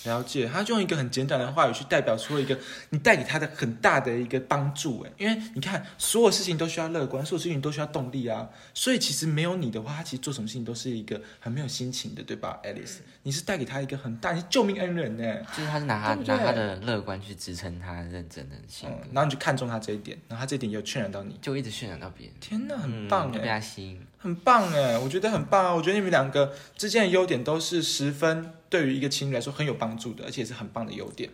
[0.04, 2.58] 了解，他就用一个很简短的话语去代表出了一个
[2.90, 12.98] 你带给他的很大的一个帮助，哎，因为你看所有事情都需要乐观，所有事情都需要动力啊，所以其实没有你的话，他其实做什么事情都是一个很没有心情的，对吧，Alice？
[13.24, 24.00] 你是带给他一个很大，你是救命恩人呢，就是他是拿他拿他的乐观去支撑他认真的性格，嗯，然后你就看中他这一点，然后他这一点又渲染到你，就一直渲染到别人，天哪，很嗯棒就被哎、他吸引。
[24.18, 25.74] 很棒哎，我觉得很棒啊！
[25.74, 31.30] 我觉得你们两个之间的优点都是十分对于一个情侣来说很有帮助的，而且是很棒的优点。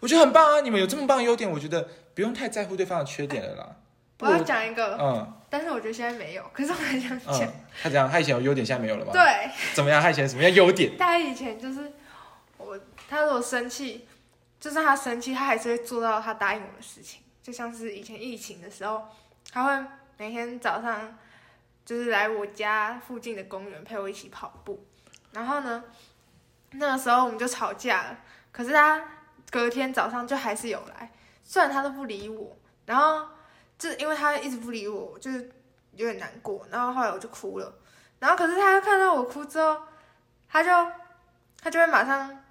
[0.00, 0.60] 我觉得很棒啊！
[0.60, 3.76] 你们有这么棒的优点，我觉得不用太在乎对方的缺点了啦。
[4.20, 7.40] 我要讲一个，嗯但是我觉得现在没有，可是我很想讲。
[7.40, 7.52] 嗯，
[7.82, 10.02] 他讲他以前有优点，现在没有了吗？，对，怎么样？
[10.02, 10.92] 他以前有什么样优点？
[10.98, 11.90] 他以前就是
[12.58, 12.78] 我，
[13.08, 14.06] 他如果生气，
[14.60, 17.22] 就算他生气，他还是会做到他答应我的事情。
[17.42, 19.02] 就像是以前疫情的时候，
[19.50, 19.88] 他会
[20.18, 21.16] 每天早上
[21.88, 24.86] 就是来我家附近的公园陪我一起跑步。
[25.32, 25.82] 然后呢，
[26.72, 28.18] 那个时候我们就吵架了，
[28.52, 29.02] 可是他
[29.50, 31.10] 隔天早上就还是有来，
[31.42, 32.54] 虽然他都不理我，
[32.84, 33.26] 然后
[33.78, 35.50] 就是因为他一直不理我，我就是
[35.94, 37.74] 有点难过，然后后来我就哭了。
[38.18, 39.80] 然后可是他看到我哭之后，
[40.46, 40.92] 他就
[41.58, 42.44] 他就会马上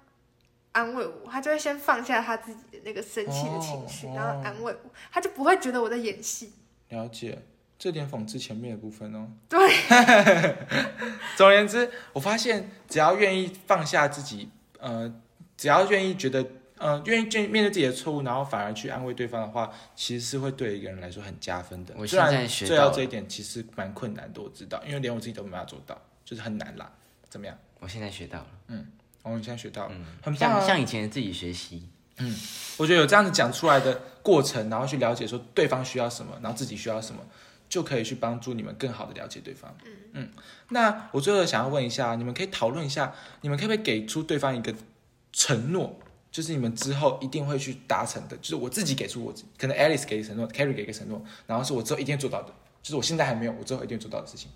[0.72, 6.54] 安慰我，他就会先放下他自己的那个生气的情绪，哦然后安慰我，他就不会觉得我在演戏。
[6.88, 7.40] 了解，
[7.78, 9.28] 这点讽刺前面的部分哦。
[9.48, 9.58] 对，
[11.36, 14.50] 总而言之，我发现只要愿意放下自己，
[14.80, 15.12] 呃，
[15.56, 16.44] 只要愿意觉得，
[16.76, 21.94] 呃，愿意愿意面对自己的错误，然后反而去安慰对方的话，其实是会对一个人来说很加分的。
[21.96, 26.90] 我现在学做到了到这一点其实蛮困难的，我知道，因为连我自己都没办法做到，就是很难啦。
[27.28, 27.56] 怎么样？
[27.78, 28.46] 我现在学到了，
[29.22, 30.68] 哦，你现在学到了，嗯，很棒、啊像。
[30.68, 32.34] 像以前自己学习，嗯
[32.78, 37.20] 我觉得有这样子讲出来的过程，然后去了解说对方需要什么，然后自己需要什么，
[37.68, 39.74] 就可以去帮助你们更好的了解对方。
[39.84, 40.28] 嗯嗯
[40.70, 44.74] 那我最后想要问一下，你们可以讨论一下，你们可不可以给出对方一个
[45.32, 45.98] 承诺，
[46.30, 54.50] 就是你们之后一定会去达成的，就是我自己给出我可能 Alice 给承诺，Carrie 给个承诺，然后是我之后一定会做到的，就是我现在还没有，我之后一定会做到的事情。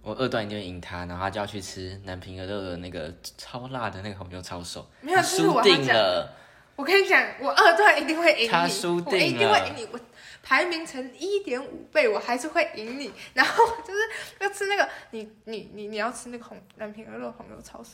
[0.00, 5.60] 我二段一定会赢他，然后他就要去吃南平鹅肉的那个超辣的那个红油抄手，没有，输。
[5.60, 6.34] 定了。
[6.76, 9.98] 我跟你讲，我二段一定会赢你，他输定我一定了会赢你，我
[10.48, 13.12] 排名成一点五倍，我还是会赢你。
[13.34, 14.00] 然后就是
[14.40, 17.90] 要吃那个，你你你你要吃那个红南平鹅肉红油抄手，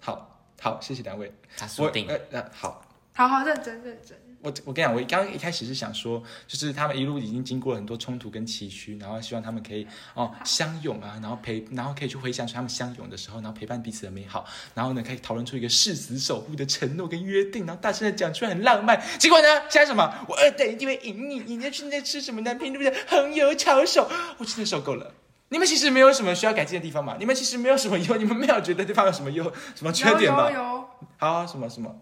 [0.00, 1.32] 好，好，谢谢两位。
[1.56, 1.92] 他我
[2.32, 4.18] 呃好，好好认真认真。
[4.44, 14.44] 我我跟你讲，我刚刚一开始是想说，就是他们一路已经经过了很多冲突跟崎岖，然后希望他们可以哦相拥啊，然后陪，然后可以去回想起他们相拥的时候，然后陪伴彼此的美好，
[14.74, 19.02] 然后呢可以讨论出一个誓死守护的承诺跟约定，然后大声的讲出来很浪漫。
[19.18, 20.12] 结果呢，现在什么？
[20.28, 23.02] 我二等一定会赢你，你在现在吃什么南平对不对？
[23.08, 25.14] 红油抄手，我真的受够了。
[25.48, 27.16] 你们其实没有什么需要改进的地方嘛？
[27.18, 29.44] 你们其实没有什么优，你们没有觉得对方有什么优
[29.74, 30.58] 什么缺有点吧有？
[30.58, 31.94] 有，好、啊，什么什么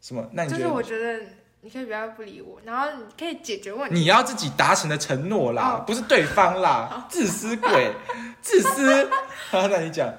[0.00, 0.26] 什么？
[0.32, 0.66] 那你就是？
[0.68, 1.20] 我觉得
[1.64, 3.94] 你可以不要不理我，然后你可以解决问题。
[4.00, 7.94] 你要自己达成的承诺啦，哦不是对方啦，自私鬼，
[8.42, 9.08] 自私。
[9.50, 10.12] 好，那你讲，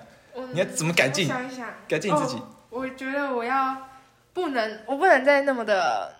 [0.53, 3.77] 你要怎么改进想一想，改进自己哦我觉得我要
[4.33, 6.15] 不能，我不能再那么的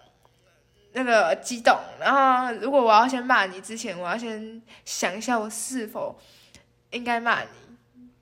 [0.92, 1.76] 那个激动。
[2.00, 6.20] 然后，如果我要先骂你之前，我要先想一下我是否
[6.92, 7.48] 应该骂你。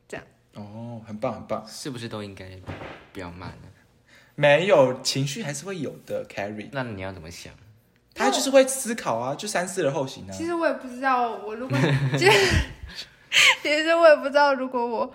[0.08, 0.24] 这样
[0.54, 2.46] 哦，很棒很棒，是不是都应该
[3.12, 3.71] 不要骂呢？
[4.36, 6.70] 没有情绪还是会有的，Carry。
[6.72, 7.54] 那你要怎么想？
[8.14, 10.32] 他就是会思考啊，就三思而后行啊。
[10.32, 11.78] 其实我也不知道，我如果
[12.20, 12.32] 其实
[13.64, 15.14] 其实我也不知道，如果我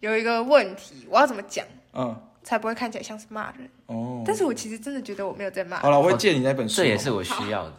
[0.00, 3.70] 有一个问题，我要怎么讲，嗯，才不会看起来像是骂人。
[3.86, 5.78] 哦，但是我其实真的觉得我没有在骂。
[5.78, 7.74] 好了，我会借你那本书，这也是我需要的。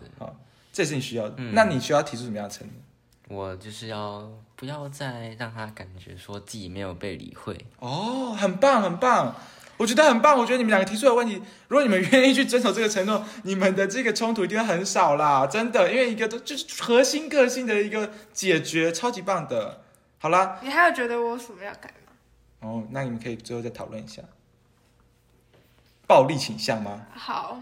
[0.71, 1.35] 这也是你需要的。
[1.37, 3.37] 嗯那你需要提出什么样的承诺？
[3.37, 7.57] 我就是要不要再让他感觉说自己没有被理会。
[7.79, 9.35] 哦，很棒很棒，
[9.77, 10.37] 我觉得很棒。
[10.37, 19.81] 我觉得你们两个提出的问题，如果你们愿意去遵守这个承诺，你们的这个冲突一定会很少啦，真的，因为一个都就是核心个性的一个解决，超级棒的。
[20.17, 22.13] 好啦，你还有觉得我有什么要改吗？
[22.61, 24.21] 哦，那你们可以最后再讨论一下
[26.07, 27.01] 暴力倾向吗？
[27.13, 27.59] 好，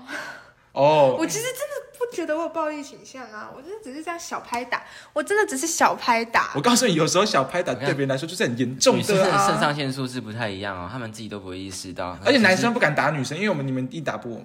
[0.71, 4.83] 哦，我其实真的不觉得我有暴力倾向啊，我真的只是这样小拍打，
[5.13, 6.61] 我真的只是小拍打我。
[6.61, 9.47] 告诉你，有时候小拍打对别人来说就是很严重女生的的啊。
[9.47, 12.17] 肾上腺素是不太一样哦，他们自己都不会意识到。
[12.25, 14.43] 而且男生不敢打女生，因为我们你们一打不，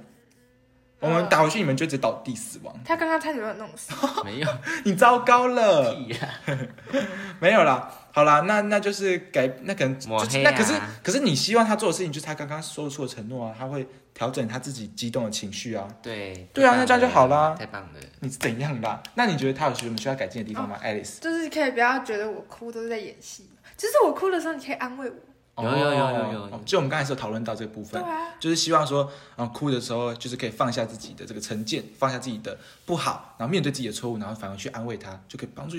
[1.00, 2.74] 我们打回去你们就直接倒地死亡。
[2.84, 3.92] 他刚刚差点把我弄死。
[4.24, 4.48] 没有
[4.84, 6.28] 你糟糕了，屁呀，
[7.40, 9.96] 没有啦，好啦，那那就是改，那可能
[10.42, 10.72] 那可是
[11.04, 15.86] 可是你希望他做的事情就是他刚刚说出的承诺啊，他会调整他自己激动的情绪啊。
[16.02, 18.00] 对对啊那这样就好啦了太棒了。
[18.18, 19.00] 你是怎样啦？
[19.14, 21.20] 那你觉得他有什么需要改进的地方吗，Alice？
[21.20, 25.16] 就是可以不要觉得我哭都是在演戏，就是我哭的时候你可以安慰我。
[25.60, 35.76] 有有有有有哦就我们刚才是有讨论到这个部分，啊，就是希望说，啊、哭的时候就是可以放下自己的这个成见，放下自己的不好，然后面对自己的错误，然后反而去安慰他，就可以帮助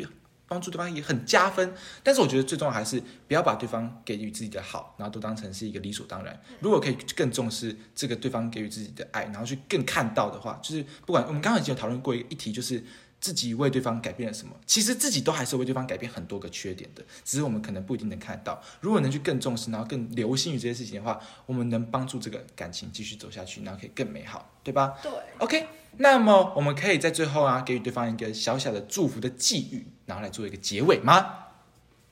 [0.49, 1.73] 帮助对方也很加分。
[2.03, 6.38] 但是我觉得最重要还是不要把对方给予自己的好，然后都当成是一个理所当然。
[6.59, 12.84] 如果可以更重视这个对方给予自己的爱，然后去更看到的话，就是不管我们刚刚已经有讨论过一个议题，就是。
[13.21, 14.55] 自己为对方改变了什么？
[14.65, 18.63] 其实自己都还是为对方改变很多个缺点的，只是我们可能不一定能看到。
[18.80, 25.67] 如果能去更重视，然后更留心于这些事情的话，我们能帮助这个感情继续走下去，然后可以更美好，对吧对，？OK，
[25.97, 31.45] 那么我们可以在最后啊，给予对方一个小小的祝福的寄语，然后来做一个结尾吗？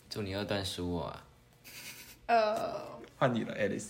[0.07, 1.23] 祝你二段输我啊！
[2.27, 2.75] 呃，
[3.17, 3.87] 换你了，Alice。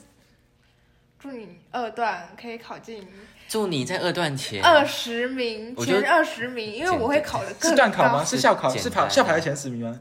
[1.19, 3.05] 祝你二段可以考进
[3.49, 8.23] 祝你在二段前二十名，前二十名，因为我会考的更是段考吗？
[8.23, 8.69] 是校考？
[8.69, 9.99] 是考校排的前十名吗？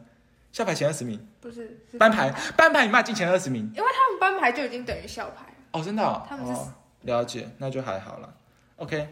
[0.52, 5.52] 校排前二十名，不是，是班排班排你骂进前二十名因为他们班排就已经等于校排了。
[5.72, 6.24] 哦，真的、哦？
[6.28, 6.72] 他们是哦、
[7.02, 8.32] 了解，那就还好了。
[8.76, 9.08] OK，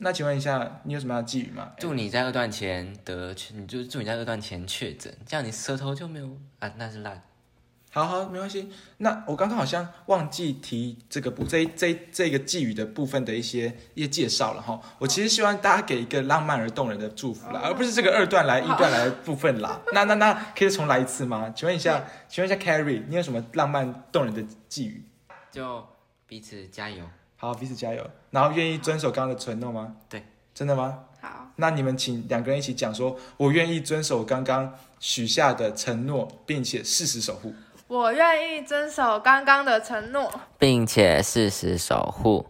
[0.00, 1.72] 那请问一下，你有什么样的寄语吗？
[1.78, 7.22] 祝你在二段前得，你就祝你在二段前确诊，这样你舌头就没有啊，那是烂。
[7.90, 8.70] 好好，没关系。
[8.98, 14.78] 那我刚刚好像忘记提这个部这这这个寄语的部分的一些一些介绍了哈。
[14.98, 19.80] 我其实希望大家给一个浪漫而动人的祝福啦，而不是这个二段来一段来的部分啦。
[19.94, 21.50] 那那那可以重来一次吗？
[21.56, 25.02] 请问一下，请问一下 Carrie，你有什么浪漫动人的寄语？
[25.50, 25.84] 就
[26.26, 27.04] 彼此加油。
[27.36, 28.08] 好，彼此加油。
[28.30, 29.96] 然后愿意遵守刚刚的承诺吗？
[30.08, 30.24] 对，
[30.54, 30.98] 真的吗？
[31.20, 37.54] 好，那你们请两个人一起讲说，我愿意遵守刚刚许下的承诺，并且誓死守护。
[37.86, 40.30] 我愿意遵守刚刚的承诺。
[40.58, 42.46] 并且适时守护。